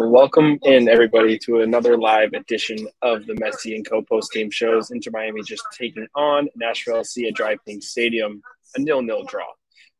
Welcome 0.00 0.58
in 0.62 0.88
everybody 0.88 1.38
to 1.40 1.60
another 1.62 1.98
live 1.98 2.32
edition 2.32 2.88
of 3.02 3.26
the 3.26 3.32
Messi 3.34 3.74
and 3.74 3.84
Co 3.88 4.00
post 4.00 4.32
game 4.32 4.48
shows. 4.48 4.90
Inter 4.90 5.10
Miami 5.10 5.42
just 5.42 5.64
taking 5.76 6.06
on 6.14 6.48
Nashville 6.54 7.02
SC 7.02 7.24
at 7.24 7.34
DRV 7.34 7.56
PNK 7.68 7.82
Stadium, 7.82 8.40
a 8.76 8.80
nil-nil 8.80 9.24
draw. 9.24 9.46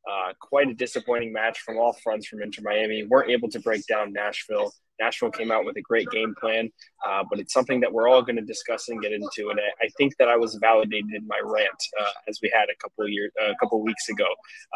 Uh, 0.08 0.32
quite 0.40 0.68
a 0.68 0.74
disappointing 0.74 1.32
match 1.32 1.60
from 1.60 1.78
all 1.78 1.92
fronts 1.92 2.28
from 2.28 2.42
Inter 2.42 2.62
Miami. 2.64 3.04
weren't 3.04 3.30
able 3.30 3.50
to 3.50 3.58
break 3.60 3.84
down 3.86 4.12
Nashville. 4.12 4.72
Nashville 5.00 5.30
came 5.30 5.50
out 5.50 5.64
with 5.64 5.76
a 5.76 5.82
great 5.82 6.08
game 6.10 6.34
plan, 6.40 6.70
uh, 7.06 7.24
but 7.28 7.38
it's 7.38 7.52
something 7.52 7.80
that 7.80 7.92
we're 7.92 8.08
all 8.08 8.22
going 8.22 8.36
to 8.36 8.42
discuss 8.42 8.88
and 8.88 9.00
get 9.00 9.12
into. 9.12 9.50
And 9.50 9.60
I, 9.60 9.86
I, 9.86 9.88
think 9.96 10.16
that 10.18 10.28
I 10.28 10.36
was 10.36 10.56
validated 10.60 11.10
in 11.14 11.26
my 11.26 11.40
rant 11.44 11.82
uh, 12.00 12.10
as 12.28 12.38
we 12.42 12.50
had 12.54 12.68
a 12.70 12.76
couple 12.80 13.04
of 13.04 13.10
years, 13.10 13.30
a 13.40 13.54
couple 13.60 13.78
of 13.78 13.84
weeks 13.84 14.08
ago. 14.08 14.26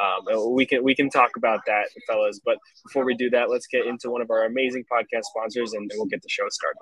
Um, 0.02 0.52
we 0.54 0.66
can 0.66 0.82
we 0.84 0.94
can 0.94 1.10
talk 1.10 1.30
about 1.36 1.60
that, 1.66 1.86
fellas. 2.06 2.40
But 2.44 2.58
before 2.86 3.04
we 3.04 3.14
do 3.14 3.30
that, 3.30 3.50
let's 3.50 3.66
get 3.66 3.86
into 3.86 4.10
one 4.10 4.22
of 4.22 4.30
our 4.30 4.44
amazing 4.44 4.84
podcast 4.90 5.24
sponsors, 5.24 5.72
and 5.72 5.90
we'll 5.94 6.06
get 6.06 6.22
the 6.22 6.28
show 6.28 6.48
started. 6.48 6.78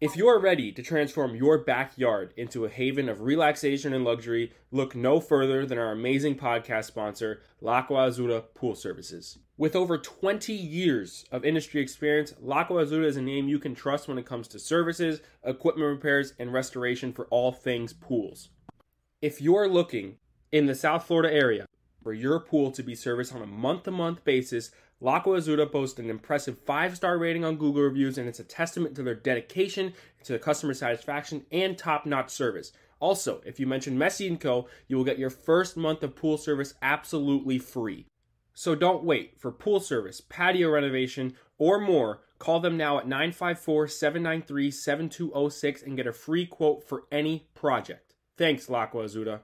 If 0.00 0.16
you 0.16 0.28
are 0.28 0.40
ready 0.40 0.72
to 0.72 0.82
transform 0.82 1.36
your 1.36 1.58
backyard 1.58 2.32
into 2.34 2.64
a 2.64 2.70
haven 2.70 3.06
of 3.10 3.20
relaxation 3.20 3.92
and 3.92 4.02
luxury, 4.02 4.50
look 4.70 4.96
no 4.96 5.20
further 5.20 5.66
than 5.66 5.76
our 5.76 5.92
amazing 5.92 6.36
podcast 6.36 6.86
sponsor, 6.86 7.42
L'Acqua 7.60 8.08
Azzurra 8.08 8.44
Pool 8.54 8.74
Services. 8.74 9.36
With 9.58 9.76
over 9.76 9.98
20 9.98 10.54
years 10.54 11.26
of 11.30 11.44
industry 11.44 11.82
experience, 11.82 12.32
L'Acqua 12.40 12.82
Azzurra 12.82 13.04
is 13.04 13.18
a 13.18 13.20
name 13.20 13.46
you 13.46 13.58
can 13.58 13.74
trust 13.74 14.08
when 14.08 14.16
it 14.16 14.24
comes 14.24 14.48
to 14.48 14.58
services, 14.58 15.20
equipment 15.44 15.90
repairs, 15.90 16.32
and 16.38 16.50
restoration 16.50 17.12
for 17.12 17.26
all 17.26 17.52
things 17.52 17.92
pools. 17.92 18.48
If 19.20 19.42
you're 19.42 19.68
looking 19.68 20.16
in 20.50 20.64
the 20.64 20.74
South 20.74 21.04
Florida 21.04 21.30
area 21.30 21.66
for 22.02 22.14
your 22.14 22.40
pool 22.40 22.70
to 22.70 22.82
be 22.82 22.94
serviced 22.94 23.34
on 23.34 23.42
a 23.42 23.46
month 23.46 23.82
to 23.82 23.90
month 23.90 24.24
basis, 24.24 24.70
L'Acqua 25.02 25.38
Azzurra 25.38 25.70
boasts 25.70 25.98
an 25.98 26.10
impressive 26.10 26.58
five 26.58 26.94
star 26.94 27.16
rating 27.16 27.42
on 27.42 27.56
Google 27.56 27.82
reviews, 27.82 28.18
and 28.18 28.28
it's 28.28 28.38
a 28.38 28.44
testament 28.44 28.94
to 28.94 29.02
their 29.02 29.14
dedication 29.14 29.94
to 30.24 30.38
customer 30.38 30.74
satisfaction 30.74 31.46
and 31.50 31.78
top 31.78 32.04
notch 32.04 32.30
service. 32.30 32.72
Also, 33.00 33.40
if 33.46 33.58
you 33.58 33.66
mention 33.66 33.96
Messi 33.96 34.38
& 34.38 34.40
Co., 34.40 34.68
you 34.88 34.98
will 34.98 35.04
get 35.04 35.18
your 35.18 35.30
first 35.30 35.74
month 35.74 36.02
of 36.02 36.14
pool 36.14 36.36
service 36.36 36.74
absolutely 36.82 37.58
free. 37.58 38.06
So 38.52 38.74
don't 38.74 39.02
wait 39.02 39.40
for 39.40 39.50
pool 39.50 39.80
service, 39.80 40.20
patio 40.20 40.68
renovation, 40.68 41.34
or 41.56 41.80
more. 41.80 42.20
Call 42.38 42.60
them 42.60 42.76
now 42.76 42.98
at 42.98 43.08
954 43.08 43.88
793 43.88 44.70
7206 44.70 45.82
and 45.82 45.96
get 45.96 46.06
a 46.06 46.12
free 46.12 46.44
quote 46.44 46.86
for 46.86 47.04
any 47.10 47.48
project. 47.54 48.14
Thanks, 48.36 48.68
L'Acqua 48.68 49.04
Azzurra. 49.04 49.40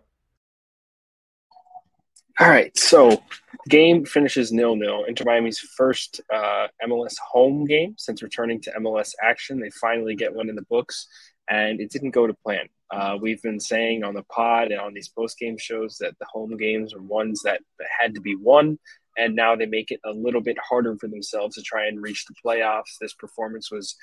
All 2.38 2.50
right, 2.50 2.76
so 2.76 3.22
game 3.70 4.04
finishes 4.04 4.52
nil 4.52 4.76
nil. 4.76 5.04
Inter 5.04 5.24
Miami's 5.24 5.58
first 5.58 6.20
uh, 6.30 6.66
MLS 6.86 7.14
home 7.19 7.64
game 7.64 7.94
since 7.97 8.22
returning 8.22 8.60
to 8.60 8.72
MLS 8.72 9.14
action. 9.22 9.58
They 9.58 9.70
finally 9.70 10.14
get 10.14 10.34
one 10.34 10.50
in 10.50 10.54
the 10.54 10.66
books, 10.69 11.06
and 11.48 11.80
it 11.80 11.91
didn't 11.91 12.10
go 12.10 12.26
to 12.26 12.34
plan. 12.34 12.69
Uh, 12.91 13.16
we've 13.19 13.41
been 13.41 13.58
saying 13.58 14.04
on 14.04 14.12
the 14.12 14.22
pod 14.24 14.70
and 14.70 14.78
on 14.78 14.92
these 14.92 15.08
post 15.08 15.38
game 15.38 15.56
shows 15.56 15.97
that 15.98 16.12
the 16.19 16.26
home 16.30 16.58
games 16.58 16.92
are 16.92 17.00
ones 17.00 17.41
that, 17.42 17.62
that 17.78 17.88
had 17.98 18.14
to 18.14 18.20
be 18.20 18.36
won, 18.36 18.78
and 19.16 19.34
now 19.34 19.56
they 19.56 19.64
make 19.64 19.91
it 19.91 20.00
a 20.04 20.10
little 20.10 20.42
bit 20.42 20.58
harder 20.58 20.94
for 20.98 21.08
themselves 21.08 21.56
to 21.56 21.62
try 21.62 21.86
and 21.86 22.03
reach 22.03 22.26
the 22.26 22.34
playoffs. 22.44 22.98
This 23.00 23.14
performance 23.14 23.70
was 23.70 23.97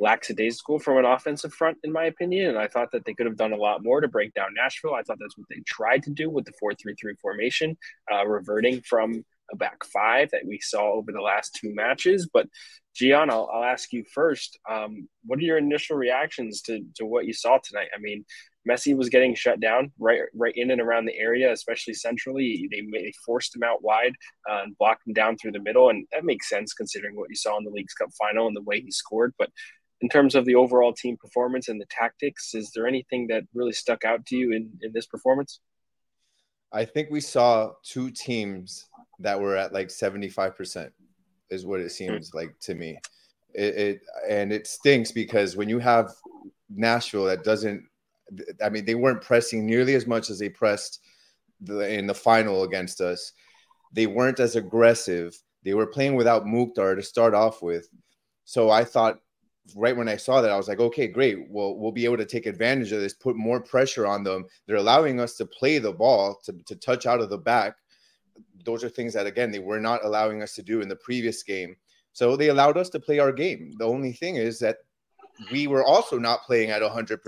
lackadaisical 0.00 0.78
from 0.78 0.98
an 0.98 1.04
offensive 1.04 1.52
front, 1.52 1.78
in 1.84 1.92
my 1.92 2.04
opinion. 2.04 2.50
And 2.50 2.58
I 2.58 2.66
thought 2.66 2.90
that 2.92 3.04
they 3.04 3.14
could 3.14 3.26
have 3.26 3.36
done 3.36 3.52
a 3.52 3.56
lot 3.56 3.82
more 3.82 4.00
to 4.00 4.08
break 4.08 4.34
down 4.34 4.48
Nashville. 4.56 4.94
I 4.94 5.02
thought 5.02 5.18
that's 5.20 5.38
what 5.38 5.48
they 5.48 5.62
tried 5.66 6.02
to 6.04 6.10
do 6.10 6.30
with 6.30 6.44
the 6.44 6.52
4 6.58 6.74
3 6.74 6.94
3 7.00 7.14
formation, 7.20 7.76
uh, 8.12 8.26
reverting 8.26 8.80
from 8.82 9.24
a 9.52 9.56
back 9.56 9.84
five 9.84 10.30
that 10.30 10.46
we 10.46 10.58
saw 10.60 10.92
over 10.92 11.12
the 11.12 11.20
last 11.20 11.58
two 11.60 11.74
matches. 11.74 12.28
But 12.32 12.48
Gian, 12.94 13.30
I'll, 13.30 13.48
I'll 13.52 13.64
ask 13.64 13.92
you 13.92 14.04
first. 14.14 14.58
Um, 14.70 15.08
what 15.24 15.38
are 15.38 15.42
your 15.42 15.58
initial 15.58 15.96
reactions 15.96 16.62
to, 16.62 16.80
to 16.96 17.04
what 17.04 17.26
you 17.26 17.32
saw 17.32 17.58
tonight? 17.58 17.88
I 17.94 18.00
mean, 18.00 18.24
Messi 18.68 18.96
was 18.96 19.10
getting 19.10 19.34
shut 19.34 19.60
down 19.60 19.92
right 19.98 20.22
right 20.34 20.54
in 20.56 20.70
and 20.70 20.80
around 20.80 21.04
the 21.04 21.18
area, 21.18 21.52
especially 21.52 21.94
centrally. 21.94 22.66
They, 22.70 22.82
they 22.92 23.12
forced 23.24 23.54
him 23.54 23.62
out 23.62 23.82
wide 23.82 24.14
uh, 24.50 24.62
and 24.64 24.78
blocked 24.78 25.06
him 25.06 25.12
down 25.12 25.36
through 25.36 25.52
the 25.52 25.60
middle, 25.60 25.90
and 25.90 26.06
that 26.12 26.24
makes 26.24 26.48
sense 26.48 26.72
considering 26.72 27.16
what 27.16 27.28
you 27.28 27.36
saw 27.36 27.58
in 27.58 27.64
the 27.64 27.70
League's 27.70 27.94
Cup 27.94 28.08
final 28.18 28.46
and 28.46 28.56
the 28.56 28.62
way 28.62 28.80
he 28.80 28.90
scored. 28.90 29.34
But 29.38 29.50
in 30.04 30.10
terms 30.10 30.34
of 30.34 30.44
the 30.44 30.54
overall 30.54 30.92
team 30.92 31.16
performance 31.16 31.68
and 31.68 31.80
the 31.80 31.86
tactics, 31.86 32.54
is 32.54 32.70
there 32.74 32.86
anything 32.86 33.26
that 33.28 33.42
really 33.54 33.72
stuck 33.72 34.04
out 34.04 34.26
to 34.26 34.36
you 34.36 34.52
in, 34.52 34.70
in 34.82 34.92
this 34.92 35.06
performance? 35.06 35.60
I 36.74 36.84
think 36.84 37.08
we 37.10 37.22
saw 37.22 37.70
two 37.82 38.10
teams 38.10 38.86
that 39.20 39.40
were 39.40 39.56
at 39.56 39.72
like 39.72 39.88
75% 39.88 40.90
is 41.48 41.64
what 41.64 41.80
it 41.80 41.88
seems 41.90 42.28
mm-hmm. 42.28 42.36
like 42.36 42.60
to 42.60 42.74
me. 42.74 42.98
It, 43.54 43.74
it, 43.76 44.00
and 44.28 44.52
it 44.52 44.66
stinks 44.66 45.10
because 45.10 45.56
when 45.56 45.70
you 45.70 45.78
have 45.78 46.10
Nashville 46.68 47.24
that 47.24 47.42
doesn't 47.42 47.82
I 48.62 48.68
mean 48.68 48.84
they 48.84 48.96
weren't 48.96 49.22
pressing 49.22 49.64
nearly 49.64 49.94
as 49.94 50.06
much 50.06 50.28
as 50.28 50.38
they 50.38 50.50
pressed 50.50 51.00
the, 51.62 51.78
in 51.90 52.06
the 52.06 52.14
final 52.14 52.64
against 52.64 53.00
us. 53.00 53.32
They 53.94 54.06
weren't 54.06 54.40
as 54.40 54.54
aggressive. 54.54 55.34
They 55.64 55.72
were 55.72 55.86
playing 55.86 56.14
without 56.14 56.46
Mukhtar 56.46 56.94
to 56.94 57.02
start 57.02 57.32
off 57.32 57.62
with. 57.62 57.88
So 58.44 58.68
I 58.68 58.84
thought 58.84 59.20
right 59.74 59.96
when 59.96 60.08
I 60.08 60.16
saw 60.16 60.40
that, 60.40 60.50
I 60.50 60.56
was 60.56 60.68
like, 60.68 60.80
okay, 60.80 61.06
great. 61.06 61.48
Well, 61.48 61.76
we'll 61.76 61.92
be 61.92 62.04
able 62.04 62.18
to 62.18 62.26
take 62.26 62.46
advantage 62.46 62.92
of 62.92 63.00
this, 63.00 63.14
put 63.14 63.36
more 63.36 63.60
pressure 63.60 64.06
on 64.06 64.22
them. 64.22 64.44
They're 64.66 64.76
allowing 64.76 65.20
us 65.20 65.36
to 65.36 65.46
play 65.46 65.78
the 65.78 65.92
ball, 65.92 66.38
to, 66.44 66.52
to 66.66 66.76
touch 66.76 67.06
out 67.06 67.20
of 67.20 67.30
the 67.30 67.38
back. 67.38 67.76
Those 68.64 68.84
are 68.84 68.88
things 68.88 69.14
that, 69.14 69.26
again, 69.26 69.50
they 69.50 69.58
were 69.58 69.80
not 69.80 70.04
allowing 70.04 70.42
us 70.42 70.54
to 70.54 70.62
do 70.62 70.80
in 70.80 70.88
the 70.88 70.96
previous 70.96 71.42
game. 71.42 71.76
So 72.12 72.36
they 72.36 72.48
allowed 72.48 72.76
us 72.76 72.90
to 72.90 73.00
play 73.00 73.18
our 73.18 73.32
game. 73.32 73.72
The 73.78 73.86
only 73.86 74.12
thing 74.12 74.36
is 74.36 74.58
that 74.60 74.78
we 75.50 75.66
were 75.66 75.84
also 75.84 76.18
not 76.18 76.44
playing 76.44 76.70
at 76.70 76.82
100%. 76.82 77.18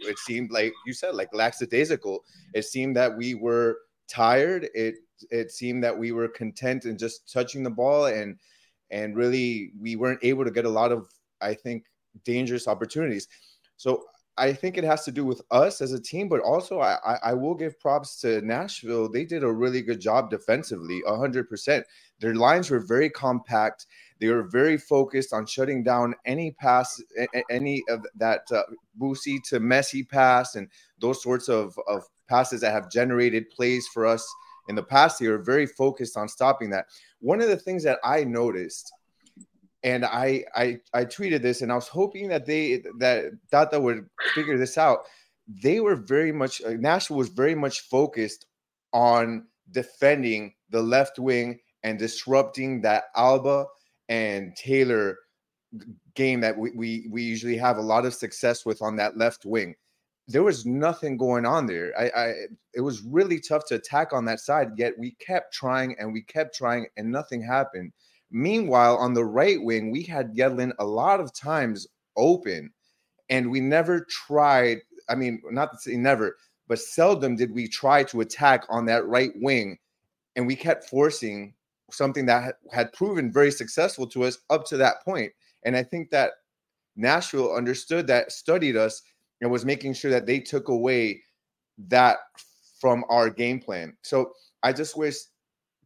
It 0.00 0.18
seemed 0.20 0.50
like 0.50 0.72
you 0.86 0.92
said, 0.92 1.14
like 1.14 1.34
lackadaisical. 1.34 2.24
It 2.54 2.64
seemed 2.64 2.96
that 2.96 3.16
we 3.16 3.34
were 3.34 3.78
tired. 4.08 4.68
It 4.74 4.96
it 5.30 5.50
seemed 5.50 5.82
that 5.82 5.96
we 5.96 6.12
were 6.12 6.28
content 6.28 6.84
in 6.84 6.98
just 6.98 7.32
touching 7.32 7.62
the 7.62 7.70
ball 7.70 8.06
and 8.06 8.36
and 8.90 9.16
really 9.16 9.72
we 9.80 9.96
weren't 9.96 10.22
able 10.22 10.44
to 10.44 10.50
get 10.50 10.64
a 10.64 10.70
lot 10.70 10.92
of 10.92 11.08
I 11.40 11.54
think, 11.54 11.84
dangerous 12.24 12.68
opportunities. 12.68 13.28
So 13.76 14.04
I 14.38 14.52
think 14.52 14.76
it 14.76 14.84
has 14.84 15.04
to 15.04 15.12
do 15.12 15.24
with 15.24 15.40
us 15.50 15.80
as 15.80 15.92
a 15.92 16.00
team, 16.00 16.28
but 16.28 16.40
also 16.40 16.80
I, 16.80 17.18
I 17.22 17.32
will 17.32 17.54
give 17.54 17.80
props 17.80 18.20
to 18.20 18.42
Nashville. 18.42 19.08
They 19.08 19.24
did 19.24 19.42
a 19.42 19.52
really 19.52 19.80
good 19.80 20.00
job 20.00 20.28
defensively, 20.28 21.02
100%. 21.06 21.82
Their 22.20 22.34
lines 22.34 22.70
were 22.70 22.80
very 22.80 23.08
compact. 23.08 23.86
They 24.20 24.28
were 24.28 24.42
very 24.42 24.76
focused 24.76 25.32
on 25.32 25.46
shutting 25.46 25.82
down 25.82 26.14
any 26.26 26.52
pass, 26.52 27.02
any 27.50 27.82
of 27.88 28.04
that 28.16 28.42
uh, 28.52 28.62
Boosie 29.00 29.42
to 29.48 29.58
Messi 29.58 30.06
pass, 30.06 30.54
and 30.54 30.68
those 31.00 31.22
sorts 31.22 31.48
of, 31.48 31.78
of 31.86 32.04
passes 32.28 32.60
that 32.60 32.72
have 32.72 32.90
generated 32.90 33.48
plays 33.50 33.86
for 33.88 34.06
us 34.06 34.26
in 34.68 34.74
the 34.74 34.82
past. 34.82 35.18
They 35.18 35.28
were 35.28 35.38
very 35.38 35.66
focused 35.66 36.16
on 36.16 36.28
stopping 36.28 36.68
that. 36.70 36.86
One 37.20 37.40
of 37.40 37.48
the 37.48 37.56
things 37.56 37.84
that 37.84 37.98
I 38.04 38.24
noticed 38.24 38.92
and 39.82 40.04
I, 40.04 40.44
I 40.54 40.80
I 40.94 41.04
tweeted 41.04 41.42
this, 41.42 41.62
and 41.62 41.70
I 41.70 41.74
was 41.74 41.88
hoping 41.88 42.28
that 42.28 42.46
they 42.46 42.82
that 42.98 43.32
Tata 43.50 43.78
would 43.78 44.08
figure 44.34 44.58
this 44.58 44.78
out. 44.78 45.00
They 45.62 45.80
were 45.80 45.96
very 45.96 46.32
much 46.32 46.62
uh, 46.62 46.70
Nashville 46.70 47.16
was 47.16 47.28
very 47.28 47.54
much 47.54 47.80
focused 47.82 48.46
on 48.92 49.46
defending 49.70 50.54
the 50.70 50.82
left 50.82 51.18
wing 51.18 51.60
and 51.82 51.98
disrupting 51.98 52.80
that 52.82 53.04
Alba 53.14 53.66
and 54.08 54.56
Taylor 54.56 55.18
game 56.14 56.40
that 56.40 56.56
we, 56.56 56.70
we 56.72 57.08
we 57.10 57.22
usually 57.22 57.56
have 57.56 57.78
a 57.78 57.82
lot 57.82 58.06
of 58.06 58.14
success 58.14 58.64
with 58.64 58.82
on 58.82 58.96
that 58.96 59.16
left 59.16 59.44
wing. 59.44 59.74
There 60.28 60.42
was 60.42 60.66
nothing 60.66 61.16
going 61.16 61.46
on 61.46 61.66
there. 61.66 61.92
I, 61.96 62.08
I 62.08 62.34
it 62.74 62.80
was 62.80 63.02
really 63.02 63.38
tough 63.38 63.64
to 63.66 63.76
attack 63.76 64.12
on 64.12 64.24
that 64.24 64.40
side. 64.40 64.70
Yet 64.76 64.98
we 64.98 65.12
kept 65.12 65.54
trying 65.54 65.94
and 65.98 66.12
we 66.12 66.22
kept 66.22 66.56
trying 66.56 66.86
and 66.96 67.10
nothing 67.10 67.42
happened. 67.42 67.92
Meanwhile, 68.36 68.98
on 68.98 69.14
the 69.14 69.24
right 69.24 69.62
wing, 69.62 69.90
we 69.90 70.02
had 70.02 70.34
Yedlin 70.34 70.72
a 70.78 70.84
lot 70.84 71.20
of 71.20 71.32
times 71.32 71.86
open, 72.18 72.70
and 73.30 73.50
we 73.50 73.60
never 73.60 74.04
tried. 74.10 74.82
I 75.08 75.14
mean, 75.14 75.40
not 75.50 75.72
to 75.72 75.78
say 75.78 75.96
never, 75.96 76.36
but 76.68 76.78
seldom 76.78 77.36
did 77.36 77.50
we 77.50 77.66
try 77.66 78.04
to 78.04 78.20
attack 78.20 78.64
on 78.68 78.84
that 78.86 79.06
right 79.06 79.32
wing, 79.36 79.78
and 80.36 80.46
we 80.46 80.54
kept 80.54 80.84
forcing 80.84 81.54
something 81.90 82.26
that 82.26 82.56
had 82.70 82.92
proven 82.92 83.32
very 83.32 83.50
successful 83.50 84.06
to 84.08 84.24
us 84.24 84.36
up 84.50 84.66
to 84.66 84.76
that 84.76 85.02
point. 85.02 85.32
And 85.64 85.74
I 85.74 85.82
think 85.82 86.10
that 86.10 86.32
Nashville 86.94 87.54
understood 87.54 88.06
that, 88.08 88.32
studied 88.32 88.76
us, 88.76 89.00
and 89.40 89.50
was 89.50 89.64
making 89.64 89.94
sure 89.94 90.10
that 90.10 90.26
they 90.26 90.40
took 90.40 90.68
away 90.68 91.22
that 91.88 92.18
from 92.78 93.02
our 93.08 93.30
game 93.30 93.60
plan. 93.60 93.96
So 94.02 94.32
I 94.62 94.74
just 94.74 94.94
wish 94.94 95.16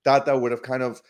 Tata 0.03 0.37
would 0.37 0.51
have 0.51 0.63
kind 0.63 0.83
of 0.83 1.01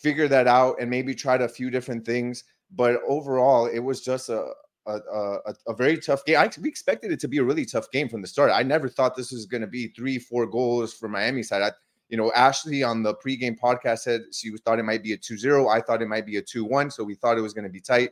figured 0.00 0.30
that 0.30 0.46
out 0.46 0.76
and 0.80 0.90
maybe 0.90 1.14
tried 1.14 1.42
a 1.42 1.48
few 1.48 1.70
different 1.70 2.04
things. 2.04 2.44
But 2.74 3.00
overall, 3.06 3.66
it 3.66 3.78
was 3.80 4.00
just 4.02 4.28
a 4.28 4.52
a, 4.88 5.00
a, 5.46 5.54
a 5.68 5.74
very 5.74 5.98
tough 5.98 6.24
game. 6.24 6.38
I, 6.38 6.50
we 6.60 6.68
expected 6.68 7.12
it 7.12 7.20
to 7.20 7.28
be 7.28 7.38
a 7.38 7.44
really 7.44 7.66
tough 7.66 7.90
game 7.90 8.08
from 8.08 8.22
the 8.22 8.26
start. 8.26 8.50
I 8.52 8.62
never 8.62 8.88
thought 8.88 9.14
this 9.14 9.30
was 9.30 9.46
going 9.46 9.60
to 9.60 9.66
be 9.66 9.88
three, 9.88 10.18
four 10.18 10.46
goals 10.46 10.94
for 10.94 11.08
Miami 11.08 11.42
side. 11.42 11.62
I, 11.62 11.72
you 12.08 12.16
know, 12.16 12.32
Ashley 12.32 12.82
on 12.82 13.02
the 13.02 13.14
pregame 13.14 13.58
podcast 13.58 14.00
said 14.00 14.22
she 14.32 14.50
thought 14.64 14.78
it 14.78 14.84
might 14.84 15.02
be 15.02 15.12
a 15.12 15.18
2-0. 15.18 15.70
I 15.70 15.80
thought 15.82 16.00
it 16.00 16.08
might 16.08 16.24
be 16.24 16.38
a 16.38 16.42
2-1. 16.42 16.92
So 16.92 17.04
we 17.04 17.14
thought 17.14 17.36
it 17.36 17.42
was 17.42 17.52
going 17.52 17.66
to 17.66 17.70
be 17.70 17.80
tight. 17.80 18.10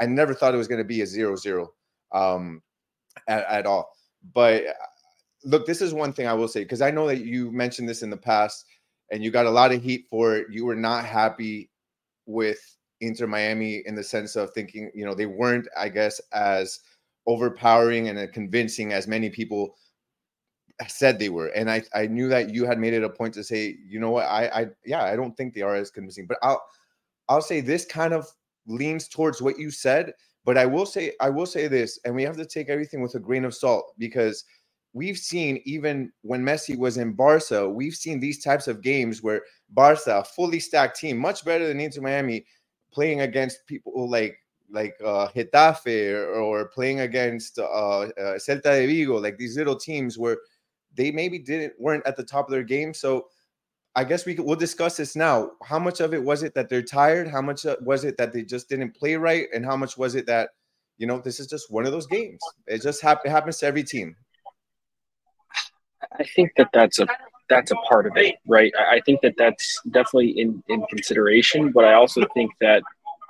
I 0.00 0.06
never 0.06 0.34
thought 0.34 0.52
it 0.52 0.58
was 0.58 0.68
going 0.68 0.78
to 0.78 0.84
be 0.84 1.00
a 1.00 1.04
0-0 1.04 1.68
um, 2.12 2.60
at, 3.28 3.44
at 3.46 3.66
all. 3.66 3.92
But 4.34 4.66
uh, 4.66 4.72
look, 5.44 5.64
this 5.64 5.80
is 5.80 5.94
one 5.94 6.12
thing 6.12 6.26
I 6.26 6.32
will 6.32 6.48
say 6.48 6.64
because 6.64 6.82
I 6.82 6.90
know 6.90 7.06
that 7.06 7.24
you 7.24 7.52
mentioned 7.52 7.88
this 7.88 8.02
in 8.02 8.10
the 8.10 8.16
past 8.16 8.64
and 9.10 9.22
you 9.22 9.30
got 9.30 9.46
a 9.46 9.50
lot 9.50 9.72
of 9.72 9.82
heat 9.82 10.06
for 10.10 10.36
it. 10.36 10.46
You 10.50 10.66
were 10.66 10.76
not 10.76 11.04
happy 11.04 11.70
with 12.26 12.58
Inter 13.00 13.26
Miami 13.26 13.82
in 13.86 13.94
the 13.94 14.02
sense 14.02 14.36
of 14.36 14.50
thinking, 14.52 14.90
you 14.94 15.04
know, 15.04 15.14
they 15.14 15.26
weren't, 15.26 15.68
I 15.78 15.88
guess, 15.88 16.20
as 16.32 16.80
overpowering 17.26 18.08
and 18.08 18.18
uh, 18.18 18.26
convincing 18.32 18.92
as 18.92 19.06
many 19.06 19.30
people 19.30 19.76
said 20.88 21.18
they 21.18 21.28
were. 21.28 21.48
And 21.48 21.70
I, 21.70 21.82
I 21.94 22.06
knew 22.06 22.28
that 22.28 22.50
you 22.50 22.64
had 22.64 22.78
made 22.78 22.94
it 22.94 23.04
a 23.04 23.08
point 23.08 23.34
to 23.34 23.44
say, 23.44 23.76
you 23.86 23.98
know 24.00 24.10
what, 24.10 24.26
I, 24.26 24.46
I, 24.46 24.66
yeah, 24.84 25.04
I 25.04 25.16
don't 25.16 25.36
think 25.36 25.54
they 25.54 25.62
are 25.62 25.74
as 25.74 25.90
convincing. 25.90 26.26
But 26.26 26.38
I'll, 26.42 26.62
I'll 27.28 27.42
say 27.42 27.60
this 27.60 27.84
kind 27.84 28.12
of 28.12 28.26
leans 28.66 29.08
towards 29.08 29.40
what 29.40 29.58
you 29.58 29.70
said. 29.70 30.12
But 30.44 30.56
I 30.56 30.66
will 30.66 30.86
say, 30.86 31.12
I 31.20 31.28
will 31.28 31.46
say 31.46 31.66
this, 31.66 31.98
and 32.04 32.14
we 32.14 32.22
have 32.22 32.36
to 32.36 32.46
take 32.46 32.68
everything 32.68 33.02
with 33.02 33.16
a 33.16 33.20
grain 33.20 33.44
of 33.44 33.54
salt 33.54 33.92
because 33.98 34.44
we've 34.96 35.18
seen 35.18 35.60
even 35.66 36.10
when 36.22 36.42
Messi 36.42 36.76
was 36.76 36.96
in 36.96 37.12
Barca, 37.12 37.68
we've 37.68 37.94
seen 37.94 38.18
these 38.18 38.42
types 38.42 38.66
of 38.66 38.80
games 38.80 39.22
where 39.22 39.42
Barca, 39.68 40.20
a 40.20 40.24
fully 40.24 40.58
stacked 40.58 40.98
team, 40.98 41.18
much 41.18 41.44
better 41.44 41.68
than 41.68 41.80
Inter 41.80 42.00
Miami, 42.00 42.46
playing 42.90 43.20
against 43.20 43.66
people 43.66 44.08
like 44.10 44.38
like 44.70 44.94
uh, 45.04 45.28
Getafe 45.36 46.14
or, 46.14 46.40
or 46.40 46.68
playing 46.68 47.00
against 47.00 47.58
uh, 47.58 47.62
uh, 48.00 48.38
Celta 48.38 48.62
de 48.62 48.86
Vigo, 48.86 49.20
like 49.20 49.36
these 49.36 49.56
little 49.56 49.76
teams 49.76 50.16
where 50.18 50.38
they 50.94 51.10
maybe 51.10 51.38
didn't 51.38 51.74
weren't 51.78 52.06
at 52.06 52.16
the 52.16 52.24
top 52.24 52.46
of 52.46 52.52
their 52.52 52.64
game. 52.64 52.94
So 52.94 53.26
I 53.94 54.04
guess 54.04 54.24
we 54.26 54.34
could, 54.34 54.46
we'll 54.46 54.56
discuss 54.56 54.96
this 54.96 55.14
now. 55.14 55.52
How 55.62 55.78
much 55.78 56.00
of 56.00 56.14
it 56.14 56.22
was 56.24 56.42
it 56.42 56.54
that 56.54 56.70
they're 56.70 56.82
tired? 56.82 57.28
How 57.28 57.42
much 57.42 57.66
uh, 57.66 57.76
was 57.82 58.04
it 58.04 58.16
that 58.16 58.32
they 58.32 58.44
just 58.44 58.70
didn't 58.70 58.96
play 58.96 59.16
right? 59.16 59.46
And 59.54 59.64
how 59.64 59.76
much 59.76 59.98
was 59.98 60.14
it 60.14 60.26
that 60.26 60.50
you 60.98 61.06
know 61.06 61.20
this 61.20 61.38
is 61.38 61.48
just 61.48 61.70
one 61.70 61.84
of 61.84 61.92
those 61.92 62.06
games? 62.06 62.40
It 62.66 62.82
just 62.82 63.04
it 63.04 63.28
happens 63.28 63.58
to 63.58 63.66
every 63.66 63.84
team. 63.84 64.16
I 66.18 66.24
think 66.24 66.52
that 66.56 66.70
that's 66.72 66.98
a 66.98 67.06
that's 67.48 67.70
a 67.70 67.76
part 67.88 68.06
of 68.06 68.16
it, 68.16 68.36
right? 68.48 68.72
I 68.76 69.00
think 69.06 69.20
that 69.22 69.34
that's 69.38 69.80
definitely 69.90 70.30
in 70.30 70.62
in 70.68 70.84
consideration, 70.86 71.72
but 71.72 71.84
I 71.84 71.94
also 71.94 72.24
think 72.34 72.50
that 72.60 72.82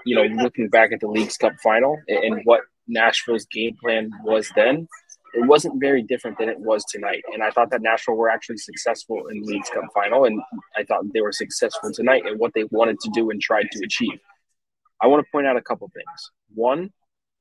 you 0.07 0.15
know, 0.15 0.23
looking 0.43 0.69
back 0.69 0.93
at 0.93 1.01
the 1.01 1.09
Leagues 1.09 1.37
Cup 1.37 1.53
final 1.63 2.01
and 2.09 2.41
what 2.45 2.61
Nashville's 2.87 3.45
game 3.47 3.77
plan 3.83 4.13
was 4.23 4.49
then, 4.55 4.89
it 5.35 5.45
wasn't 5.47 5.81
very 5.81 6.01
different 6.01 6.39
than 6.39 6.49
it 6.49 6.59
was 6.59 6.85
tonight. 6.85 7.23
And 7.35 7.43
I 7.43 7.51
thought 7.51 7.71
that 7.73 7.83
Nashville 7.83 8.15
were 8.15 8.31
actually 8.31 8.59
successful 8.59 9.27
in 9.27 9.43
Leagues 9.43 9.69
Cup 9.69 9.85
final, 9.93 10.25
and 10.25 10.41
I 10.77 10.85
thought 10.85 11.05
they 11.13 11.21
were 11.21 11.33
successful 11.33 11.93
tonight 11.93 12.25
in 12.25 12.39
what 12.39 12.53
they 12.55 12.65
wanted 12.71 13.01
to 13.01 13.11
do 13.13 13.31
and 13.31 13.41
tried 13.41 13.67
to 13.73 13.85
achieve. 13.85 14.19
I 15.03 15.09
want 15.09 15.27
to 15.27 15.31
point 15.31 15.47
out 15.47 15.57
a 15.57 15.61
couple 15.61 15.91
things. 15.93 16.31
One, 16.55 16.91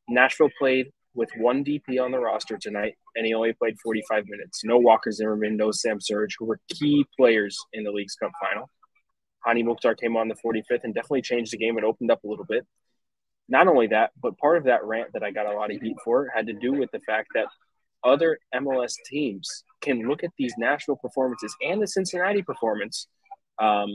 Nashville 0.10 0.50
played 0.60 0.88
with 1.16 1.30
one 1.38 1.64
DP 1.64 2.02
on 2.02 2.12
the 2.12 2.20
roster 2.20 2.58
tonight, 2.58 2.96
and 3.16 3.26
he 3.26 3.34
only 3.34 3.54
played 3.54 3.78
45 3.84 4.26
minutes. 4.28 4.64
No 4.64 4.78
Walker 4.78 5.12
Zimmerman, 5.12 5.58
no 5.58 5.72
Sam 5.72 6.00
Surridge, 6.00 6.36
who 6.38 6.46
were 6.46 6.60
key 6.70 7.06
players 7.18 7.58
in 7.74 7.84
the 7.84 7.92
League's 7.92 8.16
Cup 8.16 8.32
final. 8.42 8.70
Hany 9.46 9.64
Mukhtar 9.64 9.96
came 9.96 10.18
on 10.18 10.28
the 10.28 10.36
45th 10.36 10.84
and 10.84 10.94
definitely 10.94 11.22
changed 11.22 11.54
the 11.54 11.58
game 11.58 11.78
and 11.78 11.86
opened 11.86 12.12
up 12.12 12.24
a 12.24 12.28
little 12.28 12.46
bit. 12.46 12.66
Not 13.48 13.68
only 13.68 13.88
that, 13.88 14.12
but 14.22 14.38
part 14.38 14.58
of 14.58 14.64
that 14.66 14.84
rant 14.84 15.14
that 15.14 15.24
I 15.24 15.32
got 15.32 15.46
a 15.46 15.56
lot 15.56 15.72
of 15.72 15.80
heat 15.80 15.96
for 16.04 16.32
had 16.36 16.48
to 16.48 16.54
do 16.54 16.74
with 16.74 16.90
the 16.92 17.00
fact 17.02 17.30
that 17.36 17.46
other 18.04 18.40
MLS 18.56 18.94
teams 19.06 19.64
can 19.82 20.08
look 20.08 20.24
at 20.24 20.32
these 20.38 20.54
national 20.58 20.98
performances 20.98 21.56
and 21.62 21.82
the 21.82 21.88
Cincinnati 21.88 22.42
performance 22.42 23.08
um, 23.62 23.90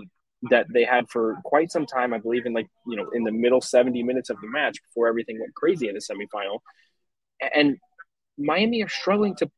that 0.50 0.66
they 0.72 0.84
had 0.84 1.08
for 1.10 1.38
quite 1.44 1.70
some 1.70 1.84
time. 1.84 2.14
I 2.14 2.18
believe 2.18 2.46
in 2.46 2.52
like 2.52 2.68
you 2.86 2.96
know 2.96 3.10
in 3.14 3.24
the 3.24 3.32
middle 3.32 3.60
70 3.60 4.02
minutes 4.02 4.30
of 4.30 4.40
the 4.40 4.48
match 4.48 4.78
before 4.88 5.08
everything 5.08 5.38
went 5.38 5.54
crazy 5.54 5.88
in 5.88 5.94
the 5.94 6.00
semifinal, 6.00 6.60
and 7.54 7.76
Miami 8.38 8.82
are 8.82 8.88
struggling 8.88 9.34
to 9.36 9.50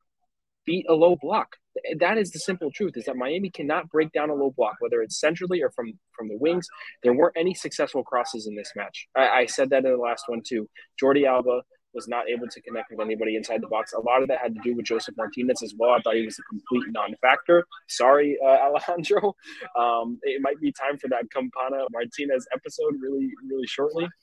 beat 0.64 0.86
a 0.88 0.94
low 0.94 1.16
block. 1.20 1.56
That 1.98 2.18
is 2.18 2.30
the 2.30 2.38
simple 2.38 2.70
truth: 2.70 2.96
is 2.96 3.06
that 3.06 3.16
Miami 3.16 3.50
cannot 3.50 3.88
break 3.88 4.12
down 4.12 4.30
a 4.30 4.34
low 4.34 4.52
block, 4.56 4.76
whether 4.80 5.02
it's 5.02 5.20
centrally 5.20 5.62
or 5.62 5.70
from 5.70 5.92
from 6.16 6.28
the 6.28 6.36
wings. 6.36 6.66
There 7.02 7.14
weren't 7.14 7.36
any 7.36 7.54
successful 7.54 8.02
crosses 8.02 8.46
in 8.46 8.54
this 8.54 8.72
match. 8.76 9.08
I, 9.16 9.28
I 9.28 9.46
said 9.46 9.70
that 9.70 9.84
in 9.84 9.92
the 9.92 9.96
last 9.96 10.24
one 10.28 10.42
too. 10.46 10.68
Jordi 11.02 11.26
Alba 11.26 11.62
was 11.94 12.08
not 12.08 12.28
able 12.28 12.48
to 12.48 12.60
connect 12.62 12.90
with 12.90 13.00
anybody 13.00 13.36
inside 13.36 13.62
the 13.62 13.68
box. 13.68 13.92
A 13.92 14.00
lot 14.00 14.22
of 14.22 14.28
that 14.28 14.38
had 14.38 14.54
to 14.54 14.60
do 14.62 14.74
with 14.74 14.86
Josef 14.86 15.14
Martinez 15.16 15.62
as 15.62 15.74
well. 15.76 15.90
I 15.90 16.00
thought 16.00 16.14
he 16.14 16.24
was 16.24 16.38
a 16.38 16.42
complete 16.42 16.90
non-factor. 16.90 17.64
Sorry, 17.88 18.38
uh, 18.42 18.46
Alejandro. 18.66 19.34
Um, 19.78 20.18
it 20.22 20.40
might 20.40 20.58
be 20.60 20.72
time 20.72 20.98
for 20.98 21.08
that 21.08 21.30
Campana 21.30 21.84
Martinez 21.90 22.46
episode 22.54 22.94
really, 23.00 23.30
really 23.48 23.66
shortly. 23.66 24.08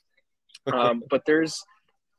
Um, 0.73 1.03
but 1.09 1.23
there's 1.25 1.63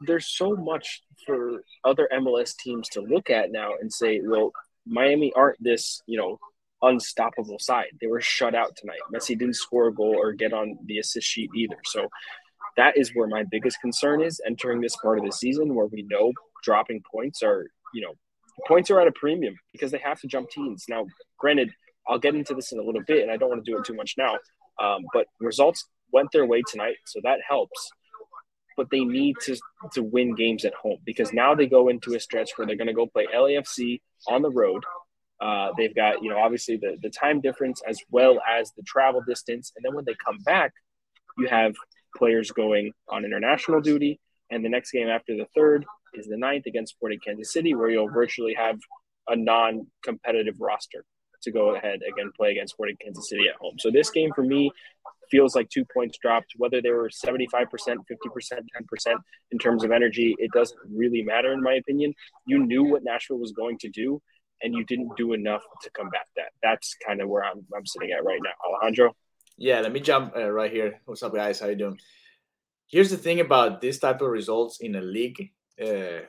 there's 0.00 0.26
so 0.26 0.56
much 0.56 1.02
for 1.26 1.62
other 1.84 2.08
MLS 2.12 2.56
teams 2.56 2.88
to 2.90 3.00
look 3.00 3.30
at 3.30 3.52
now 3.52 3.72
and 3.80 3.92
say, 3.92 4.20
well, 4.22 4.52
Miami 4.86 5.32
aren't 5.34 5.62
this, 5.62 6.02
you 6.06 6.18
know, 6.18 6.38
unstoppable 6.82 7.58
side. 7.58 7.88
They 8.00 8.06
were 8.06 8.20
shut 8.20 8.54
out 8.54 8.76
tonight. 8.76 9.00
Messi 9.14 9.38
didn't 9.38 9.56
score 9.56 9.88
a 9.88 9.94
goal 9.94 10.16
or 10.16 10.32
get 10.32 10.52
on 10.52 10.78
the 10.86 10.98
assist 10.98 11.26
sheet 11.26 11.50
either. 11.54 11.76
So 11.84 12.08
that 12.76 12.96
is 12.96 13.10
where 13.14 13.28
my 13.28 13.44
biggest 13.50 13.80
concern 13.80 14.22
is 14.22 14.40
entering 14.46 14.80
this 14.80 14.96
part 14.96 15.18
of 15.18 15.24
the 15.24 15.32
season 15.32 15.74
where 15.74 15.86
we 15.86 16.02
know 16.02 16.32
dropping 16.64 17.02
points 17.12 17.42
are, 17.42 17.66
you 17.92 18.00
know, 18.00 18.14
points 18.66 18.90
are 18.90 19.00
at 19.00 19.08
a 19.08 19.12
premium 19.12 19.54
because 19.72 19.90
they 19.90 19.98
have 19.98 20.20
to 20.20 20.26
jump 20.26 20.50
teams. 20.50 20.84
Now, 20.88 21.06
granted, 21.38 21.70
I'll 22.08 22.18
get 22.18 22.34
into 22.34 22.54
this 22.54 22.72
in 22.72 22.78
a 22.78 22.82
little 22.82 23.02
bit 23.06 23.22
and 23.22 23.30
I 23.30 23.36
don't 23.36 23.50
want 23.50 23.64
to 23.64 23.70
do 23.70 23.78
it 23.78 23.84
too 23.84 23.94
much 23.94 24.14
now, 24.16 24.36
um, 24.82 25.02
but 25.12 25.26
results 25.40 25.86
went 26.12 26.32
their 26.32 26.46
way 26.46 26.62
tonight, 26.68 26.96
so 27.06 27.20
that 27.22 27.38
helps. 27.46 27.90
But 28.80 28.88
they 28.90 29.04
need 29.04 29.36
to 29.42 29.58
to 29.92 30.02
win 30.02 30.34
games 30.34 30.64
at 30.64 30.72
home 30.72 31.00
because 31.04 31.34
now 31.34 31.54
they 31.54 31.66
go 31.66 31.88
into 31.88 32.14
a 32.14 32.20
stretch 32.20 32.52
where 32.56 32.66
they're 32.66 32.76
going 32.76 32.86
to 32.86 32.94
go 32.94 33.06
play 33.06 33.26
LAFC 33.26 34.00
on 34.26 34.40
the 34.40 34.50
road. 34.50 34.82
Uh, 35.38 35.72
they've 35.76 35.94
got 35.94 36.22
you 36.22 36.30
know 36.30 36.38
obviously 36.38 36.78
the 36.78 36.96
the 37.02 37.10
time 37.10 37.42
difference 37.42 37.82
as 37.86 37.98
well 38.10 38.40
as 38.48 38.72
the 38.78 38.82
travel 38.84 39.20
distance, 39.28 39.70
and 39.76 39.84
then 39.84 39.94
when 39.94 40.06
they 40.06 40.14
come 40.24 40.38
back, 40.46 40.72
you 41.36 41.46
have 41.46 41.74
players 42.16 42.50
going 42.52 42.94
on 43.06 43.26
international 43.26 43.82
duty. 43.82 44.18
And 44.50 44.64
the 44.64 44.70
next 44.70 44.92
game 44.92 45.08
after 45.08 45.36
the 45.36 45.46
third 45.54 45.84
is 46.14 46.26
the 46.26 46.38
ninth 46.38 46.64
against 46.64 46.94
Sporting 46.94 47.20
Kansas 47.20 47.52
City, 47.52 47.74
where 47.74 47.90
you'll 47.90 48.08
virtually 48.08 48.54
have 48.54 48.78
a 49.28 49.36
non 49.36 49.88
competitive 50.02 50.54
roster 50.58 51.04
to 51.42 51.52
go 51.52 51.74
ahead 51.74 52.00
again 52.10 52.32
play 52.34 52.52
against 52.52 52.72
Sporting 52.72 52.96
Kansas 53.02 53.28
City 53.28 53.44
at 53.46 53.56
home. 53.56 53.74
So 53.78 53.90
this 53.90 54.08
game 54.08 54.32
for 54.34 54.42
me 54.42 54.72
feels 55.30 55.54
like 55.54 55.68
two 55.68 55.84
points 55.92 56.18
dropped, 56.20 56.52
whether 56.56 56.80
they 56.82 56.90
were 56.90 57.08
75%, 57.08 57.50
50%, 57.50 57.96
10% 58.08 59.14
in 59.52 59.58
terms 59.58 59.84
of 59.84 59.90
energy, 59.90 60.34
it 60.38 60.50
doesn't 60.52 60.78
really 60.92 61.22
matter 61.22 61.52
in 61.52 61.62
my 61.62 61.74
opinion. 61.74 62.14
You 62.46 62.58
knew 62.64 62.84
what 62.84 63.04
Nashville 63.04 63.38
was 63.38 63.52
going 63.52 63.78
to 63.78 63.88
do 63.88 64.20
and 64.62 64.74
you 64.74 64.84
didn't 64.84 65.10
do 65.16 65.32
enough 65.32 65.62
to 65.82 65.90
combat 65.90 66.26
that. 66.36 66.52
That's 66.62 66.94
kind 67.06 67.20
of 67.20 67.28
where 67.28 67.44
I'm, 67.44 67.64
I'm 67.74 67.86
sitting 67.86 68.10
at 68.10 68.24
right 68.24 68.40
now. 68.42 68.50
Alejandro? 68.68 69.14
Yeah, 69.56 69.80
let 69.80 69.92
me 69.92 70.00
jump 70.00 70.34
uh, 70.36 70.50
right 70.50 70.70
here. 70.70 71.00
What's 71.04 71.22
up, 71.22 71.34
guys? 71.34 71.60
How 71.60 71.68
you 71.68 71.76
doing? 71.76 71.98
here's 72.90 73.10
the 73.10 73.16
thing 73.16 73.40
about 73.40 73.80
this 73.80 73.98
type 73.98 74.20
of 74.20 74.30
results 74.30 74.80
in 74.80 74.96
a 74.96 75.00
league 75.00 75.50
uh, 75.82 76.26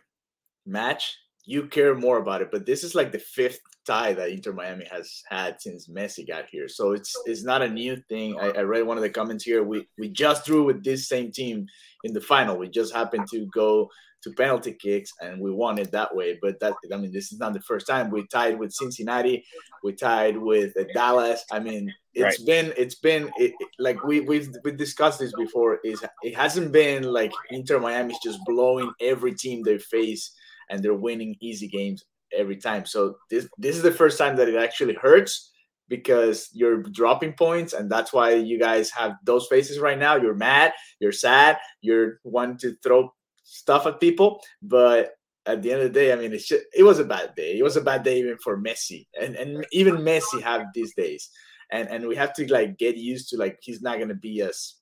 match 0.66 1.18
you 1.52 1.68
care 1.68 1.96
more 1.96 2.18
about 2.18 2.42
it 2.42 2.50
but 2.52 2.66
this 2.66 2.84
is 2.84 2.96
like 2.96 3.12
the 3.12 3.20
fifth 3.20 3.60
tie 3.86 4.14
that 4.14 4.30
inter 4.30 4.54
miami 4.54 4.86
has 4.86 5.22
had 5.30 5.60
since 5.60 5.90
messi 5.90 6.28
got 6.28 6.46
here 6.52 6.68
so 6.68 6.92
it's 6.92 7.14
it's 7.26 7.44
not 7.44 7.62
a 7.62 7.68
new 7.68 7.98
thing 8.10 8.38
i, 8.40 8.50
I 8.52 8.62
read 8.62 8.86
one 8.86 8.98
of 8.98 9.04
the 9.04 9.10
comments 9.10 9.44
here 9.44 9.64
we 9.64 9.88
we 9.98 10.10
just 10.10 10.46
drew 10.46 10.64
with 10.64 10.84
this 10.84 11.08
same 11.08 11.32
team 11.32 11.66
in 12.04 12.14
the 12.14 12.22
final 12.22 12.58
we 12.58 12.70
just 12.70 12.94
happened 12.94 13.28
to 13.32 13.48
go 13.54 13.90
to 14.24 14.32
penalty 14.34 14.74
kicks 14.74 15.12
and 15.22 15.42
we 15.42 15.52
won 15.52 15.80
it 15.80 15.92
that 15.92 16.16
way. 16.16 16.38
But 16.42 16.60
that 16.60 16.74
I 16.94 16.98
mean, 16.98 17.12
this 17.12 17.32
is 17.32 17.40
not 17.40 17.54
the 17.54 17.62
first 17.62 17.88
time 17.88 18.10
we 18.10 18.28
tied 18.28 18.60
with 18.60 18.72
Cincinnati, 18.72 19.44
we 19.84 19.94
tied 19.94 20.38
with 20.38 20.78
uh, 20.78 20.84
Dallas. 20.94 21.44
I 21.52 21.60
mean, 21.60 21.92
it's 22.14 22.40
right. 22.40 22.46
been 22.46 22.74
it's 22.78 22.96
been 22.96 23.32
it, 23.38 23.54
like 23.80 24.04
we 24.04 24.22
we've 24.22 24.50
we 24.64 24.72
discussed 24.74 25.20
this 25.20 25.34
before. 25.34 25.80
Is 25.84 26.04
it 26.24 26.36
hasn't 26.36 26.72
been 26.72 27.04
like 27.04 27.32
Inter 27.50 27.80
Miami's 27.80 28.20
just 28.24 28.40
blowing 28.46 28.92
every 29.00 29.34
team 29.34 29.64
they 29.64 29.80
face 29.80 30.32
and 30.72 30.82
they're 30.82 30.96
winning 30.96 31.36
easy 31.42 31.68
games 31.68 32.04
every 32.36 32.58
time. 32.58 32.88
So 32.88 33.18
this 33.30 33.48
this 33.60 33.76
is 33.76 33.84
the 33.84 33.92
first 33.92 34.18
time 34.18 34.36
that 34.38 34.50
it 34.50 34.56
actually 34.56 34.96
hurts 34.96 35.52
because 35.90 36.50
you're 36.54 36.82
dropping 36.84 37.34
points 37.34 37.74
and 37.74 37.92
that's 37.92 38.14
why 38.14 38.34
you 38.34 38.58
guys 38.58 38.90
have 38.92 39.12
those 39.26 39.48
faces 39.48 39.78
right 39.78 40.00
now 40.00 40.16
you're 40.16 40.34
mad 40.34 40.72
you're 41.02 41.12
sad 41.12 41.58
you're 41.82 42.22
wanting 42.24 42.58
to 42.58 42.74
throw 42.82 43.12
stuff 43.52 43.86
at 43.86 44.00
people, 44.00 44.42
but 44.62 45.12
at 45.46 45.62
the 45.62 45.72
end 45.72 45.82
of 45.82 45.94
the 45.94 46.00
day, 46.00 46.14
I 46.14 46.16
mean, 46.16 46.32
just, 46.32 46.52
it 46.52 46.84
was 46.84 47.00
a 47.00 47.04
bad 47.04 47.36
day. 47.36 47.58
It 47.58 47.64
was 47.64 47.78
a 47.78 47.82
bad 47.82 48.04
day 48.04 48.20
even 48.20 48.38
for 48.38 48.58
Messi, 48.58 49.08
and 49.20 49.36
and 49.36 49.66
even 49.72 49.98
Messi 49.98 50.42
have 50.42 50.68
these 50.74 50.94
days, 50.96 51.30
and 51.72 51.90
and 51.90 52.08
we 52.08 52.16
have 52.16 52.34
to 52.36 52.52
like 52.52 52.78
get 52.78 52.98
used 52.98 53.30
to 53.30 53.38
like 53.38 53.60
he's 53.62 53.82
not 53.82 54.00
gonna 54.00 54.16
be 54.16 54.42
as 54.42 54.76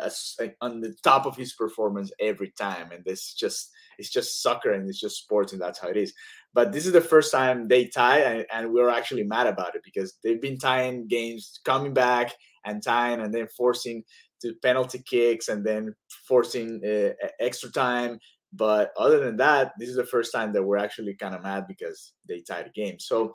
as 0.00 0.36
on 0.60 0.80
the 0.80 0.94
top 1.02 1.26
of 1.26 1.36
his 1.36 1.54
performance 1.54 2.10
every 2.20 2.52
time, 2.58 2.90
and 2.92 3.04
this 3.04 3.34
just 3.34 3.70
it's 3.98 4.10
just 4.10 4.42
soccer 4.42 4.72
and 4.72 4.88
it's 4.88 5.00
just 5.00 5.18
sports, 5.18 5.52
and 5.52 5.60
that's 5.60 5.78
how 5.78 5.88
it 5.88 5.96
is. 5.96 6.12
But 6.54 6.72
this 6.72 6.86
is 6.86 6.92
the 6.92 7.00
first 7.00 7.30
time 7.32 7.68
they 7.68 7.86
tie, 7.86 8.20
and, 8.20 8.46
and 8.52 8.72
we 8.72 8.80
are 8.80 8.90
actually 8.90 9.24
mad 9.24 9.46
about 9.46 9.74
it 9.74 9.82
because 9.84 10.14
they've 10.22 10.40
been 10.40 10.58
tying 10.58 11.06
games, 11.06 11.60
coming 11.64 11.92
back 11.92 12.34
and 12.64 12.82
tying, 12.82 13.20
and 13.20 13.32
then 13.34 13.48
forcing 13.56 14.04
to 14.42 14.54
penalty 14.62 15.02
kicks 15.04 15.48
and 15.48 15.64
then 15.64 15.94
forcing 16.26 16.80
uh, 16.84 17.12
extra 17.40 17.70
time. 17.70 18.18
But 18.52 18.92
other 18.96 19.20
than 19.20 19.36
that, 19.38 19.72
this 19.78 19.88
is 19.88 19.96
the 19.96 20.06
first 20.06 20.32
time 20.32 20.52
that 20.52 20.62
we're 20.62 20.78
actually 20.78 21.14
kind 21.14 21.34
of 21.34 21.42
mad 21.42 21.66
because 21.68 22.12
they 22.26 22.40
tied 22.40 22.66
the 22.66 22.70
game. 22.70 22.98
So, 22.98 23.34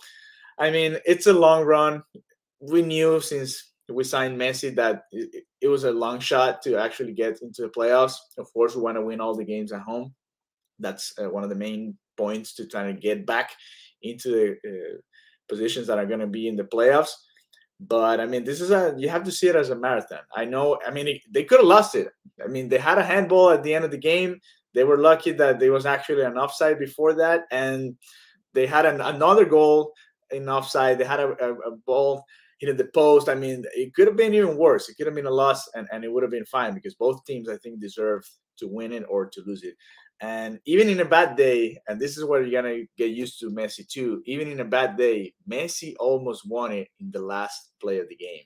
I 0.58 0.72
mean, 0.72 0.98
it's 1.06 1.28
a 1.28 1.34
long 1.34 1.66
run. 1.66 2.04
We 2.60 2.82
knew 2.82 3.20
since 3.22 3.73
we 3.90 4.04
signed 4.04 4.40
Messi 4.40 4.74
that 4.75 5.04
it, 5.12 5.44
it 5.62 5.68
was 5.68 5.84
a 5.84 5.92
long 5.92 6.20
shot 6.20 6.62
to 6.63 6.78
actually 6.78 7.13
get 7.13 7.42
into 7.42 7.63
the 7.63 7.70
playoffs. 7.70 8.16
Of 8.38 8.52
course, 8.54 8.75
we 8.75 8.82
want 8.82 8.98
to 8.98 9.02
win 9.02 9.20
all 9.20 9.36
the 9.36 9.44
games 9.44 9.72
at 9.72 9.82
home. 9.82 10.13
That's 10.80 11.13
uh, 11.22 11.30
one 11.30 11.44
of 11.44 11.50
the 11.50 11.56
main 11.56 11.98
points 12.16 12.54
to 12.56 12.68
try 12.68 12.88
to 12.88 12.94
get 12.94 13.25
back 13.25 13.52
into 14.02 14.30
the 14.30 14.70
uh, 14.70 14.98
positions 15.50 15.88
that 15.88 15.98
are 15.98 16.06
going 16.06 16.20
to 16.20 16.28
be 16.28 16.48
in 16.48 16.56
the 16.56 16.63
playoffs. 16.63 17.12
But 17.80 18.20
I 18.22 18.25
mean, 18.25 18.46
this 18.46 18.62
is 18.62 18.72
a 18.72 18.96
you 18.98 19.10
have 19.10 19.24
to 19.25 19.32
see 19.32 19.48
it 19.48 19.56
as 19.56 19.70
a 19.70 19.75
marathon. 19.75 20.20
I 20.34 20.46
know. 20.46 20.80
I 20.86 20.92
mean, 20.92 21.08
it, 21.08 21.22
they 21.30 21.44
could 21.44 21.60
have 21.60 21.68
lost 21.68 21.96
it. 21.96 22.08
I 22.44 22.48
mean, 22.48 22.70
they 22.70 22.78
had 22.78 22.98
a 22.98 23.04
handball 23.04 23.50
at 23.50 23.63
the 23.63 23.74
end 23.74 23.84
of 23.84 23.92
the 23.92 23.98
game. 23.98 24.40
They 24.74 24.86
were 24.86 24.98
lucky 24.98 25.34
that 25.34 25.60
there 25.60 25.74
was 25.74 25.86
actually 25.86 26.24
an 26.24 26.38
offside 26.38 26.80
before 26.80 27.13
that, 27.16 27.44
and 27.52 27.96
they 28.54 28.66
had 28.66 28.86
an, 28.86 29.02
another 29.02 29.46
goal 29.46 29.94
in 30.32 30.48
offside. 30.48 30.98
They 30.98 31.04
had 31.04 31.20
a, 31.20 31.36
a, 31.44 31.54
a 31.54 31.75
ball 31.86 32.24
hit 32.67 32.77
the 32.77 32.86
post. 32.86 33.29
I 33.29 33.36
mean, 33.36 33.63
it 33.74 33.93
could 33.93 34.08
have 34.08 34.17
been 34.17 34.34
even 34.34 34.58
worse. 34.58 34.89
It 34.89 34.96
could 34.96 35.08
have 35.08 35.15
been 35.15 35.25
a 35.25 35.32
loss, 35.32 35.67
and, 35.75 35.88
and 35.91 36.03
it 36.03 36.12
would 36.12 36.24
have 36.24 36.32
been 36.32 36.46
fine 36.46 36.74
because 36.74 36.96
both 36.96 37.25
teams, 37.25 37.50
I 37.50 37.58
think, 37.58 37.79
deserve 37.79 38.24
to 38.58 38.67
win 38.67 38.91
it 38.91 39.03
or 39.10 39.25
to 39.27 39.41
lose 39.46 39.63
it. 39.63 39.75
And 40.22 40.60
even 40.65 40.89
in 40.89 41.01
a 41.01 41.05
bad 41.05 41.36
day, 41.36 41.77
and 41.88 42.00
this 42.00 42.17
is 42.17 42.24
where 42.24 42.41
you're 42.41 42.62
gonna 42.62 42.84
get 42.98 43.12
used 43.12 43.39
to 43.39 43.51
Messi 43.51 43.88
too. 43.88 44.22
Even 44.25 44.48
in 44.48 44.62
a 44.62 44.65
bad 44.65 44.96
day, 44.96 45.34
Messi 45.50 45.96
almost 46.00 46.48
won 46.48 46.72
it 46.72 46.88
in 47.00 47.12
the 47.12 47.20
last 47.22 47.72
play 47.82 48.00
of 48.00 48.08
the 48.08 48.15
game. 48.15 48.43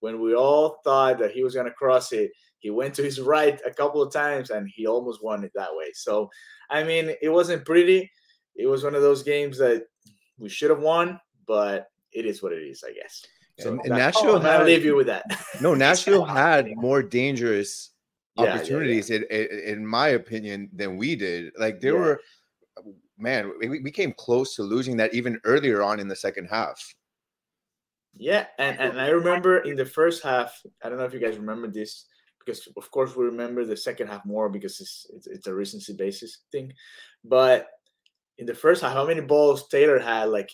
When 0.00 0.20
we 0.20 0.34
all 0.34 0.80
thought 0.82 1.18
that 1.18 1.30
he 1.30 1.44
was 1.44 1.54
gonna 1.54 1.70
cross 1.70 2.12
it, 2.12 2.32
he 2.58 2.70
went 2.70 2.94
to 2.94 3.02
his 3.02 3.20
right 3.34 3.60
a 3.64 3.72
couple 3.72 4.02
of 4.02 4.12
times 4.12 4.50
and 4.50 4.68
he 4.74 4.86
almost 4.86 5.22
won 5.22 5.44
it 5.44 5.52
that 5.54 5.72
way. 5.72 5.92
So, 5.94 6.30
I 6.68 6.82
mean, 6.82 7.14
it 7.22 7.28
wasn't 7.28 7.64
pretty. 7.64 8.10
It 8.56 8.66
was 8.66 8.82
one 8.82 8.94
of 8.94 9.02
those 9.02 9.22
games 9.22 9.56
that 9.58 9.84
we 10.38 10.48
should 10.48 10.70
have 10.70 10.80
won, 10.80 11.20
but 11.46 11.90
it 12.12 12.26
is 12.26 12.42
what 12.42 12.52
it 12.52 12.62
is, 12.62 12.82
I 12.84 12.92
guess. 12.92 13.24
So 13.60 13.72
and, 13.72 13.80
and 13.84 13.90
Nashville, 13.90 14.36
oh, 14.36 14.48
I'll 14.48 14.64
leave 14.64 14.84
you 14.84 14.96
with 14.96 15.06
that. 15.06 15.24
No, 15.60 15.74
Nashville 15.86 16.24
had 16.24 16.68
more 16.76 17.02
dangerous 17.02 17.90
yeah, 18.36 18.44
opportunities, 18.44 19.10
yeah, 19.10 19.18
yeah. 19.30 19.36
In, 19.36 19.58
in, 19.78 19.86
my 19.86 20.08
opinion, 20.08 20.70
than 20.72 20.96
we 20.96 21.16
did. 21.16 21.52
Like 21.58 21.80
there 21.80 21.96
were, 21.96 22.20
man, 23.18 23.52
we, 23.60 23.80
we 23.80 23.90
came 23.90 24.12
close 24.12 24.54
to 24.56 24.62
losing 24.62 24.96
that 24.98 25.14
even 25.14 25.40
earlier 25.44 25.82
on 25.82 26.00
in 26.00 26.08
the 26.08 26.16
second 26.16 26.46
half. 26.46 26.82
Yeah, 28.16 28.46
and, 28.58 28.78
and 28.78 29.00
I 29.00 29.08
remember 29.08 29.58
in 29.58 29.76
the 29.76 29.84
first 29.84 30.22
half, 30.22 30.60
I 30.82 30.88
don't 30.88 30.98
know 30.98 31.04
if 31.04 31.14
you 31.14 31.20
guys 31.20 31.36
remember 31.36 31.68
this, 31.68 32.06
because 32.38 32.66
of 32.76 32.90
course 32.90 33.14
we 33.14 33.24
remember 33.24 33.64
the 33.64 33.76
second 33.76 34.08
half 34.08 34.24
more 34.24 34.48
because 34.48 34.80
it's 34.80 35.06
it's, 35.14 35.26
it's 35.26 35.46
a 35.46 35.54
recency 35.54 35.92
basis 35.92 36.38
thing. 36.50 36.72
But 37.24 37.68
in 38.38 38.46
the 38.46 38.54
first 38.54 38.82
half, 38.82 38.94
how 38.94 39.06
many 39.06 39.20
balls 39.20 39.68
Taylor 39.68 39.98
had 39.98 40.24
like 40.24 40.50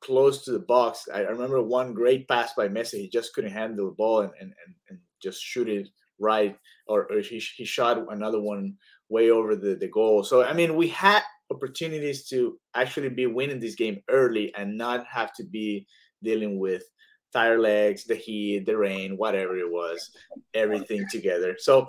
close 0.00 0.44
to 0.44 0.52
the 0.52 0.58
box? 0.58 1.08
I 1.12 1.20
remember 1.20 1.62
one 1.62 1.94
great 1.94 2.28
pass 2.28 2.52
by 2.54 2.68
Messi. 2.68 3.00
He 3.00 3.08
just 3.08 3.32
couldn't 3.34 3.52
handle 3.52 3.86
the 3.86 3.92
ball 3.92 4.20
and, 4.20 4.32
and, 4.40 4.52
and, 4.66 4.74
and 4.88 4.98
just 5.22 5.42
shoot 5.42 5.68
it 5.68 5.88
right, 6.18 6.56
or, 6.86 7.10
or 7.10 7.20
he, 7.20 7.38
he 7.38 7.64
shot 7.64 8.04
another 8.10 8.40
one 8.40 8.76
way 9.08 9.30
over 9.30 9.56
the, 9.56 9.74
the 9.74 9.88
goal. 9.88 10.22
So, 10.22 10.44
I 10.44 10.52
mean, 10.52 10.76
we 10.76 10.88
had 10.88 11.22
opportunities 11.50 12.28
to 12.28 12.58
actually 12.74 13.08
be 13.08 13.26
winning 13.26 13.60
this 13.60 13.74
game 13.74 14.02
early 14.08 14.54
and 14.54 14.78
not 14.78 15.06
have 15.06 15.32
to 15.34 15.44
be 15.44 15.86
dealing 16.22 16.58
with 16.58 16.84
tire 17.32 17.58
legs, 17.58 18.04
the 18.04 18.14
heat, 18.14 18.66
the 18.66 18.76
rain, 18.76 19.16
whatever 19.16 19.56
it 19.56 19.70
was, 19.70 20.10
everything 20.54 21.06
together. 21.10 21.56
So 21.58 21.88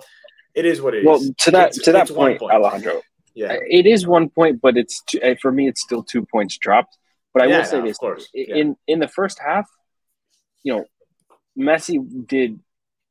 it 0.54 0.64
is 0.64 0.80
what 0.80 0.94
it 0.94 1.04
well, 1.04 1.16
is. 1.16 1.32
to 1.38 1.50
that 1.52 1.68
it's, 1.68 1.82
to 1.84 1.92
that 1.92 2.08
point, 2.08 2.40
point, 2.40 2.52
Alejandro. 2.52 3.02
Yeah, 3.34 3.56
it 3.66 3.86
is 3.86 4.06
one 4.06 4.28
point, 4.28 4.60
but 4.60 4.76
it's 4.76 5.02
uh, 5.22 5.34
for 5.40 5.50
me. 5.50 5.66
It's 5.66 5.82
still 5.82 6.02
two 6.02 6.26
points 6.26 6.58
dropped. 6.58 6.98
But 7.32 7.44
I 7.44 7.46
yeah, 7.46 7.58
will 7.58 7.64
say 7.64 7.78
no, 7.78 7.86
this: 7.86 8.28
yeah. 8.34 8.56
in 8.56 8.76
in 8.86 8.98
the 8.98 9.08
first 9.08 9.38
half, 9.38 9.68
you 10.62 10.74
know, 10.74 10.84
Messi 11.58 12.26
did 12.26 12.60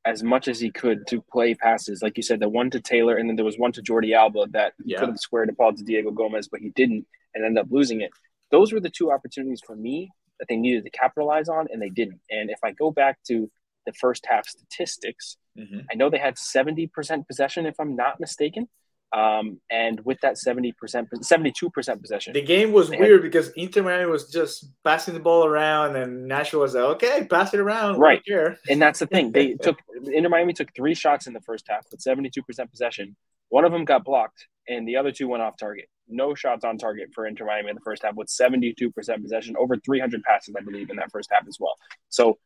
as 0.04 0.24
much 0.24 0.48
as 0.48 0.60
he 0.60 0.72
could 0.72 1.06
to 1.08 1.22
play 1.32 1.54
passes. 1.54 2.02
Like 2.02 2.18
you 2.18 2.24
said, 2.24 2.40
the 2.40 2.50
one 2.50 2.70
to 2.72 2.80
Taylor, 2.80 3.18
and 3.18 3.30
then 3.30 3.36
there 3.36 3.46
was 3.46 3.58
one 3.58 3.72
to 3.74 3.82
Jordi 3.82 4.16
Alba 4.16 4.48
that 4.52 4.74
yeah. 4.84 5.00
could 5.00 5.10
have 5.10 5.20
squared 5.20 5.50
the 5.50 5.54
ball 5.54 5.74
to 5.74 5.84
Diego 5.84 6.12
Gomez, 6.12 6.48
but 6.48 6.60
he 6.60 6.70
didn't 6.70 7.06
and 7.34 7.46
ended 7.46 7.64
up 7.64 7.72
losing 7.72 8.02
it. 8.02 8.12
Those 8.52 8.74
were 8.74 8.80
the 8.80 8.90
two 8.90 9.12
opportunities 9.12 9.62
for 9.66 9.76
me 9.76 10.12
that 10.40 10.48
they 10.48 10.56
needed 10.56 10.84
to 10.84 10.90
capitalize 10.90 11.50
on, 11.50 11.68
and 11.72 11.82
they 11.82 11.90
didn't. 11.90 12.20
And 12.30 12.50
if 12.50 12.60
I 12.64 12.72
go 12.72 12.92
back 12.92 13.20
to 13.28 13.50
the 13.86 13.94
first 13.94 14.26
half 14.28 14.48
statistics, 14.48 15.38
mm-hmm. 15.58 15.80
I 15.92 15.96
know 15.96 16.10
they 16.10 16.18
had 16.18 16.36
70% 16.36 17.28
possession, 17.28 17.66
if 17.66 17.80
I'm 17.80 17.96
not 17.96 18.20
mistaken. 18.20 18.68
Um, 19.14 19.60
and 19.70 20.00
with 20.06 20.22
that 20.22 20.36
70%, 20.36 20.74
72% 20.74 22.02
possession. 22.02 22.34
The 22.34 22.42
game 22.42 22.72
was 22.72 22.90
weird 22.90 23.22
had, 23.22 23.22
because 23.22 23.50
Inter 23.58 23.84
Miami 23.84 24.10
was 24.10 24.30
just 24.30 24.72
passing 24.86 25.14
the 25.14 25.20
ball 25.20 25.46
around 25.46 25.98
and 25.98 26.28
Nashville 26.28 26.62
was 26.62 26.76
like, 26.76 26.84
okay, 26.84 27.28
pass 27.30 27.54
it 27.54 27.60
around. 27.60 28.00
Right. 28.00 28.22
Here. 28.24 28.58
And 28.70 28.82
that's 28.82 29.00
the 29.00 29.08
thing. 29.08 29.32
They 29.32 29.54
took, 29.62 29.78
Inter 30.06 30.30
Miami 30.30 30.54
took 30.54 30.74
three 30.74 30.96
shots 30.96 31.28
in 31.28 31.34
the 31.34 31.42
first 31.42 31.66
half 31.68 31.86
with 31.92 32.02
72% 32.02 32.32
possession. 32.70 33.18
One 33.50 33.66
of 33.66 33.74
them 33.74 33.84
got 33.84 34.06
blocked 34.06 34.48
and 34.70 34.88
the 34.88 34.96
other 34.96 35.12
two 35.12 35.28
went 35.28 35.44
off 35.44 35.58
target. 35.58 35.90
No 36.08 36.34
shots 36.34 36.64
on 36.64 36.78
target 36.78 37.10
for 37.14 37.26
Inter 37.26 37.46
Miami 37.46 37.70
in 37.70 37.76
the 37.76 37.82
first 37.82 38.04
half 38.04 38.16
with 38.16 38.30
72% 38.30 38.94
possession, 39.22 39.56
over 39.58 39.76
300 39.78 40.24
passes, 40.24 40.56
I 40.58 40.62
believe, 40.62 40.90
in 40.90 40.96
that 40.98 41.12
first 41.12 41.30
half 41.32 41.48
as 41.48 41.58
well. 41.60 41.76
So 42.10 42.38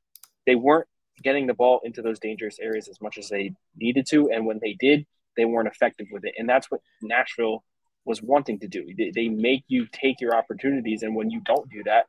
they 0.48 0.55
weren't 0.55 0.88
getting 1.24 1.48
the 1.48 1.53
ball 1.53 1.81
into 1.84 2.01
those 2.01 2.19
dangerous 2.19 2.57
areas 2.60 2.88
as 2.88 3.00
much 3.01 3.17
as 3.17 3.29
they 3.29 3.53
needed 3.77 4.05
to. 4.10 4.29
And 4.31 4.45
when 4.45 4.60
they 4.62 4.74
did, 4.79 5.05
they 5.36 5.46
weren't 5.46 5.68
effective 5.68 6.08
with 6.12 6.25
it. 6.25 6.34
And 6.38 6.48
that's 6.48 6.70
what 6.70 6.82
Nashville 7.01 7.63
was 8.06 8.22
wanting 8.22 8.60
to 8.60 8.68
do. 8.68 8.86
They, 8.98 9.12
they 9.13 9.30
make 9.30 9.63
you 9.68 9.88
take 9.92 10.22
your 10.22 10.36
opportunities. 10.36 11.04
And 11.04 11.15
when 11.15 11.30
you 11.30 11.42
don't 11.42 11.70
do 11.70 11.84
that, 11.84 12.06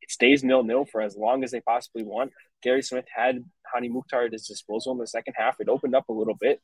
it 0.00 0.10
stays 0.10 0.44
nil 0.44 0.62
nil 0.62 0.86
for 0.90 1.02
as 1.02 1.16
long 1.16 1.44
as 1.44 1.50
they 1.50 1.60
possibly 1.60 2.04
want. 2.04 2.32
Gary 2.62 2.82
Smith 2.82 3.06
had 3.14 3.44
Hany 3.72 3.88
Mukhtar 3.88 4.26
at 4.26 4.32
his 4.32 4.46
disposal 4.46 4.92
in 4.92 4.98
the 4.98 5.06
second 5.06 5.34
half. 5.36 5.60
It 5.60 5.68
opened 5.68 5.94
up 5.94 6.08
a 6.08 6.12
little 6.12 6.36
bit. 6.38 6.60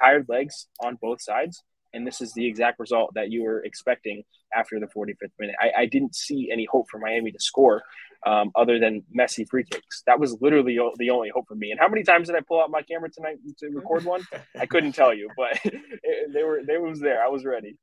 Tired 0.00 0.26
legs 0.28 0.68
on 0.80 0.98
both 1.00 1.20
sides. 1.20 1.62
And 1.92 2.06
this 2.06 2.20
is 2.20 2.32
the 2.32 2.46
exact 2.46 2.80
result 2.80 3.12
that 3.14 3.30
you 3.30 3.42
were 3.42 3.62
expecting 3.62 4.22
after 4.54 4.80
the 4.80 4.86
45th 4.86 5.32
minute. 5.38 5.56
I, 5.60 5.82
I 5.82 5.86
didn't 5.86 6.14
see 6.14 6.50
any 6.50 6.66
hope 6.70 6.86
for 6.90 6.98
Miami 6.98 7.32
to 7.32 7.40
score 7.40 7.82
um, 8.26 8.50
other 8.54 8.78
than 8.78 9.02
Messi 9.16 9.48
free 9.48 9.64
kicks. 9.64 10.02
That 10.06 10.20
was 10.20 10.36
literally 10.40 10.78
the 10.98 11.10
only 11.10 11.30
hope 11.34 11.48
for 11.48 11.54
me. 11.54 11.70
And 11.70 11.80
how 11.80 11.88
many 11.88 12.02
times 12.02 12.28
did 12.28 12.36
I 12.36 12.40
pull 12.40 12.60
out 12.60 12.70
my 12.70 12.82
camera 12.82 13.10
tonight 13.10 13.38
to 13.58 13.68
record 13.68 14.04
one? 14.04 14.22
I 14.58 14.66
couldn't 14.66 14.92
tell 14.92 15.12
you, 15.12 15.28
but 15.36 15.58
it, 15.64 16.32
they 16.32 16.42
were 16.42 16.62
they 16.66 16.78
was 16.78 17.00
there. 17.00 17.22
I 17.22 17.28
was 17.28 17.44
ready. 17.44 17.76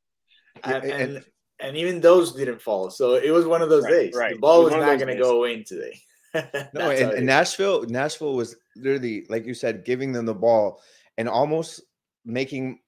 And, 0.64 0.84
and, 0.84 1.26
and 1.60 1.78
even 1.78 2.02
those 2.02 2.34
didn't 2.34 2.62
fall. 2.62 2.90
So 2.90 3.16
it 3.16 3.32
was 3.32 3.46
one 3.46 3.62
of 3.62 3.70
those 3.70 3.84
right, 3.84 3.92
days. 3.92 4.14
Right. 4.16 4.34
The 4.34 4.40
ball 4.40 4.64
was, 4.64 4.74
was 4.74 4.86
not 4.86 5.00
going 5.00 5.16
to 5.16 5.22
go 5.22 5.44
in 5.46 5.64
today. 5.64 6.00
no, 6.74 6.92
and, 6.92 7.12
and 7.12 7.26
Nashville, 7.26 7.84
Nashville 7.88 8.36
was 8.36 8.56
literally, 8.76 9.26
like 9.30 9.46
you 9.46 9.54
said, 9.54 9.84
giving 9.84 10.12
them 10.12 10.26
the 10.26 10.34
ball 10.34 10.82
and 11.18 11.28
almost 11.28 11.82
making 12.24 12.80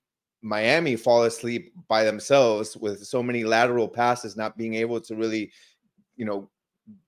Miami 0.42 0.96
fall 0.96 1.24
asleep 1.24 1.74
by 1.88 2.04
themselves 2.04 2.78
with 2.78 3.04
so 3.04 3.24
many 3.24 3.44
lateral 3.44 3.88
passes, 3.88 4.38
not 4.38 4.58
being 4.58 4.76
able 4.76 5.02
to 5.02 5.16
really, 5.16 5.52
you 6.16 6.26
know, 6.26 6.50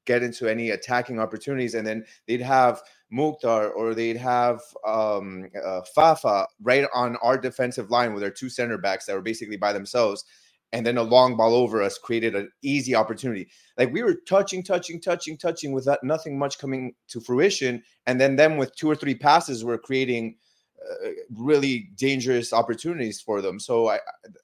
get 0.06 0.24
into 0.24 0.48
any 0.48 0.72
attacking 0.72 1.20
opportunities. 1.20 1.74
And 1.74 1.86
then 1.86 2.06
they'd 2.28 2.42
have 2.42 2.82
Mukhtar 3.12 3.70
or 3.70 3.94
they'd 3.94 4.18
have 4.18 4.62
um, 4.86 5.50
uh, 5.64 5.82
Fafa 5.96 6.48
right 6.62 6.86
on 6.94 7.16
our 7.18 7.38
defensive 7.38 7.90
line 7.90 8.14
with 8.14 8.24
our 8.24 8.30
two 8.30 8.50
center 8.50 8.78
backs 8.78 9.06
that 9.06 9.16
were 9.16 9.22
basically 9.22 9.58
by 9.58 9.74
themselves. 9.74 10.24
And 10.72 10.86
then 10.86 10.98
a 10.98 11.04
long 11.04 11.38
ball 11.38 11.54
over 11.54 11.84
us 11.84 12.00
created 12.00 12.36
an 12.36 12.50
easy 12.64 12.96
opportunity. 12.96 13.48
Like 13.78 13.94
we 13.94 14.02
were 14.02 14.16
touching, 14.28 14.64
touching, 14.64 15.00
touching, 15.00 15.38
touching 15.38 15.72
without 15.72 16.04
nothing 16.04 16.40
much 16.40 16.58
coming 16.58 16.96
to 17.10 17.22
fruition. 17.22 17.84
And 18.08 18.20
then 18.20 18.36
them 18.36 18.58
with 18.58 18.76
two 18.76 18.90
or 18.90 18.96
three 18.96 19.16
passes 19.16 19.64
were 19.64 19.78
creating– 19.78 20.36
uh, 20.84 21.10
really 21.34 21.90
dangerous 21.96 22.52
opportunities 22.52 23.22
for 23.22 23.42
them. 23.42 23.60
So 23.60 23.88
I, 23.90 24.00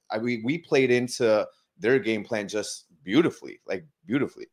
I 0.09 0.19
we 0.19 0.41
we 0.43 0.57
played 0.57 0.89
into 0.89 1.45
their 1.77 1.99
game 1.99 2.23
plan 2.23 2.47
just 2.47 2.85
beautifully, 3.03 3.59
like 3.67 3.85
beautifully. 4.05 4.47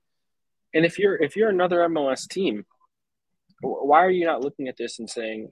And 0.76 0.84
if 0.84 0.98
you're 0.98 1.16
if 1.16 1.36
you're 1.36 1.48
another 1.48 1.78
MLS 1.88 2.28
team, 2.28 2.66
why 3.62 4.04
are 4.04 4.10
you 4.10 4.26
not 4.26 4.42
looking 4.42 4.68
at 4.68 4.76
this 4.76 4.98
and 4.98 5.08
saying, 5.08 5.48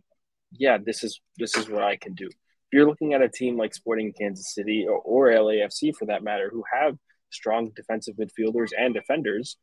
"Yeah, 0.52 0.76
this 0.76 1.02
is 1.02 1.18
this 1.38 1.56
is 1.56 1.66
what 1.66 1.82
I 1.82 1.96
can 1.96 2.12
do"? 2.12 2.26
If 2.26 2.70
you're 2.72 2.86
looking 2.86 3.14
at 3.14 3.22
a 3.22 3.30
team 3.30 3.56
like 3.56 3.74
Sporting 3.74 4.12
Kansas 4.12 4.52
City 4.54 4.84
or, 4.86 4.98
or 4.98 5.30
LAFC 5.30 5.96
for 5.96 6.04
that 6.06 6.22
matter, 6.22 6.50
who 6.52 6.62
have 6.70 6.98
strong 7.30 7.70
defensive 7.74 8.16
midfielders 8.16 8.72
and 8.78 8.92
defenders, 8.92 9.56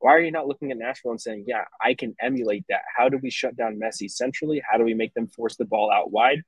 why 0.00 0.12
are 0.12 0.20
you 0.20 0.32
not 0.32 0.48
looking 0.48 0.72
at 0.72 0.78
Nashville 0.78 1.12
and 1.12 1.20
saying, 1.20 1.44
yeah, 1.46 1.64
I 1.80 1.94
can 1.94 2.16
emulate 2.20 2.64
that? 2.68 2.82
How 2.96 3.08
do 3.08 3.20
we 3.22 3.30
shut 3.30 3.56
down 3.56 3.78
Messi 3.78 4.10
centrally? 4.10 4.60
How 4.68 4.76
do 4.76 4.82
we 4.82 4.94
make 4.94 5.14
them 5.14 5.28
force 5.28 5.54
the 5.54 5.66
ball 5.66 5.92
out 5.92 6.10
wide? 6.10 6.42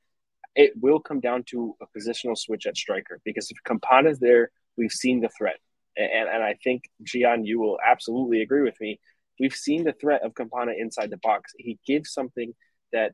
It 0.57 0.73
will 0.75 0.99
come 0.99 1.21
down 1.21 1.45
to 1.50 1.77
a 1.81 1.87
positional 1.97 2.37
switch 2.37 2.67
at 2.67 2.77
striker 2.77 3.21
because 3.25 3.53
if 3.53 3.59
Campana's 3.62 4.19
there, 4.19 4.50
we've 4.77 4.91
seen 4.91 5.21
the 5.21 5.29
threat. 5.38 5.59
And, 5.99 6.28
and 6.28 6.43
I 6.43 6.55
think, 6.62 6.85
Gian, 7.02 7.45
you 7.45 7.59
will 7.59 7.78
absolutely 7.87 8.43
agree 8.43 8.62
with 8.62 8.81
me. 8.81 9.00
We've 9.40 9.55
seen 9.55 9.85
the 9.85 9.93
threat 9.93 10.23
of 10.25 10.35
Campana 10.35 10.73
inside 10.78 11.11
the 11.11 11.19
box. 11.19 11.52
He 11.59 11.78
gives 11.87 12.12
something 12.12 12.55
that 12.93 13.12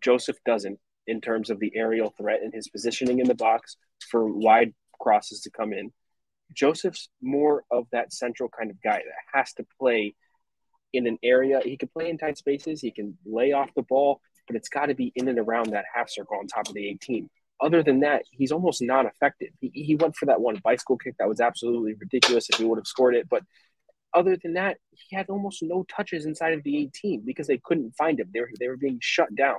Josef 0.00 0.36
doesn't 0.44 0.78
in 1.06 1.20
terms 1.20 1.50
of 1.50 1.58
the 1.58 1.72
aerial 1.74 2.10
threat 2.16 2.42
and 2.42 2.52
his 2.52 2.68
positioning 2.68 3.18
in 3.18 3.26
the 3.26 3.34
box 3.34 3.76
for 4.10 4.26
wide 4.26 4.74
crosses 5.00 5.40
to 5.42 5.50
come 5.50 5.72
in. 5.72 5.90
Josef's 6.54 7.08
more 7.20 7.64
of 7.70 7.86
that 7.92 8.12
central 8.12 8.48
kind 8.48 8.70
of 8.70 8.80
guy 8.82 8.98
that 8.98 9.38
has 9.38 9.52
to 9.54 9.66
play 9.78 10.14
in 10.92 11.06
an 11.06 11.18
area. 11.22 11.60
He 11.62 11.76
can 11.76 11.88
play 11.88 12.08
in 12.08 12.18
tight 12.18 12.38
spaces, 12.38 12.80
he 12.80 12.90
can 12.90 13.16
lay 13.26 13.52
off 13.52 13.70
the 13.74 13.82
ball, 13.82 14.20
but 14.46 14.56
it's 14.56 14.68
got 14.68 14.86
to 14.86 14.94
be 14.94 15.12
in 15.14 15.28
and 15.28 15.38
around 15.38 15.70
that 15.70 15.84
half 15.94 16.08
circle 16.08 16.38
on 16.38 16.46
top 16.46 16.68
of 16.68 16.74
the 16.74 16.88
18. 16.88 17.28
Other 17.60 17.82
than 17.82 18.00
that, 18.00 18.22
he's 18.30 18.52
almost 18.52 18.82
non 18.82 19.06
effective. 19.06 19.48
He, 19.60 19.70
he 19.74 19.94
went 19.96 20.16
for 20.16 20.26
that 20.26 20.40
one 20.40 20.60
bicycle 20.62 20.96
kick 20.96 21.14
that 21.18 21.28
was 21.28 21.40
absolutely 21.40 21.94
ridiculous 21.94 22.48
if 22.48 22.58
he 22.58 22.64
would 22.64 22.78
have 22.78 22.86
scored 22.86 23.14
it. 23.14 23.28
But 23.28 23.42
other 24.14 24.36
than 24.42 24.54
that, 24.54 24.78
he 24.90 25.16
had 25.16 25.28
almost 25.28 25.62
no 25.62 25.84
touches 25.84 26.24
inside 26.24 26.54
of 26.54 26.62
the 26.62 26.78
18 26.78 27.22
because 27.26 27.46
they 27.46 27.58
couldn't 27.58 27.96
find 27.96 28.20
him. 28.20 28.30
They 28.32 28.40
were, 28.40 28.50
they 28.58 28.68
were 28.68 28.76
being 28.76 28.98
shut 29.02 29.34
down. 29.34 29.58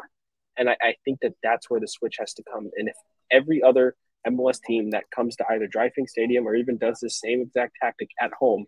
And 0.57 0.69
I, 0.69 0.77
I 0.81 0.95
think 1.05 1.19
that 1.21 1.33
that's 1.43 1.69
where 1.69 1.79
the 1.79 1.87
switch 1.87 2.15
has 2.19 2.33
to 2.35 2.43
come. 2.51 2.69
And 2.77 2.89
if 2.89 2.95
every 3.31 3.61
other– 3.61 3.95
MLS 4.27 4.61
team 4.61 4.91
that 4.91 5.09
comes 5.11 5.35
to 5.37 5.45
either 5.49 5.67
DRV 5.67 5.91
PNK 5.97 6.09
Stadium 6.09 6.47
or 6.47 6.55
even 6.55 6.77
does 6.77 6.99
the 6.99 7.09
same 7.09 7.41
exact 7.41 7.77
tactic 7.81 8.09
at 8.21 8.31
home 8.33 8.65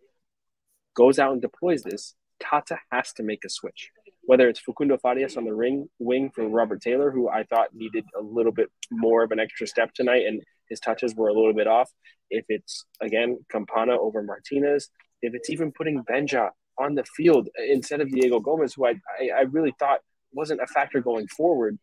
goes 0.96 1.20
out 1.20 1.34
and 1.34 1.42
deploys 1.42 1.84
this, 1.84 2.16
Tata 2.40 2.78
has 2.92 3.14
to 3.14 3.24
make 3.24 3.44
a 3.46 3.50
switch. 3.50 3.92
Whether 4.24 4.48
it's 4.50 4.60
Facundo 4.60 4.98
Farias 4.98 5.38
on 5.38 5.46
the 5.46 5.54
ring 5.54 5.90
wing 6.00 6.32
for 6.34 6.48
Robert 6.48 6.82
Taylor, 6.82 7.12
who 7.12 7.30
I 7.30 7.44
thought 7.44 7.74
needed 7.74 8.06
a 8.18 8.22
little 8.22 8.52
bit 8.52 8.70
more 8.92 9.24
of 9.24 9.32
an 9.32 9.40
extra 9.40 9.68
step 9.68 9.94
tonight, 9.94 10.26
and 10.26 10.42
his 10.70 10.80
touches 10.80 11.16
were 11.16 11.28
a 11.28 11.34
little 11.34 11.54
bit 11.54 11.68
off. 11.68 11.90
If 12.30 12.46
it's 12.50 12.86
again 13.02 13.40
Campana 13.52 13.98
over 14.00 14.24
Martinez, 14.24 14.90
if 15.22 15.34
it's 15.34 15.50
even 15.50 15.72
putting 15.72 16.04
Benja 16.04 16.50
on 16.78 16.96
the 16.96 17.04
field 17.04 17.50
instead 17.68 18.02
of 18.02 18.10
Diego 18.10 18.40
Gomez, 18.40 18.74
who 18.74 18.86
I, 18.86 18.96
I, 19.20 19.40
I 19.40 19.42
really 19.42 19.74
thought 19.78 20.00
wasn't 20.32 20.62
a 20.62 20.68
factor 20.68 21.02
going 21.02 21.28
forward, 21.28 21.78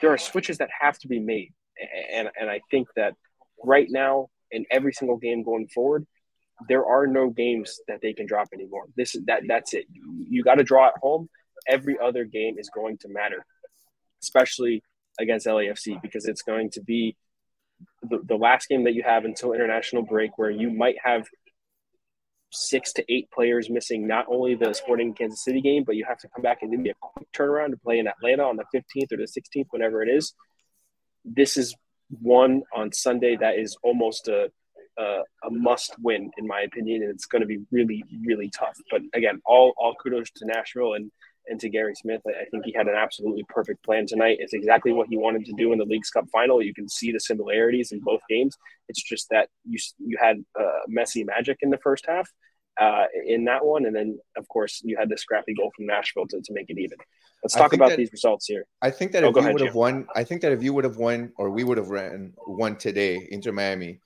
there 0.00 0.12
are 0.12 0.18
switches 0.18 0.58
that 0.58 0.70
have 0.80 0.98
to 1.00 1.08
be 1.08 1.20
made 1.20 1.52
and 2.12 2.28
and 2.38 2.50
I 2.50 2.60
think 2.70 2.88
that 2.96 3.14
right 3.64 3.86
now 3.88 4.28
in 4.50 4.64
every 4.70 4.92
single 4.92 5.16
game 5.16 5.42
going 5.42 5.68
forward, 5.68 6.06
there 6.68 6.84
are 6.84 7.06
no 7.06 7.30
games 7.30 7.80
that 7.88 8.00
they 8.02 8.12
can 8.12 8.26
drop 8.26 8.48
anymore. 8.52 8.86
This 8.96 9.14
is 9.14 9.24
that 9.26 9.42
that's 9.46 9.74
it. 9.74 9.86
You 10.28 10.42
got 10.42 10.56
to 10.56 10.64
draw 10.64 10.88
at 10.88 10.94
home. 11.00 11.28
Every 11.66 11.96
other 12.02 12.24
game 12.24 12.58
is 12.58 12.70
going 12.70 12.98
to 12.98 13.08
matter, 13.08 13.44
especially 14.22 14.82
against 15.18 15.46
LAFC 15.46 16.00
because 16.02 16.26
it's 16.26 16.42
going 16.42 16.70
to 16.70 16.82
be 16.82 17.16
the, 18.02 18.20
the 18.24 18.36
last 18.36 18.68
game 18.68 18.84
that 18.84 18.94
you 18.94 19.02
have 19.02 19.24
until 19.24 19.52
international 19.52 20.02
break 20.02 20.36
where 20.38 20.50
you 20.50 20.70
might 20.70 20.96
have 21.02 21.26
six 22.52 22.92
to 22.94 23.04
eight 23.12 23.30
players 23.30 23.70
missing 23.70 24.06
not 24.06 24.26
only 24.28 24.54
the 24.54 24.72
Sporting 24.72 25.14
Kansas 25.14 25.44
City 25.44 25.60
game, 25.60 25.84
but 25.84 25.96
you 25.96 26.04
have 26.08 26.18
to 26.18 26.28
come 26.34 26.42
back 26.42 26.58
and 26.62 26.70
give 26.70 26.80
me 26.80 26.90
a 26.90 26.94
quick 27.00 27.28
turnaround 27.32 27.70
to 27.70 27.76
play 27.76 27.98
in 27.98 28.06
Atlanta 28.08 28.42
on 28.44 28.56
the 28.56 28.64
15th 28.74 29.12
or 29.12 29.16
the 29.16 29.24
16th, 29.24 29.66
whenever 29.70 30.02
it 30.02 30.08
is 30.08 30.34
this 31.24 31.56
is 31.56 31.74
one 32.20 32.62
on 32.74 32.92
Sunday 32.92 33.36
that 33.36 33.58
is 33.58 33.76
almost 33.82 34.28
a 34.28 34.50
a, 34.98 35.20
a 35.44 35.50
must 35.50 35.94
win 36.02 36.30
in 36.36 36.46
my 36.46 36.62
opinion, 36.62 37.02
and 37.02 37.10
it's 37.10 37.26
going 37.26 37.40
to 37.40 37.46
be 37.46 37.60
really 37.70 38.02
really 38.24 38.50
tough. 38.50 38.76
But 38.90 39.02
again, 39.14 39.40
all 39.46 39.72
all 39.78 39.94
kudos 39.94 40.30
to 40.36 40.46
Nashville 40.46 40.94
and 40.94 41.10
and 41.46 41.60
to 41.60 41.68
Gary 41.68 41.94
Smith. 41.94 42.20
I, 42.26 42.42
I 42.42 42.44
think 42.50 42.64
he 42.64 42.72
had 42.72 42.86
an 42.86 42.94
absolutely 42.96 43.44
perfect 43.48 43.84
plan 43.84 44.06
tonight. 44.06 44.38
It's 44.40 44.52
exactly 44.52 44.92
what 44.92 45.08
he 45.08 45.16
wanted 45.16 45.44
to 45.46 45.52
do 45.52 45.72
in 45.72 45.78
the 45.78 45.84
Leagues 45.84 46.10
Cup 46.10 46.26
final. 46.32 46.62
You 46.62 46.74
can 46.74 46.88
see 46.88 47.12
the 47.12 47.20
similarities 47.20 47.92
in 47.92 48.00
both 48.00 48.20
games. 48.28 48.56
It's 48.88 49.02
just 49.02 49.28
that 49.30 49.48
you 49.64 49.78
you 49.98 50.18
had 50.20 50.36
uh, 50.58 50.80
Messi 50.90 51.24
magic 51.26 51.58
in 51.62 51.70
the 51.70 51.78
first 51.78 52.04
half. 52.06 52.28
Uh, 52.80 53.04
in 53.26 53.44
that 53.44 53.62
one, 53.62 53.84
and 53.84 53.94
then 53.94 54.18
of 54.38 54.48
course 54.48 54.80
you 54.84 54.96
had 54.98 55.10
the 55.10 55.18
scrappy 55.18 55.52
goal 55.52 55.70
from 55.76 55.86
Nashville 55.86 56.26
to, 56.26 56.40
to 56.40 56.52
make 56.54 56.70
it 56.70 56.78
even. 56.78 56.96
Let's 57.42 57.54
talk 57.54 57.72
about 57.72 57.90
that, 57.90 57.98
these 57.98 58.12
results 58.12 58.46
here. 58.46 58.64
I 58.80 58.90
think 58.90 59.12
that 59.12 59.24
oh, 59.24 59.30
if 59.30 59.36
you 59.36 59.52
would 59.52 59.60
have 59.62 59.74
won, 59.74 60.06
I 60.14 60.24
think 60.24 60.40
that 60.42 60.52
if 60.52 60.62
you 60.62 60.72
would 60.72 60.84
have 60.84 60.96
won, 60.96 61.32
or 61.36 61.50
we 61.50 61.64
would 61.64 61.78
have 61.78 61.88
ran 61.88 62.32
won 62.46 62.76
today, 62.76 63.26
Inter 63.30 63.52
Miami, 63.52 64.00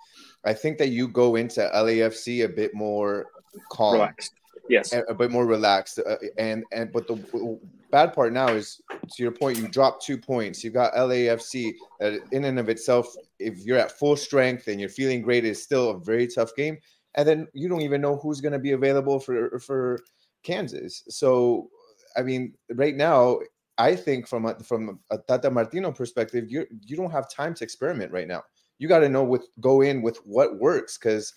I 0.44 0.55
think 0.55 0.79
that 0.79 0.88
you 0.88 1.09
go 1.09 1.37
into 1.37 1.61
LAFC 1.75 2.44
a 2.44 2.49
bit 2.49 2.75
more 2.75 3.27
calm, 3.70 3.94
relaxed. 3.94 4.33
Yes, 4.68 4.94
a, 5.09 5.14
bit 5.14 5.31
more 5.31 5.46
relaxed. 5.46 5.98
Uh, 5.98 6.16
and 6.38 6.64
and 6.72 6.90
but 6.92 7.07
the 7.07 7.59
bad 7.90 8.14
part 8.14 8.33
now 8.33 8.48
is 8.48 8.81
to 9.12 9.22
your 9.22 9.33
point, 9.33 9.59
you 9.59 9.68
drop 9.68 10.00
two 10.00 10.16
points. 10.16 10.64
You've 10.64 10.74
got 10.74 10.94
LAFC 10.94 11.74
that 12.00 12.20
in 12.33 12.44
and 12.44 12.59
of 12.59 12.68
itself, 12.68 13.14
if 13.38 13.59
you're 13.64 13.79
at 13.79 13.92
full 13.92 14.16
strength 14.16 14.68
and 14.68 14.81
you're 14.81 14.88
feeling 14.88 15.22
great, 15.22 15.44
is 15.44 15.62
still 15.62 15.90
a 15.90 16.00
very 16.00 16.27
tough 16.27 16.55
game. 16.57 16.79
And 17.14 17.29
then 17.29 17.46
you 17.53 17.68
don't 17.68 17.83
even 17.83 18.00
know 18.00 18.16
who's 18.16 18.40
going 18.40 18.53
to 18.53 18.59
be 18.59 18.72
available 18.72 19.20
for 19.20 19.59
for 19.61 20.00
Kansas. 20.42 21.05
So 21.09 21.68
I 22.16 22.22
mean, 22.22 22.55
right 22.70 22.96
now, 22.96 23.40
I 23.79 23.96
think 23.96 24.27
from 24.27 24.46
a, 24.46 24.55
from 24.61 25.00
a 25.11 25.18
Tata 25.18 25.50
Martino 25.50 25.92
perspective, 25.92 26.50
you 26.50 26.66
you 26.83 26.96
don't 26.96 27.11
have 27.11 27.31
time 27.31 27.55
to 27.55 27.64
experiment 27.64 28.12
right 28.12 28.29
now. 28.29 28.42
You 28.79 28.88
got 28.88 29.00
to 29.00 29.09
know 29.09 29.24
with 29.24 29.46
go 29.61 29.83
in 29.83 30.03
with 30.03 30.18
what 30.24 30.59
works 30.59 30.98
because, 30.98 31.33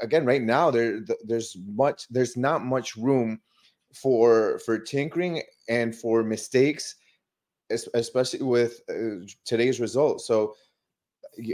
again, 0.00 0.24
right 0.24 0.42
now 0.42 0.70
there 0.70 1.00
there's 1.24 1.56
much 1.66 2.08
there's 2.08 2.36
not 2.36 2.64
much 2.64 2.96
room 2.96 3.40
for 3.94 4.58
for 4.60 4.78
tinkering 4.78 5.42
and 5.68 5.94
for 5.94 6.22
mistakes, 6.22 6.96
especially 7.94 8.42
with 8.42 8.80
uh, 8.88 9.26
today's 9.44 9.80
results. 9.80 10.26
So, 10.26 10.54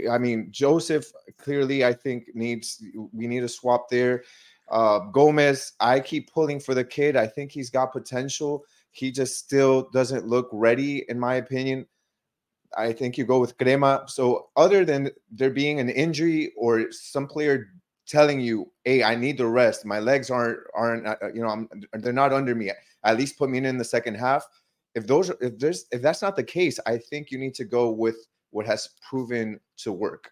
I 0.09 0.17
mean, 0.17 0.47
Josef 0.51 1.11
clearly 1.37 1.85
I 1.85 1.93
think 1.93 2.25
needs 2.33 2.83
we 3.11 3.27
need 3.27 3.43
a 3.43 3.49
swap 3.49 3.89
there. 3.89 4.23
Uh, 4.69 4.99
Gomez, 4.99 5.73
I 5.79 5.99
keep 5.99 6.31
pulling 6.31 6.59
for 6.59 6.75
the 6.75 6.83
kid. 6.83 7.15
I 7.15 7.25
think 7.25 7.51
he's 7.51 7.69
got 7.69 7.91
potential. 7.91 8.63
He 8.91 9.11
just 9.11 9.37
still 9.37 9.89
doesn't 9.91 10.27
look 10.27 10.47
ready, 10.51 11.05
in 11.09 11.19
my 11.19 11.35
opinion. 11.35 11.87
I 12.77 12.93
think 12.93 13.17
you 13.17 13.25
go 13.25 13.39
with 13.39 13.57
Crema. 13.57 14.03
So, 14.07 14.49
other 14.55 14.85
than 14.85 15.09
there 15.31 15.49
being 15.49 15.79
an 15.79 15.89
injury 15.89 16.51
or 16.55 16.91
some 16.91 17.27
player 17.27 17.69
telling 18.09 18.41
you, 18.41 18.71
"Hey, 18.83 19.03
I 19.03 19.15
need 19.15 19.37
the 19.37 19.47
rest. 19.47 19.85
My 19.85 19.99
legs 19.99 20.29
aren't 20.29 20.59
aren't 20.73 21.07
uh, 21.07 21.15
you 21.33 21.41
know 21.41 21.49
I'm, 21.49 21.69
they're 21.93 22.13
not 22.13 22.33
under 22.33 22.55
me. 22.55 22.71
At 23.03 23.17
least 23.17 23.37
put 23.37 23.49
me 23.49 23.59
in 23.59 23.65
in 23.65 23.77
the 23.77 23.85
second 23.85 24.15
half." 24.15 24.45
If 24.95 25.07
those 25.07 25.29
if 25.41 25.57
there's 25.59 25.85
if 25.91 26.01
that's 26.01 26.21
not 26.21 26.35
the 26.35 26.43
case, 26.43 26.79
I 26.85 26.97
think 26.97 27.31
you 27.31 27.37
need 27.37 27.53
to 27.55 27.63
go 27.63 27.91
with 27.91 28.17
what 28.51 28.65
has 28.65 28.89
proven 29.07 29.59
to 29.77 29.91
work. 29.91 30.31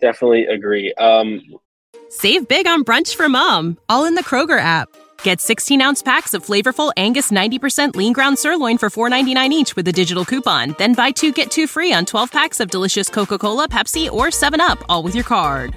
Definitely 0.00 0.46
agree. 0.46 0.92
Um, 0.94 1.40
Save 2.10 2.46
big 2.46 2.66
on 2.66 2.84
brunch 2.84 3.14
for 3.16 3.28
mom, 3.28 3.78
all 3.88 4.04
in 4.04 4.14
the 4.14 4.22
Kroger 4.22 4.60
app. 4.60 4.88
Get 5.22 5.40
16 5.40 5.80
ounce 5.80 6.02
packs 6.02 6.34
of 6.34 6.44
flavorful 6.44 6.92
Angus 6.96 7.32
90% 7.32 7.96
lean 7.96 8.12
ground 8.12 8.38
sirloin 8.38 8.78
for 8.78 8.90
$4.99 8.90 9.50
each 9.50 9.74
with 9.74 9.88
a 9.88 9.92
digital 9.92 10.24
coupon. 10.24 10.74
Then 10.78 10.94
buy 10.94 11.10
two 11.10 11.32
get 11.32 11.50
two 11.50 11.66
free 11.66 11.92
on 11.92 12.04
12 12.04 12.30
packs 12.30 12.60
of 12.60 12.70
delicious 12.70 13.08
Coca 13.08 13.38
Cola, 13.38 13.68
Pepsi, 13.68 14.10
or 14.10 14.26
7UP, 14.26 14.82
all 14.88 15.02
with 15.02 15.14
your 15.14 15.24
card. 15.24 15.76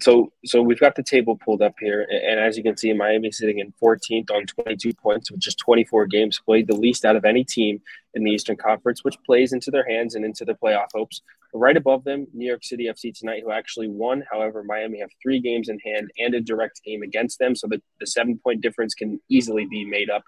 So, 0.00 0.32
so 0.44 0.62
we've 0.62 0.80
got 0.80 0.94
the 0.96 1.02
table 1.02 1.36
pulled 1.36 1.60
up 1.60 1.74
here, 1.78 2.06
and 2.10 2.40
as 2.40 2.56
you 2.56 2.62
can 2.62 2.76
see, 2.76 2.92
Miami 2.92 3.30
sitting 3.30 3.58
in 3.58 3.74
14th 3.82 4.30
on 4.30 4.46
22 4.46 4.94
points, 4.94 5.30
with 5.30 5.40
just 5.40 5.58
24 5.58 6.06
games 6.06 6.40
played, 6.44 6.66
the 6.66 6.74
least 6.74 7.04
out 7.04 7.16
of 7.16 7.24
any 7.26 7.44
team 7.44 7.80
in 8.14 8.24
the 8.24 8.30
Eastern 8.30 8.56
Conference, 8.56 9.04
which 9.04 9.16
plays 9.26 9.52
into 9.52 9.70
their 9.70 9.86
hands 9.86 10.14
and 10.14 10.24
into 10.24 10.44
their 10.44 10.54
playoff 10.54 10.88
hopes. 10.94 11.20
Right 11.52 11.76
above 11.76 12.04
them, 12.04 12.26
New 12.32 12.46
York 12.46 12.64
City 12.64 12.86
FC 12.86 13.12
tonight, 13.14 13.42
who 13.44 13.52
actually 13.52 13.88
won. 13.88 14.24
However, 14.30 14.64
Miami 14.64 15.00
have 15.00 15.10
three 15.22 15.40
games 15.40 15.68
in 15.68 15.78
hand 15.80 16.10
and 16.18 16.34
a 16.34 16.40
direct 16.40 16.82
game 16.84 17.02
against 17.02 17.38
them, 17.38 17.54
so 17.54 17.66
the, 17.68 17.82
the 18.00 18.06
seven 18.06 18.38
point 18.38 18.62
difference 18.62 18.94
can 18.94 19.20
easily 19.28 19.66
be 19.66 19.84
made 19.84 20.08
up. 20.08 20.22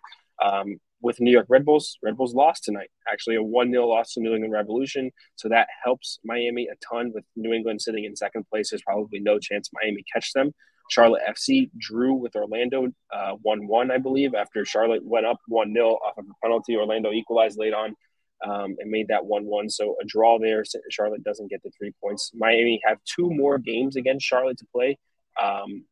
Um, 0.44 0.78
with 1.04 1.20
New 1.20 1.30
York 1.30 1.46
Red 1.50 1.66
Bulls, 1.66 1.98
Red 2.02 2.16
Bulls 2.16 2.34
lost 2.34 2.64
tonight. 2.64 2.90
Actually, 3.12 3.36
a 3.36 3.42
1 3.42 3.70
0 3.70 3.86
loss 3.86 4.14
to 4.14 4.20
New 4.20 4.32
England 4.32 4.52
Revolution. 4.52 5.12
So 5.36 5.50
that 5.50 5.68
helps 5.84 6.18
Miami 6.24 6.66
a 6.66 6.74
ton 6.84 7.12
with 7.14 7.24
New 7.36 7.52
England 7.52 7.82
sitting 7.82 8.04
in 8.04 8.16
second 8.16 8.46
place. 8.48 8.70
There's 8.70 8.82
probably 8.82 9.20
no 9.20 9.38
chance 9.38 9.70
Miami 9.72 10.02
catch 10.12 10.32
them. 10.32 10.52
Charlotte 10.90 11.22
FC 11.28 11.70
drew 11.78 12.14
with 12.14 12.34
Orlando 12.34 12.88
uh, 13.12 13.32
1 13.42 13.58
uh, 13.58 13.66
1, 13.66 13.90
I 13.90 13.98
believe, 13.98 14.34
after 14.34 14.64
Charlotte 14.64 15.04
went 15.04 15.26
up 15.26 15.38
1 15.46 15.74
0 15.74 15.90
off 15.90 16.16
of 16.16 16.24
a 16.24 16.34
penalty. 16.42 16.74
Orlando 16.74 17.12
equalized 17.12 17.58
late 17.58 17.74
on 17.74 17.94
um, 18.42 18.74
and 18.78 18.90
made 18.90 19.08
that 19.08 19.26
1 19.26 19.44
1. 19.44 19.68
So 19.68 19.96
a 20.00 20.06
draw 20.06 20.38
there. 20.38 20.64
Charlotte 20.90 21.22
doesn't 21.22 21.50
get 21.50 21.62
the 21.62 21.70
three 21.78 21.92
points. 22.02 22.32
Miami 22.34 22.80
have 22.82 22.96
two 23.04 23.28
more 23.30 23.58
games 23.58 23.96
against 23.96 24.24
Charlotte 24.24 24.56
to 24.58 24.66
play 24.74 24.98
um, 25.42 25.84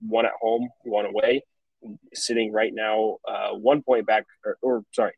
one 0.00 0.24
at 0.24 0.32
home, 0.40 0.68
one 0.84 1.04
away 1.04 1.42
sitting 2.14 2.52
right 2.52 2.72
now 2.74 3.18
uh, 3.28 3.50
one 3.50 3.82
point 3.82 4.06
back, 4.06 4.26
or, 4.44 4.56
or, 4.62 4.84
sorry, 4.92 5.12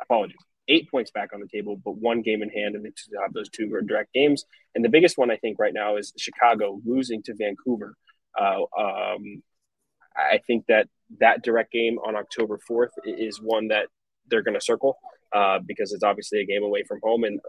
apologies, 0.00 0.36
eight 0.68 0.90
points 0.90 1.10
back 1.10 1.30
on 1.32 1.40
the 1.40 1.48
table, 1.48 1.80
but 1.82 1.96
one 1.96 2.22
game 2.22 2.42
in 2.42 2.50
hand, 2.50 2.74
and 2.74 2.84
they 2.84 2.90
have 3.20 3.32
those 3.32 3.48
two 3.48 3.68
direct 3.86 4.12
games. 4.12 4.44
And 4.74 4.84
the 4.84 4.88
biggest 4.88 5.18
one 5.18 5.30
I 5.30 5.36
think 5.36 5.58
right 5.58 5.74
now 5.74 5.96
is 5.96 6.12
Chicago 6.16 6.80
losing 6.84 7.22
to 7.24 7.34
Vancouver. 7.34 7.94
Uh, 8.38 8.62
um, 8.78 9.42
I 10.16 10.38
think 10.46 10.66
that 10.68 10.88
that 11.20 11.42
direct 11.42 11.72
game 11.72 11.98
on 11.98 12.16
October 12.16 12.58
4th 12.68 12.90
is 13.04 13.40
one 13.40 13.68
that 13.68 13.86
they're 14.28 14.42
going 14.42 14.58
to 14.58 14.64
circle 14.64 14.98
uh, 15.34 15.58
because 15.64 15.92
it's 15.92 16.02
obviously 16.02 16.40
a 16.40 16.46
game 16.46 16.62
away 16.62 16.82
from 16.82 17.00
home. 17.02 17.24
And 17.24 17.40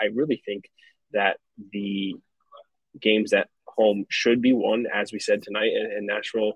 I 0.00 0.06
really 0.14 0.42
think 0.44 0.64
that 1.12 1.38
the 1.72 2.14
games 3.00 3.32
at 3.32 3.48
home 3.66 4.04
should 4.08 4.42
be 4.42 4.52
won, 4.52 4.86
as 4.92 5.12
we 5.12 5.20
said 5.20 5.42
tonight, 5.42 5.72
and 5.74 6.06
Nashville 6.06 6.54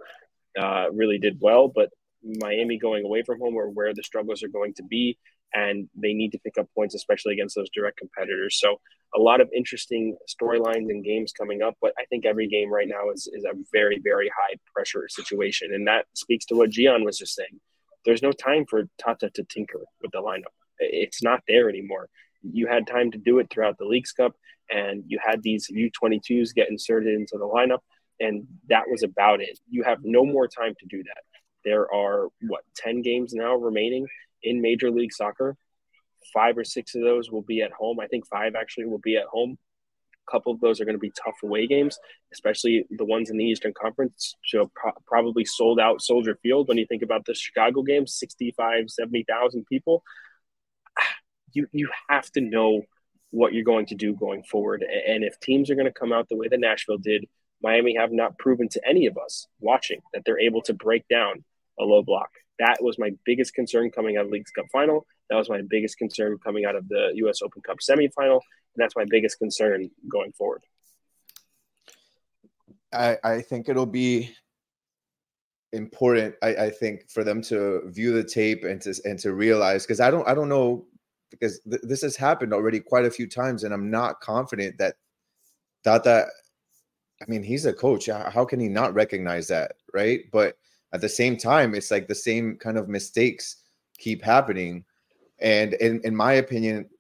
uh, 0.59 0.87
really 0.93 1.19
did 1.19 1.39
well, 1.41 1.69
but 1.69 1.91
Miami 2.23 2.79
going 2.79 3.05
away 3.05 3.23
from 3.23 3.41
home 3.41 3.55
or 3.55 3.69
where 3.69 3.95
the 3.95 4.03
struggles 4.03 4.43
are 4.43 4.49
going 4.49 4.75
to 4.75 4.83
be, 4.83 5.19
and 5.55 5.89
they 5.95 6.15
need 6.15 6.33
to 6.33 6.39
pick 6.39 6.59
up 6.59 6.69
points, 6.75 6.95
especially 6.95 7.35
against 7.35 7.55
those 7.55 7.69
direct 7.75 7.99
competitors. 7.99 8.59
So 8.59 8.81
a 9.15 9.21
lot 9.21 9.41
of 9.41 9.51
interesting 9.55 10.17
storylines 10.29 10.91
and 10.91 11.05
games 11.05 11.33
coming 11.33 11.63
up, 11.63 11.77
but 11.83 11.93
I 11.99 12.05
think 12.07 12.25
every 12.25 12.49
game 12.49 12.71
right 12.71 12.89
now 12.89 13.11
is, 13.13 13.29
is 13.33 13.45
a 13.45 13.55
very, 13.73 14.01
very 14.03 14.29
high 14.29 14.57
pressure 14.75 15.07
situation. 15.09 15.75
And 15.75 15.87
that 15.87 16.07
speaks 16.15 16.47
to 16.47 16.55
what 16.55 16.71
Gian 16.71 17.05
was 17.05 17.19
just 17.19 17.35
saying. 17.35 17.61
There's 18.05 18.23
no 18.23 18.33
time 18.33 18.65
for 18.69 18.89
Tata 18.99 19.31
to 19.35 19.45
tinker 19.45 19.81
with 20.01 20.13
the 20.13 20.23
lineup. 20.23 20.55
It's 20.79 21.23
not 21.23 21.43
there 21.47 21.69
anymore. 21.69 22.09
You 22.43 22.67
had 22.67 22.87
time 22.87 23.11
to 23.13 23.19
do 23.19 23.39
it 23.39 23.49
throughout 23.51 23.79
the 23.79 23.85
Leagues 23.85 24.13
Cup, 24.13 24.35
and 24.71 25.05
you 25.07 25.21
had 25.25 25.43
these 25.43 25.69
U22s 25.71 26.55
get 26.55 26.71
inserted 26.71 27.15
into 27.15 27.37
the 27.39 27.45
lineup 27.45 27.81
and 28.23 28.47
that 28.69 28.85
was 28.89 29.03
about 29.03 29.41
it. 29.41 29.59
You 29.69 29.83
have 29.83 29.99
no 30.03 30.25
more 30.25 30.47
time 30.47 30.75
to 30.79 30.87
do 30.87 31.03
that. 31.03 31.23
There 31.65 31.93
are 31.93 32.29
what 32.43 32.63
10 32.77 33.03
games 33.03 33.35
now 33.35 33.57
remaining 33.57 34.07
in 34.43 34.63
Major 34.63 34.91
League 34.91 35.13
Soccer. 35.13 35.57
Five 36.33 36.57
or 36.57 36.65
six 36.65 36.95
of 36.95 37.03
those 37.03 37.31
will 37.31 37.43
be 37.43 37.63
at 37.63 37.73
home. 37.73 37.99
I 38.01 38.07
think 38.07 38.27
five 38.29 38.55
actually 38.55 38.87
will 38.87 39.01
be 39.03 39.17
at 39.17 39.27
home. 39.27 39.59
A 40.29 40.31
couple 40.31 40.53
of 40.53 40.61
those 40.61 40.81
are 40.81 40.85
going 40.85 40.95
to 40.95 41.01
be 41.01 41.13
tough 41.25 41.35
away 41.43 41.67
games, 41.67 41.99
especially 42.33 42.85
the 42.91 43.05
ones 43.05 43.29
in 43.29 43.37
the 43.37 43.45
Eastern 43.45 43.73
Conference. 43.75 44.37
So 44.47 44.71
pro- 44.75 44.93
probably 45.05 45.45
sold 45.45 45.81
out 45.81 46.01
Soldier 46.01 46.39
Field 46.43 46.69
when 46.69 46.79
you 46.79 46.87
think 46.87 47.03
about 47.03 47.25
the 47.25 47.35
Chicago 47.35 47.83
game, 47.83 48.07
65, 48.07 48.89
70,000 48.89 49.67
people. 49.67 50.03
You 51.55 51.67
you 51.71 51.91
have 52.09 52.33
to 52.33 52.41
know 52.41 52.81
what 53.29 53.53
you're 53.53 53.63
going 53.63 53.85
to 53.85 53.95
do 53.95 54.15
going 54.15 54.43
forward. 54.43 54.83
And 54.83 55.23
if 55.23 55.39
teams 55.39 55.69
are 55.69 55.75
going 55.75 55.87
to 55.87 55.93
come 55.93 56.11
out 56.11 56.31
the 56.31 56.37
way 56.37 56.49
that 56.49 56.59
Nashville 56.59 56.97
did, 56.97 57.27
Miami 57.63 57.97
have 57.97 58.13
not 58.13 58.39
proven 58.39 58.69
to 58.71 58.89
any 58.89 59.07
of 59.07 59.17
us 59.17 59.47
watching 59.61 60.01
that 60.13 60.25
they're 60.25 60.41
able 60.41 60.63
to 60.63 60.75
break 60.75 61.07
down 61.09 61.45
a 61.79 61.85
low 61.85 62.03
block. 62.03 62.31
That 62.59 62.79
was 62.83 62.99
my 62.99 63.11
biggest 63.25 63.55
concern 63.55 63.91
coming 63.91 64.17
out 64.17 64.27
of 64.27 64.31
Leagues 64.31 64.51
Cup 64.51 64.67
final. 64.73 65.07
That 65.31 65.37
was 65.37 65.49
my 65.49 65.63
biggest 65.69 65.99
concern 65.99 66.39
coming 66.45 66.65
out 66.65 66.77
of 66.77 66.89
the 66.89 67.13
U.S. 67.17 67.41
Open 67.43 67.63
Cup 67.63 67.79
semifinal, 67.79 68.41
and 68.41 68.77
that's 68.77 68.97
my 68.97 69.05
biggest 69.09 69.39
concern 69.39 69.91
going 70.11 70.33
forward. 70.33 70.63
I, 72.93 73.17
I 73.25 73.41
think 73.41 73.69
it'll 73.69 73.87
be 73.87 74.31
important. 75.73 76.35
I, 76.43 76.55
I 76.55 76.71
think 76.71 77.09
for 77.09 77.25
them 77.25 77.41
to 77.43 77.83
view 77.87 78.13
the 78.13 78.25
tape 78.25 78.65
and 78.65 78.81
to 78.83 78.95
and 79.05 79.19
to 79.21 79.33
realize 79.33 79.85
because 79.85 80.01
I 80.01 80.11
don't 80.11 80.29
I 80.29 80.35
don't 80.35 80.51
know 80.51 80.87
because 81.31 81.61
th- 81.61 81.83
this 81.83 82.03
has 82.03 82.15
happened 82.15 82.53
already 82.53 82.81
quite 82.81 83.07
a 83.07 83.11
few 83.11 83.27
times, 83.27 83.65
and 83.65 83.73
I'm 83.73 83.91
not 83.91 84.21
confident 84.21 84.79
that 84.79 84.97
that 85.85 86.05
that 86.05 86.29
I 87.23 87.31
mean, 87.31 87.43
he's 87.43 87.67
a 87.67 87.73
coach. 87.73 88.07
How 88.07 88.45
can 88.45 88.59
he 88.59 88.69
not 88.69 88.95
recognize 88.95 89.47
that? 89.49 89.77
Right. 89.95 90.23
But 90.33 90.57
at 90.93 91.01
the 91.01 91.09
same 91.09 91.37
time, 91.37 91.75
it's 91.75 91.91
like 91.91 92.09
the 92.09 92.15
same 92.15 92.57
kind 92.57 92.77
of 92.77 92.89
mistakes 92.89 93.57
keep 93.99 94.23
happening. 94.23 94.85
And 95.39 95.75
in, 95.75 96.01
in 96.03 96.15
my 96.17 96.35
opinion, 96.35 96.91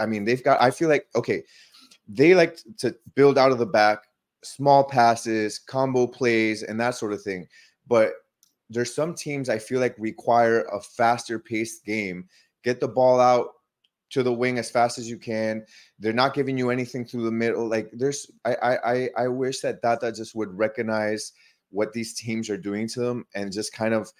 I 0.00 0.06
mean, 0.06 0.24
they've 0.24 0.44
got, 0.44 0.60
I 0.60 0.70
feel 0.70 0.88
like, 0.88 1.06
okay, 1.16 1.42
they 2.06 2.34
like 2.34 2.58
to 2.78 2.94
build 3.14 3.38
out 3.38 3.52
of 3.52 3.58
the 3.58 3.66
back, 3.66 4.04
small 4.44 4.84
passes, 4.84 5.58
combo 5.58 6.06
plays, 6.06 6.62
and 6.62 6.78
that 6.80 6.94
sort 6.94 7.12
of 7.12 7.22
thing. 7.22 7.48
But 7.86 8.12
there's 8.70 8.94
some 8.94 9.14
teams 9.14 9.48
I 9.48 9.58
feel 9.58 9.80
like 9.80 9.94
require 9.98 10.62
a 10.64 10.80
faster 10.80 11.38
paced 11.38 11.84
game. 11.84 12.28
Get 12.62 12.80
the 12.80 12.88
ball 12.88 13.18
out 13.20 13.48
to 14.10 14.22
the 14.22 14.32
wing 14.32 14.58
as 14.58 14.70
fast 14.70 14.98
as 14.98 15.08
you 15.08 15.18
can. 15.18 15.64
They're 15.98 16.12
not 16.12 16.34
giving 16.34 16.56
you 16.56 16.70
anything 16.70 17.04
through 17.04 17.24
the 17.24 17.30
middle. 17.30 17.68
Like 17.68 17.90
there's, 17.92 18.30
I, 18.44 18.78
I, 18.84 19.08
I 19.16 19.28
wish 19.28 19.60
that 19.60 19.82
Tata 19.82 20.12
just 20.12 20.34
would 20.34 20.56
recognize 20.56 21.32
what 21.70 21.92
these 21.92 22.14
teams 22.14 22.48
are 22.48 22.56
doing 22.56 22.88
to 22.88 23.00
them 23.00 23.26
and 23.34 23.52
just 23.52 23.72
kind 23.72 23.94
of 23.94 24.10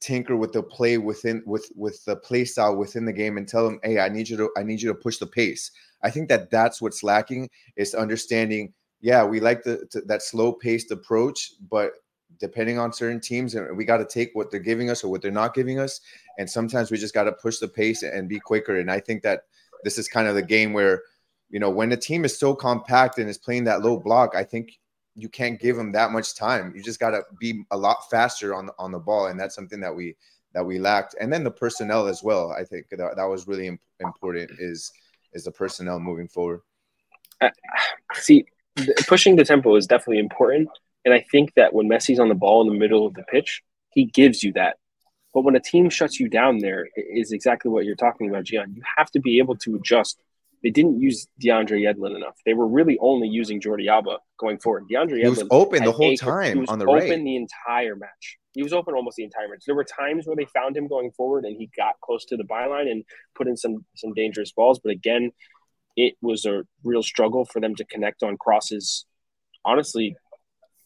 tinker 0.00 0.36
with 0.36 0.52
the 0.52 0.62
play 0.62 0.98
within 0.98 1.42
with 1.46 1.66
with 1.74 2.04
the 2.04 2.14
play 2.14 2.44
style 2.44 2.76
within 2.76 3.04
the 3.04 3.12
game 3.12 3.38
and 3.38 3.48
tell 3.48 3.64
them, 3.64 3.80
hey, 3.82 3.98
I 3.98 4.08
need 4.08 4.28
you 4.28 4.36
to, 4.36 4.50
I 4.56 4.62
need 4.62 4.82
you 4.82 4.88
to 4.88 4.94
push 4.94 5.18
the 5.18 5.26
pace. 5.26 5.70
I 6.02 6.10
think 6.10 6.28
that 6.28 6.50
that's 6.50 6.82
what's 6.82 7.02
lacking 7.02 7.48
is 7.76 7.94
understanding. 7.94 8.74
Yeah, 9.00 9.24
we 9.24 9.40
like 9.40 9.62
the, 9.62 9.86
the 9.92 10.02
that 10.02 10.22
slow 10.22 10.52
paced 10.52 10.90
approach, 10.90 11.52
but 11.70 11.92
depending 12.38 12.78
on 12.78 12.92
certain 12.92 13.20
teams, 13.20 13.54
and 13.54 13.76
we 13.76 13.84
got 13.84 13.98
to 13.98 14.04
take 14.04 14.30
what 14.34 14.50
they're 14.50 14.60
giving 14.60 14.90
us 14.90 15.04
or 15.04 15.10
what 15.10 15.22
they're 15.22 15.30
not 15.30 15.54
giving 15.54 15.78
us. 15.78 16.00
And 16.38 16.48
sometimes 16.48 16.90
we 16.90 16.98
just 16.98 17.14
got 17.14 17.24
to 17.24 17.32
push 17.32 17.58
the 17.58 17.68
pace 17.68 18.02
and 18.02 18.28
be 18.28 18.40
quicker. 18.40 18.78
And 18.78 18.90
I 18.90 19.00
think 19.00 19.22
that 19.22 19.42
this 19.84 19.98
is 19.98 20.08
kind 20.08 20.28
of 20.28 20.34
the 20.34 20.42
game 20.42 20.72
where, 20.72 21.02
you 21.50 21.60
know, 21.60 21.70
when 21.70 21.88
the 21.88 21.96
team 21.96 22.24
is 22.24 22.36
so 22.36 22.54
compact 22.54 23.18
and 23.18 23.28
is 23.28 23.38
playing 23.38 23.64
that 23.64 23.82
low 23.82 23.98
block, 23.98 24.34
I 24.34 24.44
think 24.44 24.78
you 25.14 25.28
can't 25.28 25.60
give 25.60 25.76
them 25.76 25.92
that 25.92 26.10
much 26.10 26.34
time. 26.34 26.72
You 26.74 26.82
just 26.82 26.98
got 26.98 27.10
to 27.10 27.22
be 27.38 27.64
a 27.70 27.76
lot 27.76 28.10
faster 28.10 28.54
on 28.54 28.66
the, 28.66 28.74
on 28.78 28.90
the 28.90 28.98
ball, 28.98 29.26
and 29.26 29.38
that's 29.38 29.54
something 29.54 29.80
that 29.80 29.94
we 29.94 30.16
that 30.54 30.64
we 30.64 30.78
lacked. 30.78 31.14
And 31.20 31.32
then 31.32 31.44
the 31.44 31.50
personnel 31.50 32.06
as 32.06 32.22
well. 32.22 32.52
I 32.52 32.64
think 32.64 32.88
that, 32.90 32.98
that 33.16 33.24
was 33.24 33.46
really 33.46 33.78
important. 34.00 34.50
Is 34.58 34.92
is 35.32 35.44
the 35.44 35.52
personnel 35.52 36.00
moving 36.00 36.28
forward? 36.28 36.62
Uh, 37.40 37.50
see, 38.14 38.46
pushing 39.06 39.36
the 39.36 39.44
tempo 39.44 39.76
is 39.76 39.86
definitely 39.86 40.18
important. 40.18 40.68
And 41.04 41.12
I 41.12 41.24
think 41.30 41.54
that 41.54 41.74
when 41.74 41.88
Messi's 41.88 42.18
on 42.18 42.28
the 42.28 42.34
ball 42.34 42.62
in 42.62 42.68
the 42.68 42.78
middle 42.78 43.06
of 43.06 43.14
the 43.14 43.24
pitch, 43.24 43.62
he 43.90 44.04
gives 44.06 44.42
you 44.42 44.52
that. 44.54 44.76
But 45.32 45.42
when 45.42 45.56
a 45.56 45.60
team 45.60 45.90
shuts 45.90 46.20
you 46.20 46.28
down 46.28 46.58
there 46.58 46.86
is 46.96 47.32
exactly 47.32 47.70
what 47.70 47.84
you're 47.84 47.96
talking 47.96 48.28
about, 48.28 48.44
Gian. 48.44 48.74
You 48.74 48.82
have 48.96 49.10
to 49.12 49.20
be 49.20 49.38
able 49.38 49.56
to 49.56 49.74
adjust. 49.74 50.22
They 50.62 50.70
didn't 50.70 51.00
use 51.00 51.26
DeAndre 51.42 51.82
Yedlin 51.82 52.16
enough. 52.16 52.36
They 52.46 52.54
were 52.54 52.66
really 52.66 52.96
only 53.00 53.28
using 53.28 53.60
Jordi 53.60 53.88
Alba 53.88 54.18
going 54.38 54.58
forward. 54.58 54.84
DeAndre 54.90 55.22
Yedlin 55.22 55.30
was 55.30 55.44
open 55.50 55.84
the 55.84 55.92
whole 55.92 56.16
time 56.16 56.64
on 56.68 56.78
the 56.78 56.86
open 56.86 56.94
right. 56.94 57.10
Open 57.10 57.24
the 57.24 57.36
entire 57.36 57.96
match. 57.96 58.38
He 58.52 58.62
was 58.62 58.72
open 58.72 58.94
almost 58.94 59.16
the 59.16 59.24
entire 59.24 59.48
match. 59.48 59.64
There 59.66 59.74
were 59.74 59.84
times 59.84 60.26
where 60.26 60.36
they 60.36 60.46
found 60.46 60.76
him 60.76 60.86
going 60.86 61.10
forward 61.10 61.44
and 61.44 61.56
he 61.58 61.68
got 61.76 62.00
close 62.00 62.24
to 62.26 62.36
the 62.36 62.44
byline 62.44 62.90
and 62.90 63.04
put 63.34 63.48
in 63.48 63.56
some 63.56 63.84
some 63.96 64.14
dangerous 64.14 64.52
balls. 64.52 64.80
But 64.82 64.92
again, 64.92 65.32
it 65.96 66.14
was 66.22 66.46
a 66.46 66.62
real 66.82 67.02
struggle 67.02 67.44
for 67.44 67.60
them 67.60 67.74
to 67.74 67.84
connect 67.84 68.22
on 68.22 68.36
crosses. 68.36 69.04
Honestly, 69.64 70.16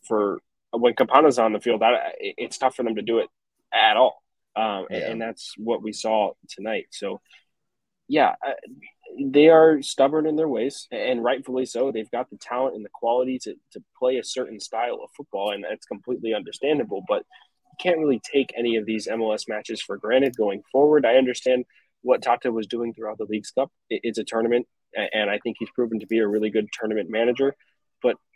for 0.09 0.41
when 0.73 0.95
Campana's 0.95 1.39
on 1.39 1.53
the 1.53 1.61
field, 1.61 1.83
that 1.83 2.15
it's 2.19 2.59
tough 2.59 2.77
for 2.77 2.83
them 2.83 2.97
to 2.97 3.03
do 3.03 3.19
it 3.19 3.29
at 3.73 3.97
all. 3.97 4.23
Um, 4.57 4.87
yeah. 4.91 5.11
and, 5.11 5.23
that's 5.23 5.55
what 5.57 5.83
we 5.83 5.93
saw 5.93 6.33
tonight. 6.49 6.87
So, 6.91 7.21
yeah, 8.09 8.35
uh, 8.45 8.55
they 9.21 9.49
are 9.49 9.81
stubborn 9.83 10.27
in 10.27 10.37
their 10.37 10.49
ways, 10.49 10.89
and 10.91 11.23
rightfully 11.23 11.65
so. 11.65 11.93
They've 11.93 12.11
got 12.11 12.29
the 12.31 12.39
talent 12.39 12.75
and 12.75 12.85
the 12.85 12.91
quality 12.93 13.39
to, 13.41 13.55
to 13.73 13.83
play 13.99 14.17
a 14.17 14.25
certain 14.25 14.59
style 14.59 14.99
of 15.03 15.11
football, 15.17 15.53
and 15.53 15.65
that's 15.65 15.87
completely 15.87 16.35
understandable. 16.35 17.05
But 17.07 17.19
you 17.19 17.77
can't 17.81 17.99
really 17.99 18.21
take 18.21 18.53
any 18.57 18.77
of 18.77 18.87
these 18.87 19.07
MLS 19.07 19.49
matches 19.49 19.81
for 19.81 19.97
granted 19.97 20.37
going 20.37 20.63
forward. 20.73 21.07
I 21.07 21.15
understand 21.15 21.65
what 22.03 22.23
Tata 22.23 22.51
was 22.51 22.67
doing 22.67 22.95
throughout 22.95 23.19
the 23.19 23.27
League's 23.27 23.51
Cup. 23.53 23.71
It's 23.89 24.19
a 24.19 24.25
tournament, 24.25 24.67
and 24.95 25.31
I 25.31 25.39
think 25.39 25.57
he's 25.59 25.71
proven 25.71 26.01
to 26.01 26.07
be 26.07 26.19
a 26.19 26.27
really 26.27 26.51
good 26.51 26.69
tournament 26.73 27.11
manager. 27.11 27.55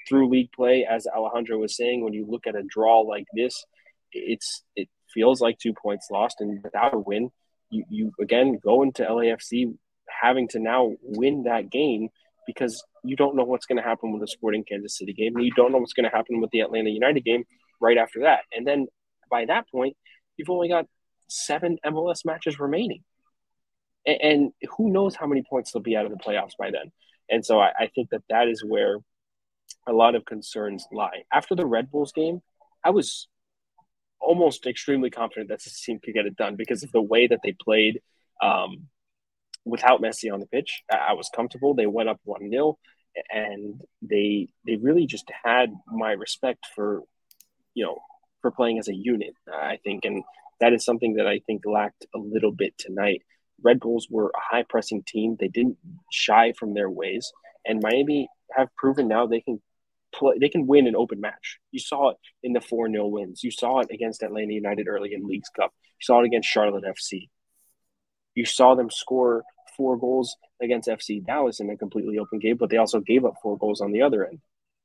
Through 0.08 0.30
league 0.30 0.52
play, 0.52 0.86
as 0.88 1.06
Alejandro 1.06 1.58
was 1.58 1.76
saying, 1.76 2.02
when 2.02 2.12
you 2.12 2.26
look 2.28 2.46
at 2.46 2.56
a 2.56 2.62
draw 2.62 3.00
like 3.00 3.26
this, 3.34 3.64
it's 4.12 4.62
it 4.76 4.88
feels 5.12 5.40
like 5.40 5.58
two 5.58 5.74
points 5.74 6.08
lost, 6.10 6.40
and 6.40 6.62
without 6.62 6.94
a 6.94 6.98
win, 6.98 7.30
you 7.70 7.84
you 7.88 8.12
again 8.20 8.58
go 8.62 8.82
into 8.82 9.04
LAFC 9.04 9.74
having 10.08 10.48
to 10.48 10.58
now 10.58 10.92
win 11.02 11.44
that 11.44 11.70
game 11.70 12.08
because 12.46 12.84
you 13.04 13.16
don't 13.16 13.36
know 13.36 13.44
what's 13.44 13.66
going 13.66 13.76
to 13.76 13.82
happen 13.82 14.12
with 14.12 14.20
the 14.20 14.26
Sporting 14.26 14.64
Kansas 14.64 14.96
City 14.98 15.12
game, 15.12 15.36
and 15.36 15.44
you 15.44 15.52
don't 15.52 15.72
know 15.72 15.78
what's 15.78 15.92
going 15.92 16.08
to 16.08 16.16
happen 16.16 16.40
with 16.40 16.50
the 16.50 16.60
Atlanta 16.60 16.90
United 16.90 17.24
game 17.24 17.44
right 17.80 17.98
after 17.98 18.20
that. 18.22 18.40
And 18.52 18.66
then 18.66 18.86
by 19.30 19.46
that 19.46 19.68
point, 19.70 19.96
you've 20.36 20.50
only 20.50 20.68
got 20.68 20.86
seven 21.28 21.78
MLS 21.84 22.24
matches 22.24 22.60
remaining. 22.60 23.02
And, 24.06 24.20
and 24.22 24.52
who 24.76 24.90
knows 24.90 25.16
how 25.16 25.26
many 25.26 25.42
points 25.48 25.72
they'll 25.72 25.82
be 25.82 25.96
out 25.96 26.06
of 26.06 26.12
the 26.12 26.18
playoffs 26.18 26.56
by 26.58 26.70
then. 26.70 26.92
And 27.28 27.44
so 27.44 27.60
I, 27.60 27.72
I 27.78 27.86
think 27.94 28.10
that 28.10 28.22
that 28.28 28.48
is 28.48 28.64
where 28.64 28.98
a 29.86 29.92
lot 29.92 30.14
of 30.14 30.24
concerns 30.24 30.86
lie. 30.92 31.24
After 31.32 31.54
the 31.54 31.66
Red 31.66 31.90
Bulls 31.90 32.12
game, 32.12 32.40
I 32.84 32.90
was 32.90 33.28
almost 34.20 34.66
extremely 34.66 35.10
confident 35.10 35.48
that 35.48 35.62
this 35.62 35.80
team 35.82 35.98
could 36.02 36.14
get 36.14 36.26
it 36.26 36.36
done 36.36 36.56
because 36.56 36.82
of 36.82 36.92
the 36.92 37.02
way 37.02 37.26
that 37.26 37.40
they 37.42 37.54
played 37.60 38.00
um, 38.42 38.88
without 39.64 40.00
Messi 40.00 40.32
on 40.32 40.40
the 40.40 40.46
pitch. 40.46 40.82
I 40.90 41.14
was 41.14 41.30
comfortable. 41.34 41.74
They 41.74 41.86
went 41.86 42.08
up 42.08 42.20
one 42.24 42.48
0 42.48 42.78
and 43.30 43.80
they 44.00 44.48
they 44.66 44.76
really 44.76 45.06
just 45.06 45.30
had 45.44 45.72
my 45.86 46.12
respect 46.12 46.66
for 46.74 47.02
you 47.74 47.84
know 47.84 47.98
for 48.40 48.50
playing 48.50 48.78
as 48.78 48.88
a 48.88 48.94
unit. 48.94 49.34
I 49.52 49.78
think, 49.84 50.04
and 50.04 50.24
that 50.60 50.72
is 50.72 50.84
something 50.84 51.14
that 51.14 51.26
I 51.26 51.40
think 51.46 51.62
lacked 51.64 52.06
a 52.14 52.18
little 52.18 52.52
bit 52.52 52.76
tonight. 52.78 53.22
Red 53.62 53.80
Bulls 53.80 54.08
were 54.10 54.28
a 54.30 54.54
high 54.54 54.64
pressing 54.68 55.04
team. 55.06 55.36
They 55.38 55.48
didn't 55.48 55.78
shy 56.10 56.52
from 56.58 56.74
their 56.74 56.90
ways, 56.90 57.32
and 57.64 57.82
Miami 57.82 58.28
have 58.56 58.74
proven 58.76 59.08
now 59.08 59.26
they 59.26 59.40
can 59.40 59.60
play. 60.14 60.34
They 60.40 60.48
can 60.48 60.66
win 60.66 60.86
an 60.86 60.96
open 60.96 61.20
match. 61.20 61.58
You 61.70 61.80
saw 61.80 62.10
it 62.10 62.16
in 62.42 62.52
the 62.52 62.60
four 62.60 62.90
0 62.90 63.06
wins. 63.08 63.42
You 63.42 63.50
saw 63.50 63.80
it 63.80 63.88
against 63.90 64.22
Atlanta 64.22 64.52
United 64.52 64.88
early 64.88 65.14
in 65.14 65.26
Leagues 65.26 65.48
Cup. 65.48 65.72
You 66.00 66.04
saw 66.04 66.20
it 66.20 66.26
against 66.26 66.48
Charlotte 66.48 66.84
FC. 66.84 67.28
You 68.34 68.44
saw 68.44 68.74
them 68.74 68.90
score 68.90 69.44
four 69.76 69.96
goals 69.98 70.36
against 70.62 70.88
FC 70.88 71.24
Dallas 71.24 71.60
in 71.60 71.70
a 71.70 71.76
completely 71.76 72.18
open 72.18 72.38
game, 72.38 72.56
but 72.56 72.70
they 72.70 72.76
also 72.76 73.00
gave 73.00 73.24
up 73.24 73.34
four 73.42 73.58
goals 73.58 73.80
on 73.80 73.92
the 73.92 74.02
other 74.02 74.26
end. 74.26 74.40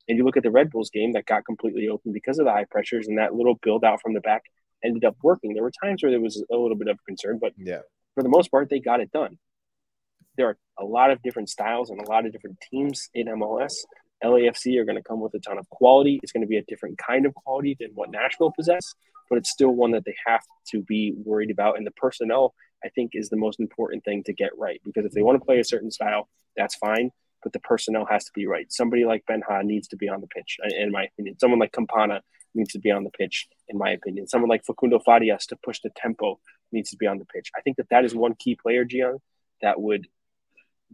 And 0.08 0.16
you 0.16 0.24
look 0.24 0.36
at 0.36 0.42
the 0.42 0.50
Red 0.50 0.70
Bulls 0.70 0.90
game 0.90 1.12
that 1.12 1.26
got 1.26 1.44
completely 1.44 1.88
open 1.88 2.12
because 2.12 2.38
of 2.38 2.46
the 2.46 2.52
high 2.52 2.64
pressures 2.70 3.08
and 3.08 3.18
that 3.18 3.34
little 3.34 3.58
build 3.62 3.84
out 3.84 4.00
from 4.00 4.14
the 4.14 4.20
back 4.20 4.42
ended 4.82 5.04
up 5.04 5.16
working. 5.22 5.52
There 5.52 5.62
were 5.62 5.72
times 5.82 6.02
where 6.02 6.10
there 6.10 6.20
was 6.20 6.42
a 6.50 6.56
little 6.56 6.76
bit 6.76 6.88
of 6.88 6.98
concern, 7.06 7.38
but 7.40 7.52
yeah, 7.56 7.80
for 8.14 8.22
the 8.22 8.28
most 8.28 8.50
part, 8.50 8.70
they 8.70 8.80
got 8.80 9.00
it 9.00 9.12
done. 9.12 9.38
There 10.36 10.48
are 10.48 10.56
a 10.78 10.84
lot 10.84 11.10
of 11.10 11.22
different 11.22 11.50
styles 11.50 11.90
and 11.90 12.00
a 12.00 12.08
lot 12.08 12.24
of 12.24 12.32
different 12.32 12.58
teams 12.70 13.10
in 13.12 13.26
MLS. 13.26 13.74
LAFC 14.24 14.78
are 14.78 14.84
going 14.84 14.96
to 14.96 15.02
come 15.02 15.20
with 15.20 15.34
a 15.34 15.38
ton 15.38 15.58
of 15.58 15.68
quality. 15.70 16.18
It's 16.22 16.32
going 16.32 16.42
to 16.42 16.48
be 16.48 16.56
a 16.56 16.64
different 16.64 16.98
kind 16.98 17.26
of 17.26 17.34
quality 17.34 17.76
than 17.78 17.90
what 17.94 18.10
Nashville 18.10 18.52
possess, 18.54 18.94
but 19.28 19.38
it's 19.38 19.50
still 19.50 19.70
one 19.70 19.92
that 19.92 20.04
they 20.04 20.14
have 20.26 20.42
to 20.70 20.82
be 20.82 21.14
worried 21.24 21.50
about. 21.50 21.76
And 21.76 21.86
the 21.86 21.92
personnel, 21.92 22.54
I 22.84 22.88
think, 22.88 23.12
is 23.14 23.28
the 23.28 23.36
most 23.36 23.60
important 23.60 24.04
thing 24.04 24.22
to 24.24 24.32
get 24.32 24.50
right 24.58 24.80
because 24.84 25.04
if 25.04 25.12
they 25.12 25.22
want 25.22 25.40
to 25.40 25.44
play 25.44 25.60
a 25.60 25.64
certain 25.64 25.90
style, 25.90 26.28
that's 26.56 26.74
fine 26.76 27.10
but 27.42 27.52
the 27.52 27.60
personnel 27.60 28.06
has 28.06 28.24
to 28.24 28.32
be 28.34 28.46
right. 28.46 28.70
Somebody 28.72 29.04
like 29.04 29.24
Benja 29.30 29.62
needs 29.64 29.88
to 29.88 29.96
be 29.96 30.08
on 30.08 30.20
the 30.20 30.26
pitch, 30.26 30.58
in 30.76 30.90
my 30.90 31.04
opinion. 31.04 31.38
Someone 31.38 31.60
like 31.60 31.72
Campana 31.72 32.22
needs 32.54 32.72
to 32.72 32.78
be 32.78 32.90
on 32.90 33.04
the 33.04 33.10
pitch, 33.10 33.48
in 33.68 33.78
my 33.78 33.90
opinion. 33.90 34.26
Someone 34.26 34.48
like 34.48 34.64
Facundo 34.64 34.98
Farias 34.98 35.46
to 35.46 35.56
push 35.56 35.80
the 35.80 35.90
tempo 35.96 36.38
needs 36.72 36.90
to 36.90 36.96
be 36.96 37.06
on 37.06 37.18
the 37.18 37.24
pitch. 37.24 37.50
I 37.56 37.60
think 37.60 37.76
that 37.76 37.88
that 37.90 38.04
is 38.04 38.14
one 38.14 38.34
key 38.34 38.56
player, 38.56 38.84
Gian, 38.84 39.18
that 39.62 39.80
would 39.80 40.08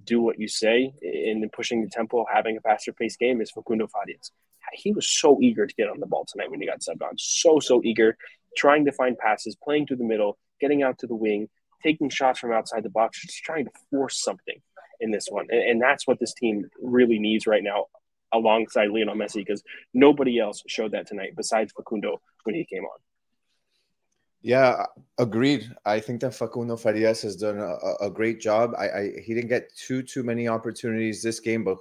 do 0.02 0.20
what 0.20 0.38
you 0.38 0.48
say 0.48 0.92
in 1.02 1.48
pushing 1.54 1.82
the 1.82 1.88
tempo, 1.88 2.24
having 2.32 2.56
a 2.56 2.60
faster 2.60 2.92
paced 2.92 3.18
game 3.18 3.40
is 3.40 3.50
Facundo 3.50 3.86
Farias. 3.86 4.32
He 4.72 4.92
was 4.92 5.08
so 5.08 5.38
eager 5.40 5.66
to 5.66 5.74
get 5.74 5.88
on 5.88 6.00
the 6.00 6.06
ball 6.06 6.26
tonight 6.26 6.50
when 6.50 6.60
he 6.60 6.66
got 6.66 6.80
subbed 6.80 7.02
on. 7.02 7.14
So, 7.16 7.60
so 7.60 7.80
eager, 7.84 8.16
trying 8.56 8.84
to 8.86 8.92
find 8.92 9.16
passes, 9.16 9.56
playing 9.62 9.86
through 9.86 9.98
the 9.98 10.04
middle, 10.04 10.38
getting 10.60 10.82
out 10.82 10.98
to 10.98 11.06
the 11.06 11.14
wing, 11.14 11.48
taking 11.82 12.08
shots 12.08 12.40
from 12.40 12.52
outside 12.52 12.82
the 12.82 12.90
box, 12.90 13.20
just 13.20 13.42
trying 13.44 13.66
to 13.66 13.70
force 13.90 14.22
something 14.22 14.60
in 15.00 15.10
this 15.10 15.26
one. 15.28 15.46
And, 15.50 15.60
and 15.60 15.82
that's 15.82 16.06
what 16.06 16.18
this 16.18 16.34
team 16.34 16.64
really 16.82 17.18
needs 17.18 17.46
right 17.46 17.62
now 17.62 17.86
alongside 18.32 18.90
Lionel 18.90 19.14
Messi 19.14 19.36
because 19.36 19.62
nobody 19.92 20.40
else 20.40 20.62
showed 20.66 20.92
that 20.92 21.06
tonight 21.06 21.34
besides 21.36 21.72
Facundo 21.72 22.20
when 22.44 22.54
he 22.54 22.64
came 22.64 22.84
on. 22.84 22.98
Yeah, 24.44 24.84
agreed. 25.16 25.74
I 25.86 25.98
think 26.00 26.20
that 26.20 26.34
Facundo 26.34 26.76
Farias 26.76 27.22
has 27.22 27.34
done 27.34 27.58
a, 27.58 28.04
a 28.04 28.10
great 28.10 28.42
job. 28.42 28.74
I, 28.78 28.88
I, 28.90 29.12
he 29.24 29.32
didn't 29.32 29.48
get 29.48 29.74
too 29.74 30.02
too 30.02 30.22
many 30.22 30.48
opportunities 30.48 31.22
this 31.22 31.40
game, 31.40 31.64
but 31.64 31.78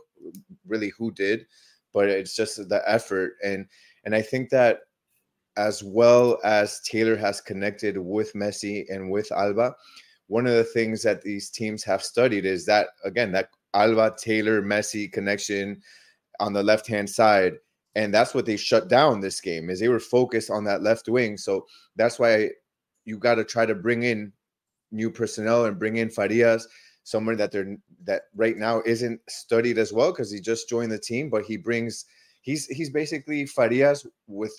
really 0.65 0.93
who 0.97 1.11
did? 1.11 1.45
But 1.93 2.07
it's 2.07 2.37
just 2.37 2.69
the 2.69 2.81
effort 2.89 3.33
and 3.43 3.67
and 4.05 4.15
I 4.15 4.21
think 4.21 4.49
that 4.51 4.79
as 5.57 5.83
well 5.83 6.39
as 6.45 6.79
Taylor 6.79 7.17
has 7.17 7.41
connected 7.41 7.97
with 7.97 8.31
Messi 8.31 8.85
and 8.89 9.11
with 9.11 9.29
Alba, 9.33 9.75
one 10.27 10.47
of 10.47 10.53
the 10.53 10.63
things 10.63 11.03
that 11.03 11.21
these 11.21 11.49
teams 11.49 11.83
have 11.83 12.01
studied 12.01 12.45
is 12.45 12.65
that 12.67 12.91
again 13.03 13.33
that 13.33 13.49
Alba 13.73 14.15
Taylor 14.17 14.61
Messi 14.61 15.11
connection 15.11 15.81
on 16.39 16.53
the 16.53 16.63
left 16.63 16.87
hand 16.87 17.09
side 17.09 17.55
and 17.95 18.13
that's 18.13 18.33
what 18.33 18.45
they 18.45 18.57
shut 18.57 18.87
down 18.87 19.19
this 19.19 19.39
game 19.39 19.69
is 19.69 19.79
they 19.79 19.89
were 19.89 19.99
focused 19.99 20.49
on 20.49 20.63
that 20.63 20.81
left 20.81 21.07
wing. 21.07 21.37
So 21.37 21.65
that's 21.95 22.19
why 22.19 22.49
you 23.05 23.17
got 23.17 23.35
to 23.35 23.43
try 23.43 23.65
to 23.65 23.75
bring 23.75 24.03
in 24.03 24.33
new 24.91 25.09
personnel 25.09 25.65
and 25.65 25.79
bring 25.79 25.97
in 25.97 26.09
Farias 26.09 26.67
someone 27.03 27.35
that 27.35 27.51
they're 27.51 27.75
that 28.05 28.23
right 28.35 28.57
now 28.57 28.81
isn't 28.85 29.19
studied 29.27 29.77
as 29.77 29.91
well 29.91 30.11
because 30.11 30.31
he 30.31 30.39
just 30.39 30.69
joined 30.69 30.91
the 30.91 30.97
team 30.97 31.29
but 31.29 31.43
he 31.43 31.57
brings 31.57 32.05
he's 32.41 32.65
he's 32.67 32.89
basically 32.89 33.45
Farias 33.45 34.05
with 34.27 34.53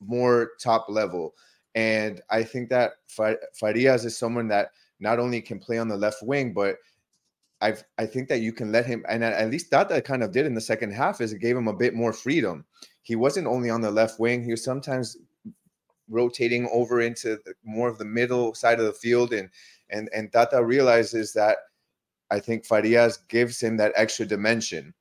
more 0.00 0.50
top 0.60 0.86
level. 0.88 1.34
And 1.74 2.20
I 2.30 2.42
think 2.42 2.70
that 2.70 2.92
Farias 3.08 4.04
is 4.04 4.18
someone 4.18 4.48
that 4.48 4.70
not 4.98 5.18
only 5.18 5.40
can 5.40 5.58
play 5.58 5.78
on 5.78 5.88
the 5.88 5.96
left 5.96 6.22
wing, 6.22 6.52
but 6.52 6.76
I 7.60 7.74
I 7.98 8.06
think 8.06 8.28
that 8.28 8.40
you 8.40 8.52
can 8.52 8.72
let 8.72 8.86
him, 8.86 9.04
and 9.08 9.24
at 9.24 9.50
least 9.50 9.70
that 9.70 9.88
that 9.88 10.04
kind 10.04 10.22
of 10.22 10.32
did 10.32 10.46
in 10.46 10.54
the 10.54 10.60
second 10.60 10.92
half 10.92 11.20
is 11.20 11.32
it 11.32 11.40
gave 11.40 11.56
him 11.56 11.68
a 11.68 11.76
bit 11.76 11.94
more 11.94 12.12
freedom. 12.12 12.64
He 13.02 13.16
wasn't 13.16 13.46
only 13.46 13.70
on 13.70 13.80
the 13.80 13.90
left 13.90 14.20
wing; 14.20 14.44
he 14.44 14.50
was 14.50 14.64
sometimes 14.64 15.16
rotating 16.08 16.68
over 16.72 17.00
into 17.00 17.38
the, 17.44 17.54
more 17.64 17.88
of 17.88 17.98
the 17.98 18.04
middle 18.04 18.54
side 18.54 18.78
of 18.78 18.86
the 18.86 18.92
field, 18.92 19.32
and 19.32 19.48
and 19.90 20.08
and 20.14 20.30
Tata 20.32 20.62
realizes 20.62 21.32
that 21.32 21.58
I 22.30 22.40
think 22.40 22.66
Farias 22.66 23.18
gives 23.28 23.60
him 23.62 23.76
that 23.78 23.92
extra 23.96 24.26
dimension 24.26 24.94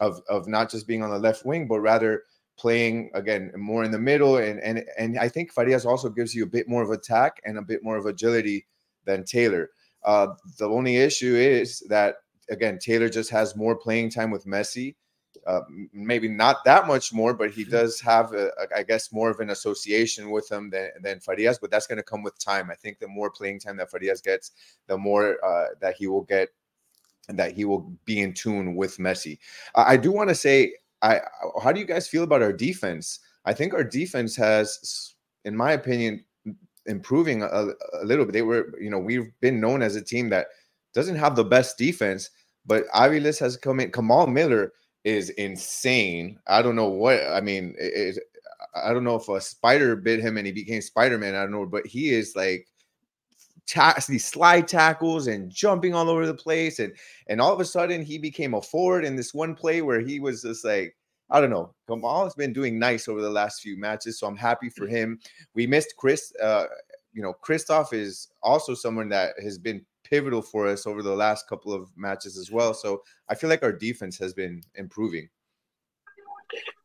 of 0.00 0.20
of 0.28 0.48
not 0.48 0.70
just 0.70 0.86
being 0.88 1.02
on 1.02 1.10
the 1.10 1.18
left 1.18 1.44
wing, 1.44 1.68
but 1.68 1.80
rather 1.80 2.24
playing 2.58 3.10
again 3.14 3.52
more 3.56 3.84
in 3.84 3.92
the 3.92 3.98
middle, 3.98 4.36
and 4.36 4.60
and 4.60 4.84
and 4.98 5.18
I 5.18 5.28
think 5.28 5.52
Farias 5.52 5.86
also 5.86 6.08
gives 6.08 6.34
you 6.34 6.42
a 6.42 6.46
bit 6.46 6.68
more 6.68 6.82
of 6.82 6.90
attack 6.90 7.40
and 7.44 7.56
a 7.56 7.62
bit 7.62 7.84
more 7.84 7.96
of 7.96 8.06
agility 8.06 8.66
than 9.04 9.24
Taylor. 9.24 9.70
Uh, 10.04 10.28
the 10.58 10.68
only 10.68 10.96
issue 10.96 11.34
is 11.36 11.80
that 11.88 12.16
again, 12.50 12.78
Taylor 12.78 13.08
just 13.08 13.30
has 13.30 13.56
more 13.56 13.76
playing 13.76 14.10
time 14.10 14.30
with 14.30 14.44
Messi. 14.44 14.96
Uh, 15.46 15.60
maybe 15.92 16.28
not 16.28 16.64
that 16.64 16.86
much 16.86 17.12
more, 17.12 17.32
but 17.32 17.50
he 17.50 17.64
does 17.64 18.00
have, 18.00 18.32
a, 18.34 18.48
a, 18.48 18.78
I 18.78 18.82
guess, 18.82 19.12
more 19.12 19.30
of 19.30 19.40
an 19.40 19.50
association 19.50 20.30
with 20.30 20.50
him 20.50 20.68
than, 20.68 20.90
than 21.02 21.20
Farias. 21.20 21.58
But 21.58 21.70
that's 21.70 21.86
going 21.86 21.98
to 21.98 22.02
come 22.02 22.22
with 22.22 22.38
time. 22.38 22.70
I 22.70 22.74
think 22.74 22.98
the 22.98 23.08
more 23.08 23.30
playing 23.30 23.60
time 23.60 23.76
that 23.78 23.90
Farias 23.90 24.20
gets, 24.20 24.50
the 24.86 24.98
more 24.98 25.42
uh, 25.44 25.68
that 25.80 25.94
he 25.96 26.08
will 26.08 26.22
get, 26.22 26.48
and 27.28 27.38
that 27.38 27.52
he 27.52 27.64
will 27.64 27.92
be 28.04 28.20
in 28.20 28.34
tune 28.34 28.74
with 28.74 28.98
Messi. 28.98 29.38
I 29.74 29.96
do 29.96 30.10
want 30.10 30.28
to 30.28 30.34
say, 30.34 30.74
I 31.00 31.20
how 31.62 31.72
do 31.72 31.80
you 31.80 31.86
guys 31.86 32.08
feel 32.08 32.24
about 32.24 32.42
our 32.42 32.52
defense? 32.52 33.20
I 33.44 33.54
think 33.54 33.72
our 33.72 33.84
defense 33.84 34.36
has, 34.36 35.14
in 35.44 35.56
my 35.56 35.72
opinion, 35.72 36.24
improving 36.86 37.42
a, 37.42 37.46
a, 37.46 38.04
little 38.04 38.24
bit. 38.24 38.32
They 38.32 38.42
were, 38.42 38.72
you 38.80 38.90
know, 38.90 38.98
we've 38.98 39.30
been 39.40 39.60
known 39.60 39.82
as 39.82 39.96
a 39.96 40.02
team 40.02 40.28
that 40.30 40.48
doesn't 40.94 41.16
have 41.16 41.36
the 41.36 41.44
best 41.44 41.78
defense, 41.78 42.30
but 42.66 42.88
Aviles 42.88 43.38
has 43.38 43.56
come 43.56 43.80
in. 43.80 43.92
Kamal 43.92 44.26
Miller 44.26 44.72
is 45.04 45.30
insane. 45.30 46.38
I 46.46 46.62
don't 46.62 46.76
know 46.76 46.88
what 46.88 47.22
I 47.30 47.40
mean. 47.40 47.74
It, 47.78 48.16
it, 48.16 48.22
I 48.74 48.92
don't 48.92 49.04
know 49.04 49.16
if 49.16 49.28
a 49.28 49.40
spider 49.40 49.96
bit 49.96 50.20
him 50.20 50.36
and 50.36 50.46
he 50.46 50.52
became 50.52 50.80
Spider 50.80 51.18
Man. 51.18 51.34
I 51.34 51.42
don't 51.42 51.52
know, 51.52 51.66
but 51.66 51.86
he 51.86 52.10
is 52.10 52.36
like 52.36 52.66
ta- 53.66 53.98
these 54.08 54.24
slide 54.24 54.68
tackles 54.68 55.26
and 55.26 55.50
jumping 55.50 55.94
all 55.94 56.08
over 56.08 56.26
the 56.26 56.34
place, 56.34 56.78
and 56.78 56.92
and 57.28 57.40
all 57.40 57.52
of 57.52 57.60
a 57.60 57.64
sudden 57.64 58.02
he 58.02 58.18
became 58.18 58.54
a 58.54 58.62
forward 58.62 59.04
in 59.04 59.16
this 59.16 59.34
one 59.34 59.54
play 59.54 59.82
where 59.82 60.00
he 60.00 60.20
was 60.20 60.42
just 60.42 60.64
like 60.64 60.94
I 61.30 61.40
don't 61.40 61.50
know. 61.50 61.74
Kamal 61.88 62.24
has 62.24 62.34
been 62.34 62.52
doing 62.52 62.78
nice 62.78 63.08
over 63.08 63.22
the 63.22 63.30
last 63.30 63.60
few 63.60 63.78
matches, 63.78 64.18
so 64.18 64.26
I'm 64.26 64.36
happy 64.36 64.68
for 64.68 64.86
mm. 64.86 64.90
him. 64.90 65.18
We 65.54 65.66
missed 65.66 65.94
Chris. 65.96 66.32
Uh, 66.42 66.66
you 67.12 67.22
know, 67.22 67.32
Christoph 67.32 67.92
is 67.92 68.28
also 68.42 68.74
someone 68.74 69.08
that 69.10 69.34
has 69.42 69.58
been 69.58 69.84
pivotal 70.04 70.42
for 70.42 70.66
us 70.66 70.86
over 70.86 71.02
the 71.02 71.14
last 71.14 71.48
couple 71.48 71.72
of 71.72 71.90
matches 71.96 72.36
as 72.36 72.50
well. 72.50 72.74
So 72.74 73.02
I 73.28 73.34
feel 73.34 73.50
like 73.50 73.62
our 73.62 73.72
defense 73.72 74.18
has 74.18 74.32
been 74.34 74.62
improving. 74.74 75.28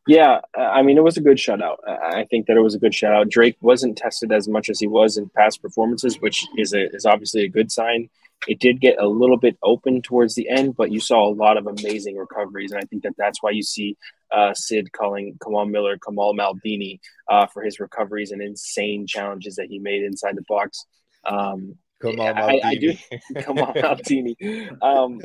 Yeah, 0.06 0.40
I 0.56 0.82
mean, 0.82 0.96
it 0.96 1.02
was 1.02 1.16
a 1.16 1.20
good 1.20 1.36
shutout. 1.36 1.78
I 1.88 2.24
think 2.30 2.46
that 2.46 2.56
it 2.56 2.60
was 2.60 2.76
a 2.76 2.78
good 2.78 2.92
shutout. 2.92 3.28
Drake 3.28 3.56
wasn't 3.60 3.98
tested 3.98 4.30
as 4.30 4.46
much 4.46 4.68
as 4.68 4.78
he 4.78 4.86
was 4.86 5.16
in 5.16 5.28
past 5.30 5.60
performances, 5.60 6.20
which 6.20 6.46
is 6.56 6.72
a, 6.72 6.88
is 6.94 7.04
obviously 7.04 7.42
a 7.42 7.48
good 7.48 7.72
sign. 7.72 8.08
It 8.46 8.60
did 8.60 8.80
get 8.80 9.00
a 9.00 9.08
little 9.08 9.38
bit 9.38 9.56
open 9.62 10.02
towards 10.02 10.34
the 10.34 10.48
end, 10.48 10.76
but 10.76 10.92
you 10.92 11.00
saw 11.00 11.26
a 11.26 11.34
lot 11.34 11.56
of 11.56 11.66
amazing 11.66 12.16
recoveries, 12.16 12.70
and 12.70 12.80
I 12.80 12.86
think 12.86 13.02
that 13.02 13.14
that's 13.18 13.42
why 13.42 13.50
you 13.50 13.62
see 13.62 13.96
uh, 14.32 14.54
Sid 14.54 14.92
calling 14.92 15.36
Kamal 15.42 15.66
Miller 15.66 15.98
Kamal 15.98 16.34
Maldini 16.34 17.00
uh, 17.28 17.46
for 17.46 17.62
his 17.62 17.80
recoveries 17.80 18.30
and 18.30 18.42
insane 18.42 19.06
challenges 19.06 19.56
that 19.56 19.66
he 19.68 19.78
made 19.78 20.02
inside 20.02 20.36
the 20.36 20.44
box. 20.48 20.84
Um, 21.24 21.76
Kamal 22.00 22.26
I, 22.26 22.60
I 22.62 22.74
do 22.76 22.92
Maldini. 22.92 23.44
Kamal 23.44 23.74
Maldini. 23.74 24.82
Um, 24.82 25.20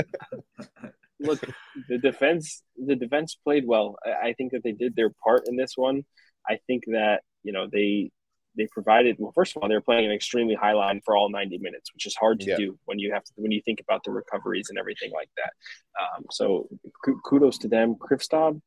look, 1.19 1.41
the 1.89 1.97
defense 1.97 2.63
the 2.76 2.95
defense 2.95 3.36
played 3.36 3.65
well. 3.67 3.97
I, 4.06 4.30
I 4.30 4.34
think 4.34 4.54
that 4.54 4.63
they 4.63 4.71
did 4.71 4.95
their 4.95 5.12
part 5.24 5.43
in 5.47 5.56
this 5.56 5.74
one. 5.76 6.06
I 6.47 6.60
think 6.67 6.86
that 6.88 7.21
you 7.43 7.54
know 7.54 7.67
they 7.71 8.12
they 8.57 8.67
provided 8.71 9.15
well 9.19 9.31
first 9.33 9.55
of 9.55 9.61
all 9.63 9.69
they 9.69 9.75
were 9.75 9.81
playing 9.81 10.05
an 10.05 10.11
extremely 10.11 10.55
high 10.55 10.73
line 10.73 10.99
for 11.05 11.15
all 11.15 11.29
90 11.29 11.57
minutes 11.59 11.93
which 11.93 12.05
is 12.05 12.15
hard 12.15 12.39
to 12.41 12.49
Yeah. 12.49 12.57
do 12.57 12.79
when 12.85 12.99
you 12.99 13.11
have 13.13 13.23
to 13.23 13.31
when 13.35 13.51
you 13.51 13.61
think 13.63 13.79
about 13.79 14.03
the 14.03 14.11
recoveries 14.11 14.67
and 14.69 14.77
everything 14.77 15.11
like 15.13 15.29
that. 15.37 15.51
Um, 16.01 16.25
so 16.31 16.67
ku- 17.03 17.21
kudos 17.25 17.57
to 17.59 17.67
them. 17.67 17.95
Kristoff 17.95 18.59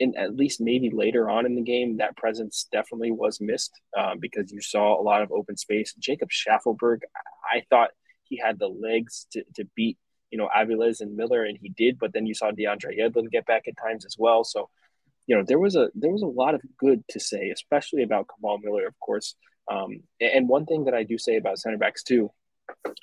in 0.00 0.16
at 0.16 0.34
least 0.34 0.60
maybe 0.60 0.90
later 0.90 1.28
on 1.28 1.44
in 1.46 1.54
the 1.54 1.60
game 1.62 1.98
that 1.98 2.16
presence 2.16 2.66
definitely 2.72 3.10
was 3.10 3.40
missed 3.40 3.72
um, 3.98 4.18
because 4.18 4.50
you 4.50 4.60
saw 4.60 4.98
a 4.98 5.02
lot 5.02 5.20
of 5.22 5.30
open 5.30 5.56
space. 5.56 5.92
Jacob 5.94 6.30
Shaffelburg 6.30 7.00
I 7.52 7.58
I 7.58 7.64
thought 7.70 7.90
he 8.24 8.36
had 8.38 8.58
the 8.58 8.68
legs 8.68 9.26
to, 9.32 9.42
to 9.56 9.64
beat 9.76 9.98
you 10.30 10.38
know 10.38 10.48
Aviles 10.56 11.00
and 11.00 11.16
Miller 11.16 11.44
and 11.44 11.58
he 11.60 11.68
did 11.70 11.98
but 11.98 12.12
then 12.12 12.24
you 12.26 12.34
saw 12.34 12.50
DeAndre 12.50 12.98
Yedlin 12.98 13.30
get 13.30 13.46
back 13.46 13.68
at 13.68 13.76
times 13.76 14.04
as 14.04 14.16
well. 14.18 14.42
So 14.44 14.70
you 15.30 15.36
know, 15.36 15.44
there 15.46 15.60
was 15.60 15.76
a 15.76 15.90
there 15.94 16.10
was 16.10 16.22
a 16.22 16.26
lot 16.26 16.56
of 16.56 16.62
good 16.76 17.04
to 17.10 17.20
say, 17.20 17.50
especially 17.50 18.02
about 18.02 18.26
Kamal 18.28 18.58
Miller, 18.58 18.84
of 18.88 18.98
course. 18.98 19.36
Um, 19.70 20.02
and 20.20 20.48
one 20.48 20.66
thing 20.66 20.86
that 20.86 20.94
I 20.94 21.04
do 21.04 21.18
say 21.18 21.36
about 21.36 21.60
center 21.60 21.78
backs 21.78 22.02
too, 22.02 22.32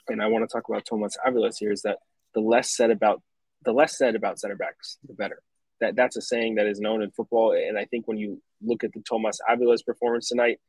and 0.09 0.21
I 0.21 0.27
want 0.27 0.43
to 0.43 0.53
talk 0.53 0.67
about 0.67 0.83
Tomas 0.83 1.15
Aviles 1.25 1.55
here, 1.57 1.71
is 1.71 1.83
that 1.83 1.99
the 2.33 2.41
less 2.41 2.75
said 2.75 2.91
about 2.91 3.21
the 3.63 3.71
less 3.71 3.97
said 3.97 4.13
about 4.17 4.41
center 4.41 4.57
backs, 4.57 4.97
the 5.07 5.13
better. 5.13 5.41
That 5.79 5.95
that's 5.95 6.17
a 6.17 6.21
saying 6.21 6.55
that 6.55 6.67
is 6.67 6.81
known 6.81 7.01
in 7.01 7.11
football, 7.11 7.53
and 7.53 7.79
I 7.79 7.85
think 7.85 8.09
when 8.09 8.17
you 8.17 8.41
look 8.61 8.83
at 8.83 8.91
the 8.91 9.01
Tomas 9.09 9.39
Aviles 9.49 9.85
performance 9.85 10.27
tonight, 10.27 10.59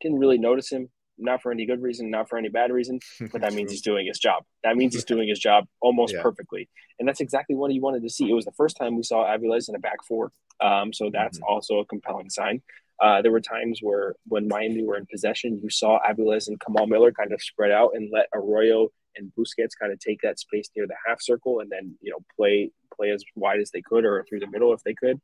didn't 0.00 0.18
really 0.18 0.38
notice 0.38 0.72
him, 0.72 0.88
not 1.18 1.42
for 1.42 1.52
any 1.52 1.66
good 1.66 1.82
reason, 1.82 2.10
not 2.10 2.28
for 2.28 2.38
any 2.38 2.48
bad 2.48 2.72
reason, 2.72 3.00
but 3.32 3.40
that 3.42 3.52
means 3.54 3.70
he's 3.70 3.82
doing 3.82 4.06
his 4.06 4.18
job. 4.18 4.44
That 4.64 4.76
means 4.76 4.94
he's 4.94 5.04
doing 5.04 5.28
his 5.28 5.38
job 5.38 5.66
almost 5.80 6.14
Yeah. 6.14 6.22
perfectly, 6.22 6.68
and 6.98 7.08
that's 7.08 7.20
exactly 7.20 7.56
what 7.56 7.70
he 7.70 7.80
wanted 7.80 8.02
to 8.02 8.10
see. 8.10 8.28
It 8.30 8.34
was 8.34 8.44
the 8.44 8.52
first 8.52 8.76
time 8.76 8.96
we 8.96 9.02
saw 9.02 9.26
Aviles 9.26 9.68
in 9.68 9.74
a 9.74 9.78
back 9.78 10.02
four, 10.08 10.32
um, 10.60 10.92
so 10.92 11.10
that's 11.12 11.38
Mm-hmm. 11.38 11.52
also 11.52 11.78
a 11.80 11.84
compelling 11.86 12.30
sign. 12.30 12.62
Uh, 13.02 13.22
there 13.22 13.32
were 13.32 13.40
times 13.40 13.80
where 13.82 14.14
when 14.26 14.46
Miami 14.46 14.82
were 14.84 14.96
in 14.96 15.06
possession, 15.06 15.58
you 15.62 15.70
saw 15.70 15.98
Aviles 16.06 16.48
and 16.48 16.60
Kamal 16.60 16.86
Miller 16.86 17.10
kind 17.12 17.32
of 17.32 17.40
spread 17.42 17.70
out 17.70 17.92
and 17.94 18.10
let 18.12 18.26
Arroyo 18.34 18.88
and 19.16 19.32
Busquets 19.38 19.70
kind 19.80 19.90
of 19.92 19.98
take 19.98 20.20
that 20.22 20.38
space 20.38 20.68
near 20.76 20.86
the 20.86 20.94
half 21.06 21.20
circle 21.20 21.60
and 21.60 21.70
then 21.70 21.94
you 22.02 22.10
know 22.10 22.18
play 22.36 22.70
play 22.94 23.10
as 23.10 23.24
wide 23.34 23.58
as 23.60 23.70
they 23.70 23.80
could 23.82 24.04
or 24.04 24.24
through 24.28 24.40
the 24.40 24.46
middle 24.50 24.72
if 24.74 24.82
they 24.84 24.92
could. 24.94 25.18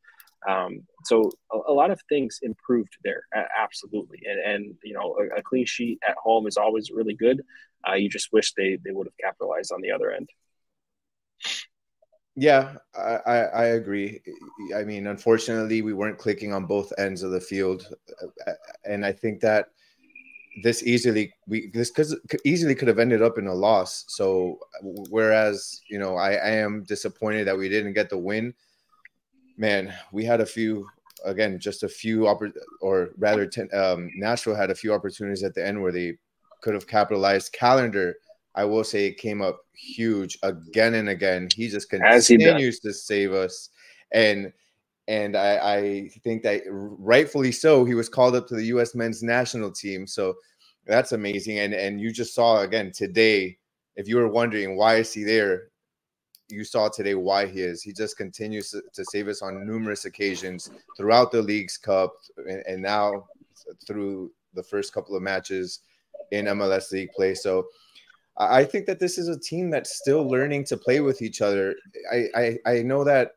Um, 0.49 0.81
so 1.05 1.31
a, 1.53 1.59
a 1.69 1.73
lot 1.73 1.91
of 1.91 2.01
things 2.09 2.39
improved 2.43 2.97
there, 3.05 3.23
absolutely. 3.59 4.21
And, 4.25 4.41
and 4.41 4.75
you 4.85 4.95
know, 4.95 5.17
a, 5.19 5.39
a 5.39 5.43
clean 5.43 5.67
sheet 5.67 5.99
at 6.09 6.17
home 6.17 6.47
is 6.47 6.57
always 6.57 6.91
really 6.91 7.15
good. 7.15 7.43
Uh, 7.89 7.95
you 7.95 8.09
just 8.09 8.33
wish 8.33 8.53
they 8.55 8.79
they 8.85 8.93
would 8.93 9.07
have 9.07 9.17
capitalized 9.21 9.73
on 9.73 9.81
the 9.81 9.91
other 9.91 10.11
end. 10.13 10.29
Yeah, 12.39 12.77
I, 12.95 13.47
I, 13.55 13.65
agree. 13.67 14.21
I 14.77 14.85
mean, 14.85 15.07
unfortunately, 15.07 15.81
we 15.81 15.95
weren't 15.95 16.19
clicking 16.19 16.53
on 16.53 16.67
both 16.67 16.93
ends 16.99 17.23
of 17.23 17.31
the 17.31 17.41
field, 17.41 17.89
and 18.85 19.07
I 19.07 19.13
think 19.13 19.41
that 19.41 19.69
this 20.63 20.83
easily 20.83 21.33
we 21.47 21.71
this 21.73 21.91
cause 21.91 22.17
easily 22.45 22.75
could 22.75 22.89
have 22.89 22.99
ended 22.99 23.23
up 23.23 23.39
in 23.39 23.47
a 23.47 23.55
loss. 23.55 24.05
So 24.09 24.59
whereas 24.83 25.81
you 25.89 25.99
know 25.99 26.17
I, 26.17 26.33
I 26.33 26.51
am 26.51 26.85
disappointed 26.85 27.47
that 27.47 27.57
we 27.57 27.69
didn't 27.69 27.95
get 27.95 28.11
the 28.11 28.19
win. 28.19 28.55
Man, 29.57 29.93
we 30.13 30.25
had 30.25 30.41
a 30.41 30.47
few 30.47 30.87
again, 31.25 31.59
just 31.59 31.83
a 31.83 31.89
few 31.89 32.21
oppor- 32.21 32.53
or 32.81 33.11
rather, 33.19 33.47
ten, 33.47 33.69
um, 33.75 34.11
Nashville 34.15 34.55
had 34.55 34.71
a 34.71 34.75
few 34.75 34.93
opportunities 34.93 35.43
at 35.43 35.55
the 35.55 35.67
end 35.67 35.81
where 35.81 35.93
they 35.93 36.19
could 36.61 36.75
have 36.75 36.87
capitalized. 36.87 37.53
Callender, 37.53 38.17
I 38.55 38.65
will 38.65 38.85
say, 38.85 39.07
it 39.07 39.19
came 39.19 39.43
up 39.43 39.61
huge 39.73 40.39
again 40.43 40.95
and 40.95 41.09
again. 41.09 41.49
He 41.55 41.69
just 41.69 41.93
As 41.93 42.29
he 42.29 42.37
continues 42.37 42.81
to 42.81 42.93
save 42.93 43.33
us, 43.33 43.71
and 44.13 44.53
and 45.09 45.37
I, 45.37 45.77
I 45.77 46.11
think 46.25 46.43
that 46.43 46.63
rightfully 46.69 47.53
so, 47.53 47.85
he 47.85 47.95
was 47.95 48.09
called 48.09 48.35
up 48.35 48.49
to 48.49 48.57
the 48.57 48.65
U.S. 48.67 48.95
men's 48.95 49.23
national 49.23 49.71
team. 49.71 50.07
So 50.07 50.35
that's 50.87 51.13
amazing. 51.13 51.59
And 51.59 51.75
and 51.75 52.01
you 52.01 52.13
just 52.13 52.35
saw 52.35 52.63
again 52.63 52.93
today. 52.93 53.59
If 53.97 54.09
you 54.09 54.17
were 54.17 54.29
wondering 54.29 54.77
why 54.77 54.97
is 54.97 55.13
he 55.13 55.25
there, 55.25 55.69
you 56.49 56.65
saw 56.65 56.89
today 56.89 57.15
why 57.15 57.47
he 57.47 57.61
is. 57.61 57.83
He 57.83 57.93
just 57.93 58.17
continues 58.17 58.71
to, 58.71 59.05
save 59.05 59.29
us 59.29 59.43
on 59.43 59.67
numerous 59.67 60.05
occasions 60.05 60.71
throughout 60.97 61.33
the 61.33 61.43
Leagues 61.43 61.77
Cup, 61.77 62.15
and, 62.37 62.63
and 62.67 62.83
now 62.83 63.27
through 63.87 64.31
the 64.55 64.63
first 64.63 64.93
couple 64.93 65.17
of 65.17 65.23
matches 65.23 65.81
in 66.31 66.47
MLS 66.47 66.93
League 66.93 67.13
play. 67.13 67.35
So 67.35 67.67
I 68.37 68.65
think 68.65 68.87
that 68.87 69.01
this 69.01 69.19
is 69.19 69.29
a 69.29 69.39
team 69.39 69.71
that's 69.71 69.97
still 69.97 70.29
learning 70.29 70.65
to 70.67 70.77
play 70.77 71.01
with 71.01 71.23
each 71.23 71.41
other. 71.41 71.75
I 72.13 72.27
I, 72.35 72.59
I 72.67 72.83
know 72.83 73.03
that 73.05 73.37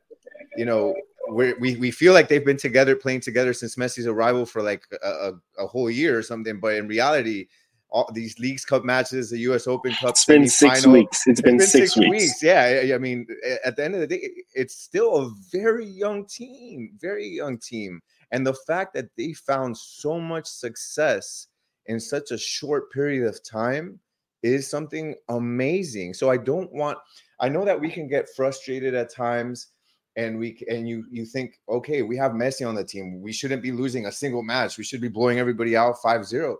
you 0.57 0.65
know 0.65 0.95
we 1.31 1.53
we 1.53 1.91
feel 1.91 2.13
like 2.13 2.27
they've 2.27 2.45
been 2.45 2.57
together 2.57 2.95
playing 2.95 3.21
together 3.21 3.53
since 3.53 3.75
Messi's 3.75 4.07
arrival 4.07 4.45
for 4.45 4.61
like 4.61 4.83
a, 5.03 5.31
a 5.57 5.67
whole 5.67 5.89
year 5.89 6.17
or 6.17 6.23
something, 6.23 6.59
but 6.59 6.75
in 6.75 6.87
reality. 6.87 7.47
All 7.91 8.09
these 8.13 8.37
Leagues 8.39 8.65
Cup 8.65 8.83
matches, 8.85 9.31
the 9.31 9.39
U.S. 9.39 9.65
Open 9.65 9.91
Cup, 9.93 10.11
It's 10.11 10.25
been 10.25 10.47
six 10.47 10.85
weeks. 10.85 11.25
it's 11.25 11.41
been, 11.41 11.59
six, 11.59 11.97
weeks. 11.97 12.43
Yeah, 12.43 12.81
I- 12.83 12.93
I 12.93 12.97
mean, 12.99 13.25
at 13.65 13.75
the 13.75 13.83
end 13.83 13.95
of 13.95 14.01
the 14.01 14.07
day, 14.07 14.29
it's 14.53 14.75
still 14.75 15.15
a 15.17 15.31
very 15.51 15.85
young 15.85 16.25
team, 16.27 16.91
very 17.01 17.27
young 17.27 17.57
team, 17.57 17.99
and 18.31 18.45
the 18.45 18.53
fact 18.53 18.93
that 18.93 19.09
they 19.17 19.33
found 19.33 19.75
so 19.75 20.19
much 20.19 20.45
success 20.45 21.47
in 21.87 21.99
such 21.99 22.29
a 22.31 22.37
short 22.37 22.91
period 22.91 23.25
of 23.27 23.43
time 23.43 23.99
is 24.43 24.69
something 24.69 25.15
amazing. 25.29 26.13
So 26.13 26.29
I 26.29 26.37
don't 26.37 26.71
want. 26.71 26.97
I 27.39 27.49
know 27.49 27.65
that 27.65 27.79
we 27.79 27.89
can 27.89 28.07
get 28.07 28.29
frustrated 28.35 28.93
at 28.93 29.11
times, 29.11 29.67
and 30.15 30.37
we 30.37 30.63
and 30.69 30.87
you 30.87 31.05
you 31.09 31.25
think, 31.25 31.59
okay, 31.67 32.03
we 32.03 32.15
have 32.17 32.33
Messi 32.33 32.67
on 32.67 32.75
the 32.75 32.83
team, 32.83 33.19
we 33.21 33.33
shouldn't 33.33 33.63
be 33.63 33.71
losing 33.71 34.05
a 34.05 34.11
single 34.11 34.43
match, 34.43 34.77
we 34.77 34.83
should 34.83 35.01
be 35.01 35.07
blowing 35.07 35.39
everybody 35.39 35.75
out 35.75 35.95
5-0 36.05 36.55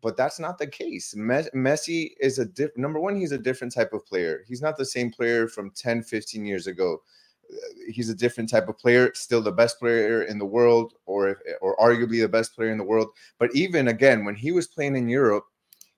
but 0.00 0.16
that's 0.16 0.38
not 0.38 0.58
the 0.58 0.66
case. 0.66 1.14
Me- 1.16 1.48
Messi 1.54 2.12
is 2.20 2.38
a 2.38 2.44
diff- 2.44 2.76
number 2.76 3.00
one, 3.00 3.16
he's 3.16 3.32
a 3.32 3.38
different 3.38 3.74
type 3.74 3.92
of 3.92 4.06
player. 4.06 4.44
He's 4.46 4.62
not 4.62 4.76
the 4.76 4.84
same 4.84 5.10
player 5.10 5.48
from 5.48 5.70
10, 5.70 6.02
15 6.02 6.44
years 6.44 6.66
ago. 6.66 7.02
Uh, 7.50 7.56
He's 7.90 8.10
a 8.10 8.14
different 8.14 8.50
type 8.50 8.68
of 8.68 8.78
player, 8.78 9.10
still 9.14 9.40
the 9.40 9.50
best 9.52 9.78
player 9.78 10.22
in 10.24 10.38
the 10.38 10.44
world, 10.44 10.94
or 11.06 11.40
or 11.62 11.76
arguably 11.78 12.20
the 12.20 12.28
best 12.28 12.54
player 12.54 12.70
in 12.70 12.78
the 12.78 12.84
world. 12.84 13.08
But 13.38 13.54
even 13.54 13.88
again, 13.88 14.24
when 14.24 14.34
he 14.34 14.52
was 14.52 14.66
playing 14.66 14.96
in 14.96 15.08
Europe, 15.08 15.46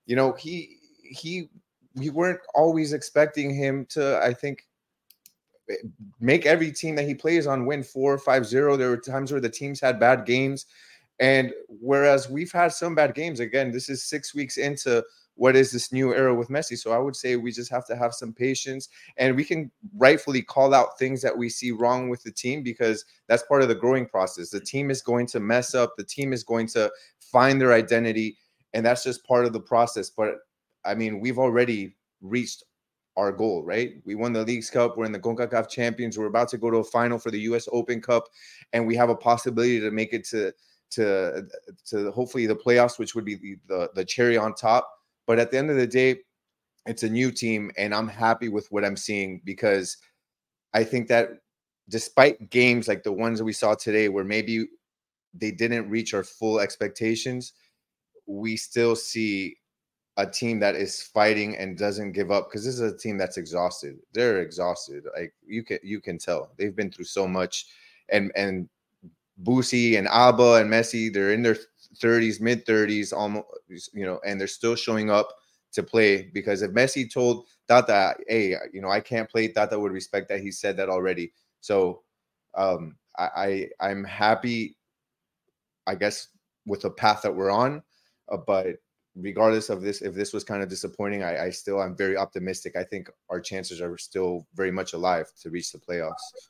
you 0.07 0.15
know, 0.17 0.33
he 0.33 0.79
he 1.03 1.51
we 1.97 2.11
weren't 2.11 2.41
always 2.55 2.93
expecting 2.93 3.53
him 3.53 3.85
to, 3.91 4.21
I 4.23 4.33
think, 4.33 4.67
eh, 5.69 5.75
make 6.21 6.47
every 6.47 6.71
team 6.73 6.95
that 6.97 7.07
he 7.09 7.15
plays 7.15 7.47
on 7.49 7.67
win 7.67 7.83
four, 7.83 8.17
five, 8.19 8.47
zero. 8.47 8.77
There 8.77 8.91
were 8.91 8.97
times 8.97 9.33
where 9.33 9.41
the 9.41 9.49
teams 9.51 9.81
had 9.81 9.99
bad 9.99 10.25
games. 10.27 10.67
And 11.21 11.53
whereas 11.69 12.31
we've 12.31 12.51
had 12.51 12.73
some 12.73 12.95
bad 12.95 13.15
games, 13.15 13.41
again, 13.41 13.71
this 13.71 13.89
is 13.89 14.03
six 14.03 14.35
weeks 14.35 14.57
into 14.57 15.05
what 15.35 15.55
is 15.55 15.71
this 15.71 15.93
new 15.93 16.15
era 16.15 16.35
with 16.35 16.49
Messi. 16.49 16.77
So 16.79 16.93
I 16.93 16.99
would 16.99 17.15
say 17.15 17.37
we 17.37 17.53
just 17.53 17.71
have 17.71 17.87
to 17.87 17.97
have 17.97 18.15
some 18.15 18.33
patience 18.33 18.89
and 19.17 19.37
we 19.37 19.45
can 19.45 19.71
rightfully 19.97 20.43
call 20.43 20.75
out 20.75 20.99
things 20.99 21.23
that 21.23 21.37
we 21.37 21.49
see 21.49 21.71
wrong 21.71 22.09
with 22.09 22.23
the 22.23 22.31
team 22.31 22.63
because 22.63 23.05
that's 23.27 23.43
part 23.45 23.63
of 23.63 23.69
the 23.69 23.75
growing 23.75 24.07
process. 24.07 24.51
The 24.51 24.61
team 24.61 24.91
is 24.91 25.03
going 25.03 25.27
to 25.29 25.41
mess 25.41 25.75
up, 25.75 25.95
the 25.97 26.05
team 26.05 26.33
is 26.33 26.43
going 26.43 26.67
to 26.69 26.91
find 27.21 27.61
their 27.61 27.73
identity, 27.73 28.37
and 28.75 28.85
that's 28.85 29.05
just 29.05 29.25
part 29.25 29.45
of 29.45 29.53
the 29.53 29.61
process. 29.61 30.11
But 30.11 30.37
I 30.85 30.95
mean, 30.95 31.21
we've 31.21 31.39
already 31.39 31.97
reached 32.21 32.65
our 33.17 33.33
goal, 33.33 33.63
right? 33.65 33.95
We 34.05 34.15
won 34.15 34.33
the 34.33 34.45
Leagues 34.45 34.71
Cup. 34.71 34.97
We're 34.97 35.05
in 35.05 35.13
the 35.13 35.19
CONCACAF 35.19 35.69
Champions. 35.69 36.19
We're 36.19 36.27
about 36.27 36.49
to 36.51 36.59
go 36.59 36.71
to 36.71 36.79
a 36.79 36.85
final 36.85 37.19
for 37.19 37.31
the 37.31 37.41
U.S. 37.41 37.69
Open 37.73 38.01
Cup, 38.01 38.25
and 38.73 38.87
we 38.87 38.95
have 38.97 39.11
a 39.11 39.17
possibility 39.17 39.81
to 39.81 39.91
make 39.91 40.13
it 40.13 40.25
to 40.29 40.53
to 40.91 41.47
to 41.87 42.11
hopefully 42.13 42.47
the 42.47 42.57
playoffs, 42.57 42.99
which 42.99 43.15
would 43.15 43.25
be 43.25 43.57
the, 43.67 43.91
the 43.95 44.05
cherry 44.05 44.37
on 44.37 44.55
top. 44.55 44.91
But 45.27 45.39
at 45.39 45.51
the 45.51 45.59
end 45.59 45.71
of 45.71 45.77
the 45.77 45.87
day, 45.87 46.21
it's 46.87 47.03
a 47.03 47.09
new 47.09 47.31
team, 47.31 47.71
and 47.77 47.95
I'm 47.95 48.09
happy 48.09 48.49
with 48.49 48.71
what 48.73 48.85
I'm 48.85 48.97
seeing 48.97 49.43
because 49.45 49.97
I 50.75 50.85
think 50.85 51.09
that 51.09 51.31
despite 51.89 52.51
games 52.51 52.89
like 52.89 53.03
the 53.03 53.13
ones 53.13 53.39
that 53.39 53.45
we 53.45 53.53
saw 53.53 53.75
today, 53.75 54.09
where 54.09 54.25
maybe 54.25 54.67
they 55.35 55.51
didn't 55.51 55.91
reach 55.91 56.15
our 56.15 56.25
full 56.25 56.61
expectations, 56.61 57.53
we 58.27 58.57
still 58.57 58.97
see 58.97 59.57
a 60.17 60.27
team 60.27 60.61
that 60.61 60.75
is 60.75 61.03
fighting 61.03 61.57
and 61.57 61.79
doesn't 61.79 62.13
give 62.13 62.31
up 62.31 62.49
because 62.49 62.65
this 62.65 62.75
is 62.75 62.93
a 62.93 62.97
team 62.97 63.17
that's 63.17 63.37
exhausted. 63.37 63.97
They're 64.13 64.43
exhausted. 64.43 65.05
Like 65.17 65.33
you 65.47 65.65
can 65.65 65.79
you 65.83 66.01
can 66.01 66.19
tell 66.19 66.51
they've 66.59 66.75
been 66.75 66.91
through 66.91 67.07
so 67.07 67.27
much, 67.27 67.67
and 68.09 68.33
and 68.37 68.69
Boosie 69.43 69.99
and 69.99 70.09
Alba 70.09 70.55
and 70.55 70.71
Messi, 70.71 71.13
they're 71.13 71.33
in 71.33 71.43
their 71.43 71.57
30s, 71.99 72.41
mid 72.41 72.67
30s, 72.67 73.13
almost, 73.13 73.47
you 73.93 74.05
know, 74.07 74.21
and 74.25 74.41
they're 74.41 74.47
still 74.47 74.75
showing 74.75 75.11
up 75.11 75.29
to 75.73 75.83
play 75.83 76.31
because 76.35 76.63
if 76.63 76.73
Messi 76.73 77.11
told 77.11 77.47
Tata, 77.69 78.15
hey, 78.29 78.57
you 78.73 78.81
know, 78.81 78.91
I 78.91 79.01
can't 79.01 79.29
play, 79.29 79.49
Tata 79.49 79.79
would 79.79 79.93
respect 79.93 80.29
that. 80.29 80.41
He 80.41 80.51
said 80.51 80.77
that 80.77 80.89
already. 80.89 81.33
So 81.61 82.03
um, 82.55 82.97
I, 83.17 83.69
I 83.81 83.89
I'm 83.91 84.05
happy, 84.05 84.77
I 85.87 85.95
guess, 85.95 86.29
with 86.67 86.83
the 86.83 86.91
path 86.91 87.23
that 87.23 87.35
we're 87.35 87.51
on. 87.51 87.83
Uh, 88.31 88.39
but 88.39 88.77
regardless 89.17 89.71
of 89.71 89.83
this, 89.83 90.03
if 90.03 90.15
this 90.15 90.33
was 90.33 90.45
kind 90.45 90.63
of 90.63 90.69
disappointing, 90.69 91.23
I, 91.23 91.45
I 91.47 91.51
still 91.51 91.81
I'm 91.81 91.97
very 91.97 92.17
optimistic. 92.17 92.77
I 92.77 92.85
think 92.85 93.11
our 93.29 93.41
chances 93.41 93.81
are 93.81 93.97
still 93.99 94.47
very 94.55 94.71
much 94.71 94.93
alive 94.93 95.31
to 95.43 95.51
reach 95.51 95.73
the 95.73 95.79
playoffs. 95.79 96.50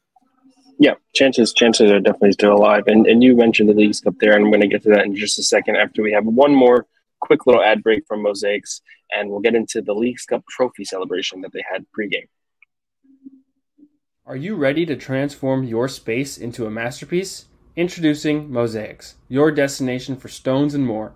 Yeah, 0.80 0.94
chances 1.14 1.52
chances 1.52 1.90
are 1.90 2.00
definitely 2.00 2.32
still 2.32 2.54
alive. 2.54 2.84
And 2.86 3.06
and 3.06 3.22
you 3.22 3.36
mentioned 3.36 3.68
the 3.68 3.74
leagues 3.74 4.02
up 4.06 4.14
there, 4.18 4.34
and 4.34 4.46
I'm 4.46 4.50
going 4.50 4.62
to 4.62 4.66
get 4.66 4.82
to 4.84 4.88
that 4.88 5.04
in 5.04 5.14
just 5.14 5.38
a 5.38 5.42
second 5.42 5.76
after 5.76 6.02
we 6.02 6.10
have 6.12 6.24
one 6.24 6.54
more 6.54 6.86
quick 7.20 7.46
little 7.46 7.62
ad 7.62 7.82
break 7.82 8.06
from 8.08 8.22
Mosaics, 8.22 8.80
and 9.12 9.28
we'll 9.28 9.40
get 9.40 9.54
into 9.54 9.82
the 9.82 9.92
Leagues 9.92 10.24
Cup 10.24 10.42
trophy 10.48 10.84
celebration 10.84 11.42
that 11.42 11.52
they 11.52 11.62
had 11.70 11.84
pregame. 11.96 12.28
Are 14.24 14.36
you 14.36 14.56
ready 14.56 14.86
to 14.86 14.96
transform 14.96 15.64
your 15.64 15.86
space 15.86 16.38
into 16.38 16.64
a 16.64 16.70
masterpiece? 16.70 17.44
Introducing 17.76 18.50
Mosaics, 18.50 19.16
your 19.28 19.52
destination 19.52 20.16
for 20.16 20.28
stones 20.28 20.72
and 20.72 20.86
more. 20.86 21.12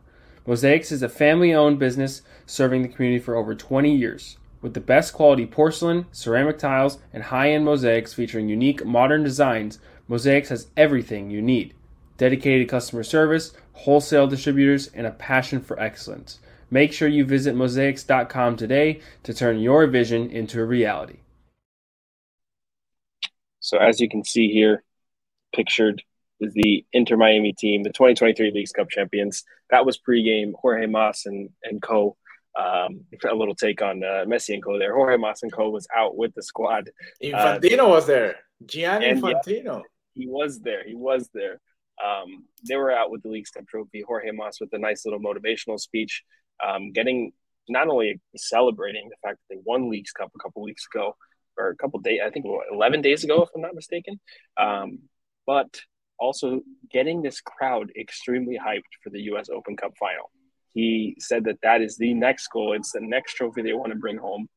Mosaics 0.47 0.93
is 0.93 1.03
a 1.03 1.09
family 1.09 1.55
owned 1.55 1.79
business 1.79 2.21
serving 2.45 2.83
the 2.83 2.89
community 2.89 3.19
for 3.19 3.35
over 3.35 3.55
20 3.55 3.97
years. 3.97 4.37
With 4.65 4.73
the 4.73 4.81
best 4.81 5.13
quality 5.13 5.45
porcelain, 5.45 6.07
ceramic 6.11 6.57
tiles, 6.57 6.97
and 7.13 7.25
high 7.25 7.51
end 7.51 7.67
mosaics 7.67 8.15
featuring 8.15 8.49
unique 8.49 8.83
modern 8.83 9.23
designs, 9.23 9.79
Mosaics 10.09 10.49
has 10.49 10.69
everything 10.75 11.31
you 11.31 11.43
need 11.43 11.75
dedicated 12.17 12.67
customer 12.67 13.03
service, 13.03 13.53
wholesale 13.75 14.27
distributors, 14.27 14.87
and 14.95 15.07
a 15.07 15.11
passion 15.11 15.61
for 15.61 15.79
excellence. 15.79 16.39
Make 16.71 16.95
sure 16.95 17.09
you 17.09 17.27
visit 17.27 17.55
mosaics.com 17.55 18.57
today 18.57 19.03
to 19.25 19.35
turn 19.35 19.59
your 19.59 19.87
vision 19.87 20.31
into 20.31 20.59
a 20.63 20.65
reality. 20.65 21.19
So, 23.61 23.77
as 23.77 24.01
you 24.01 24.09
can 24.09 24.25
see 24.25 24.51
here, 24.51 24.83
pictured 25.55 26.03
is 26.41 26.55
the 26.55 26.87
Inter 26.95 27.19
Miami 27.19 27.53
team, 27.53 27.83
the 27.83 27.91
2023 27.91 28.51
Leagues 28.53 28.73
Cup 28.73 28.89
champions. 28.89 29.45
That 29.69 29.85
was 29.85 29.99
pregame. 29.99 30.55
Jorge 30.55 30.87
Mas 30.87 31.27
and, 31.27 31.51
and 31.65 31.83
co 31.83 32.17
um, 32.57 33.05
a 33.31 33.35
little 33.35 33.55
take 33.55 33.83
on 33.83 34.03
uh, 34.03 34.25
Messi 34.27 34.55
and 34.55 34.63
Co. 34.63 34.79
There, 34.79 34.95
Jorge 34.95 35.17
Mas 35.17 35.43
and 35.43 35.53
Co. 35.53 35.71
was 35.71 35.87
out 35.95 36.17
with 36.17 36.35
the 36.35 36.43
squad. 36.43 36.91
Infantino 37.23 37.87
uh, 37.87 37.89
was 37.89 38.07
there. 38.07 38.37
Gianni 38.65 39.07
Infantino. 39.07 39.65
Yeah, 39.65 39.81
he 40.15 40.27
was 40.27 40.61
there. 40.61 40.85
He 40.87 40.95
was 40.95 41.29
there. 41.35 41.61
Um, 42.05 42.45
they 42.69 42.77
were 42.77 42.93
out 42.93 43.11
with 43.11 43.23
the 43.23 43.29
League 43.29 43.47
Cup 43.53 43.67
trophy. 43.67 44.03
Jorge 44.07 44.31
Mas 44.33 44.59
with 44.61 44.73
a 44.73 44.79
nice 44.79 45.05
little 45.05 45.21
motivational 45.21 45.79
speech, 45.79 46.23
um, 46.65 46.93
getting 46.93 47.33
not 47.69 47.89
only 47.89 48.21
celebrating 48.37 49.09
the 49.09 49.17
fact 49.23 49.39
that 49.39 49.55
they 49.55 49.61
won 49.65 49.91
Leagues 49.91 50.13
Cup 50.13 50.31
a 50.35 50.39
couple 50.43 50.63
weeks 50.63 50.87
ago, 50.93 51.17
or 51.57 51.69
a 51.69 51.77
couple 51.77 52.01
days, 52.01 52.21
I 52.25 52.31
think 52.31 52.45
what, 52.45 52.67
11 52.73 53.01
days 53.01 53.25
ago, 53.25 53.43
if 53.43 53.49
I'm 53.55 53.63
not 53.63 53.75
mistaken, 53.75 54.19
um, 54.57 54.99
but 55.47 55.81
also 56.19 56.63
getting 56.91 57.23
this 57.23 57.41
crowd 57.41 57.91
extremely 57.99 58.59
hyped 58.59 58.83
for 59.03 59.11
the 59.11 59.21
U.S. 59.23 59.49
Open 59.51 59.77
Cup 59.77 59.93
final 59.99 60.31
he 60.75 61.17
said 61.21 61.45
that 61.45 61.61
that 61.63 61.81
is 61.81 61.97
the 61.97 62.13
next 62.13 62.49
goal. 62.49 62.75
It's 62.75 62.93
the 62.93 63.01
next 63.01 63.35
trophy 63.35 63.63
they 63.63 63.73
want 63.73 63.93
to 63.93 63.99
bring 63.99 64.19
home, 64.19 64.49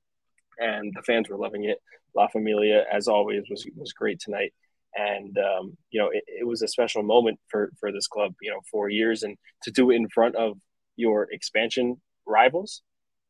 and 0.58 0.92
the 0.96 1.04
fans 1.04 1.30
were 1.30 1.38
loving 1.38 1.66
it. 1.66 1.78
La 2.16 2.28
Familia, 2.28 2.86
as 2.92 3.08
always, 3.08 3.44
was 3.50 3.66
was 3.76 3.94
great 3.94 4.20
tonight, 4.20 4.52
and 4.96 5.38
um, 5.38 5.78
you 5.92 6.02
know 6.02 6.10
it, 6.10 6.24
it, 6.28 6.48
was 6.48 6.64
a 6.64 6.68
special 6.68 7.04
moment 7.04 7.40
for 7.50 7.72
for 7.80 7.92
this 7.92 8.08
club. 8.08 8.34
You 8.42 8.50
know, 8.50 8.62
four 8.72 8.90
years 8.90 9.22
and 9.22 9.38
to 9.64 9.72
do 9.72 9.92
it 9.92 9.96
in 9.96 10.10
front 10.10 10.36
of 10.36 10.58
your 10.96 11.28
expansion 11.32 12.02
rivals, 12.26 12.82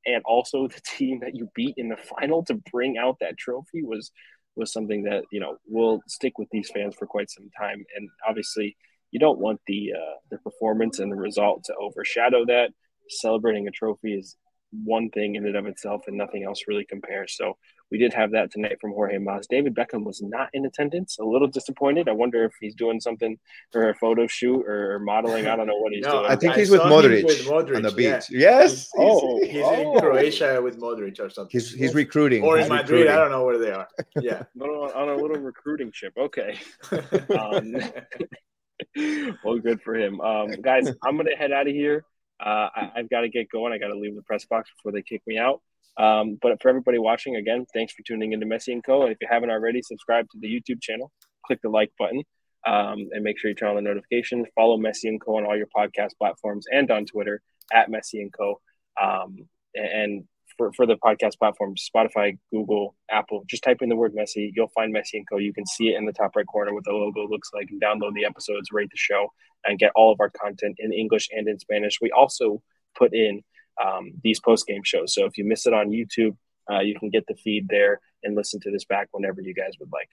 and 0.06 0.24
also 0.26 0.68
the 0.70 0.82
team 0.98 1.20
that 1.20 1.36
you 1.36 1.50
beat 1.54 1.76
in 1.76 1.90
the 1.90 1.98
final 1.98 2.44
to 2.46 2.56
bring 2.72 2.98
out 2.98 3.18
that 3.20 3.38
trophy 3.38 3.84
was 3.84 4.12
was 4.56 4.72
something 4.72 5.04
that 5.04 5.26
you 5.30 5.42
know 5.42 5.58
will 5.68 6.02
stick 6.08 6.38
with 6.38 6.48
these 6.52 6.70
fans 6.70 6.96
for 6.96 7.06
quite 7.06 7.30
some 7.30 7.50
time. 7.60 7.84
And 7.98 8.10
obviously, 8.28 8.78
you 9.12 9.20
don't 9.20 9.40
want 9.40 9.62
the 9.68 9.94
uh, 9.96 10.16
the 10.32 10.38
performance 10.40 11.00
and 11.00 11.12
the 11.12 11.16
result 11.16 11.64
to 11.66 11.76
overshadow 11.76 12.46
that. 12.46 12.72
Celebrating 13.10 13.68
a 13.68 13.72
trophy 13.72 14.14
is 14.14 14.36
one 14.72 15.10
thing 15.10 15.36
in 15.36 15.46
and 15.46 15.56
of 15.56 15.66
itself, 15.66 16.04
and 16.08 16.18
nothing 16.18 16.44
else 16.44 16.64
really 16.68 16.86
compares. 16.86 17.36
So 17.38 17.58
we 17.90 17.98
did 17.98 18.14
have 18.14 18.32
that 18.32 18.52
tonight 18.52 18.78
from 18.82 18.92
Jorge 18.92 19.18
Mas. 19.18 19.48
David 19.48 19.74
Beckham 19.74 20.04
was 20.04 20.22
not 20.22 20.50
in 20.54 20.66
attendance. 20.66 21.18
A 21.20 21.24
little 21.24 21.48
disappointed. 21.48 22.10
I 22.10 22.12
wonder 22.12 22.44
if 22.44 22.52
he's 22.60 22.76
doing 22.76 23.00
something 23.00 23.38
or 23.74 23.90
a 23.90 23.96
photo 23.96 24.28
shoot 24.28 24.66
or 24.68 25.00
modeling. 25.00 25.48
I 25.48 25.56
don't 25.56 25.68
know 25.68 25.78
what 25.78 25.94
he's 25.94 26.04
no, 26.04 26.20
doing. 26.20 26.26
I 26.32 26.36
think 26.36 26.56
he's 26.56 26.70
with 26.70 26.82
Modric, 26.82 27.24
with 27.24 27.46
Modric, 27.46 27.78
on 27.78 27.82
the 27.84 27.92
beach. 27.92 28.26
Yeah. 28.30 28.60
Yes. 28.60 28.72
He's, 28.72 28.92
oh, 28.98 29.40
he's, 29.42 29.64
oh. 29.64 29.94
in 29.94 30.00
Croatia 30.00 30.62
with 30.62 30.80
Modric 30.80 31.20
or 31.20 31.30
something. 31.30 31.50
He's 31.52 31.72
he's 31.72 31.96
recruiting. 31.96 32.44
Or 32.44 32.58
he's 32.58 32.68
in 32.68 32.74
Madrid. 32.74 32.90
Recruiting. 32.90 33.14
I 33.14 33.16
don't 33.16 33.32
know 33.32 33.46
where 33.46 33.58
they 33.58 33.72
are. 33.72 33.88
Yeah. 34.22 34.44
on 34.62 35.10
a 35.10 35.16
little 35.16 35.38
recruiting 35.38 35.92
ship. 35.94 36.14
Okay. 36.18 36.60
Um, 37.38 37.76
well, 39.44 39.58
good 39.60 39.82
for 39.82 39.96
him. 39.96 40.22
Um, 40.22 40.52
guys, 40.62 40.88
I'm 41.04 41.18
gonna 41.18 41.36
head 41.36 41.52
out 41.52 41.68
of 41.68 41.74
here. 41.74 42.06
Uh, 42.40 42.70
I, 42.76 42.92
have 42.98 43.10
got 43.10 43.22
to 43.22 43.30
get 43.30 43.50
going. 43.50 43.74
I 43.74 43.80
got 43.80 43.88
to 43.88 43.98
leave 43.98 44.16
the 44.16 44.22
press 44.22 44.46
box 44.46 44.70
before 44.78 44.92
they 44.92 45.02
kick 45.02 45.22
me 45.26 45.38
out. 45.38 45.62
Um, 45.98 46.38
but 46.40 46.62
for 46.62 46.70
everybody 46.70 47.00
watching, 47.00 47.36
again, 47.36 47.66
thanks 47.74 47.94
for 47.94 48.04
tuning 48.04 48.34
into 48.34 48.46
Messi 48.46 48.72
and 48.72 48.84
Co. 48.84 49.02
And 49.02 49.12
if 49.12 49.18
you 49.20 49.28
haven't 49.30 49.50
already, 49.50 49.82
subscribe 49.82 50.30
to 50.30 50.38
the 50.40 50.48
YouTube 50.48 50.82
channel, 50.82 51.12
click 51.46 51.60
the 51.64 51.70
like 51.70 51.92
button, 51.98 52.22
um, 52.68 53.08
and 53.12 53.24
make 53.24 53.40
sure 53.40 53.50
you 53.50 53.56
turn 53.56 53.70
on 53.70 53.76
the 53.76 53.82
notifications. 53.82 54.48
Follow 54.54 54.78
Messi 54.78 55.06
and 55.06 55.20
Co. 55.20 55.38
on 55.38 55.46
all 55.46 55.58
your 55.58 55.68
podcast 55.76 56.12
platforms 56.20 56.66
and 56.72 56.92
on 56.92 57.06
Twitter 57.06 57.42
at 57.74 57.90
Messi 57.90 58.22
and 58.22 58.32
Co. 58.32 58.62
Um, 59.02 59.48
and 59.74 60.26
for, 60.58 60.72
for 60.74 60.86
the 60.86 60.96
podcast 60.96 61.38
platforms, 61.38 61.90
Spotify, 61.96 62.38
Google, 62.52 62.96
Apple, 63.10 63.44
just 63.48 63.64
type 63.64 63.82
in 63.82 63.90
the 63.90 63.96
word 63.96 64.14
Messi. 64.16 64.52
You'll 64.56 64.70
find 64.70 64.94
Messi 64.94 65.14
and 65.16 65.30
Co. 65.30 65.38
You 65.38 65.54
can 65.54 65.66
see 65.66 65.90
it 65.90 65.98
in 65.98 66.06
the 66.06 66.14
top 66.14 66.36
right 66.36 66.46
corner 66.46 66.74
what 66.74 66.84
the 66.84 66.92
logo 66.92 67.28
looks 67.28 67.50
like 67.54 67.70
and 67.70 67.82
download 67.82 68.14
the 68.16 68.26
episodes, 68.26 68.72
rate 68.72 68.90
the 68.90 68.98
show, 68.98 69.32
and 69.66 69.80
get 69.80 69.92
all 69.96 70.12
of 70.12 70.20
our 70.20 70.30
content 70.30 70.76
in 70.80 70.94
English 70.94 71.30
and 71.32 71.48
in 71.48 71.60
Spanish. 71.60 72.00
We 72.02 72.12
also 72.12 72.62
put 72.98 73.14
in 73.14 73.44
um, 73.84 74.14
these 74.24 74.40
post 74.40 74.66
game 74.68 74.84
shows. 74.84 75.14
So 75.14 75.26
if 75.26 75.38
you 75.38 75.46
miss 75.46 75.66
it 75.68 75.74
on 75.74 75.90
YouTube, 75.90 76.36
uh, 76.70 76.80
you 76.80 76.98
can 77.00 77.10
get 77.10 77.26
the 77.28 77.36
feed 77.36 77.68
there 77.70 78.02
and 78.24 78.36
listen 78.36 78.60
to 78.62 78.72
this 78.72 78.86
back 78.86 79.08
whenever 79.12 79.42
you 79.42 79.54
guys 79.54 79.74
would 79.80 79.92
like. 79.92 80.10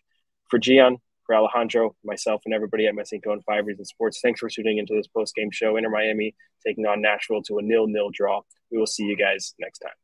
For 0.50 0.58
Gian, 0.58 0.98
for 1.26 1.34
Alejandro, 1.34 1.96
myself, 2.04 2.42
and 2.44 2.54
everybody 2.54 2.86
at 2.86 2.94
Messi 2.94 3.12
and 3.12 3.24
Co. 3.24 3.32
and 3.32 3.44
Five 3.44 3.66
Reasons 3.66 3.88
Sports, 3.88 4.20
thanks 4.22 4.40
for 4.40 4.48
tuning 4.48 4.78
into 4.78 4.94
this 4.94 5.06
post 5.06 5.34
game 5.34 5.50
show. 5.50 5.76
Inter 5.76 5.90
Miami 5.90 6.34
taking 6.64 6.86
on 6.86 7.00
Nashville 7.00 7.42
to 7.42 7.58
a 7.58 7.62
nil 7.62 7.86
nil 7.86 8.10
draw. 8.12 8.42
We 8.70 8.78
will 8.78 8.86
see 8.86 9.04
you 9.04 9.16
guys 9.16 9.54
next 9.58 9.78
time. 9.78 10.03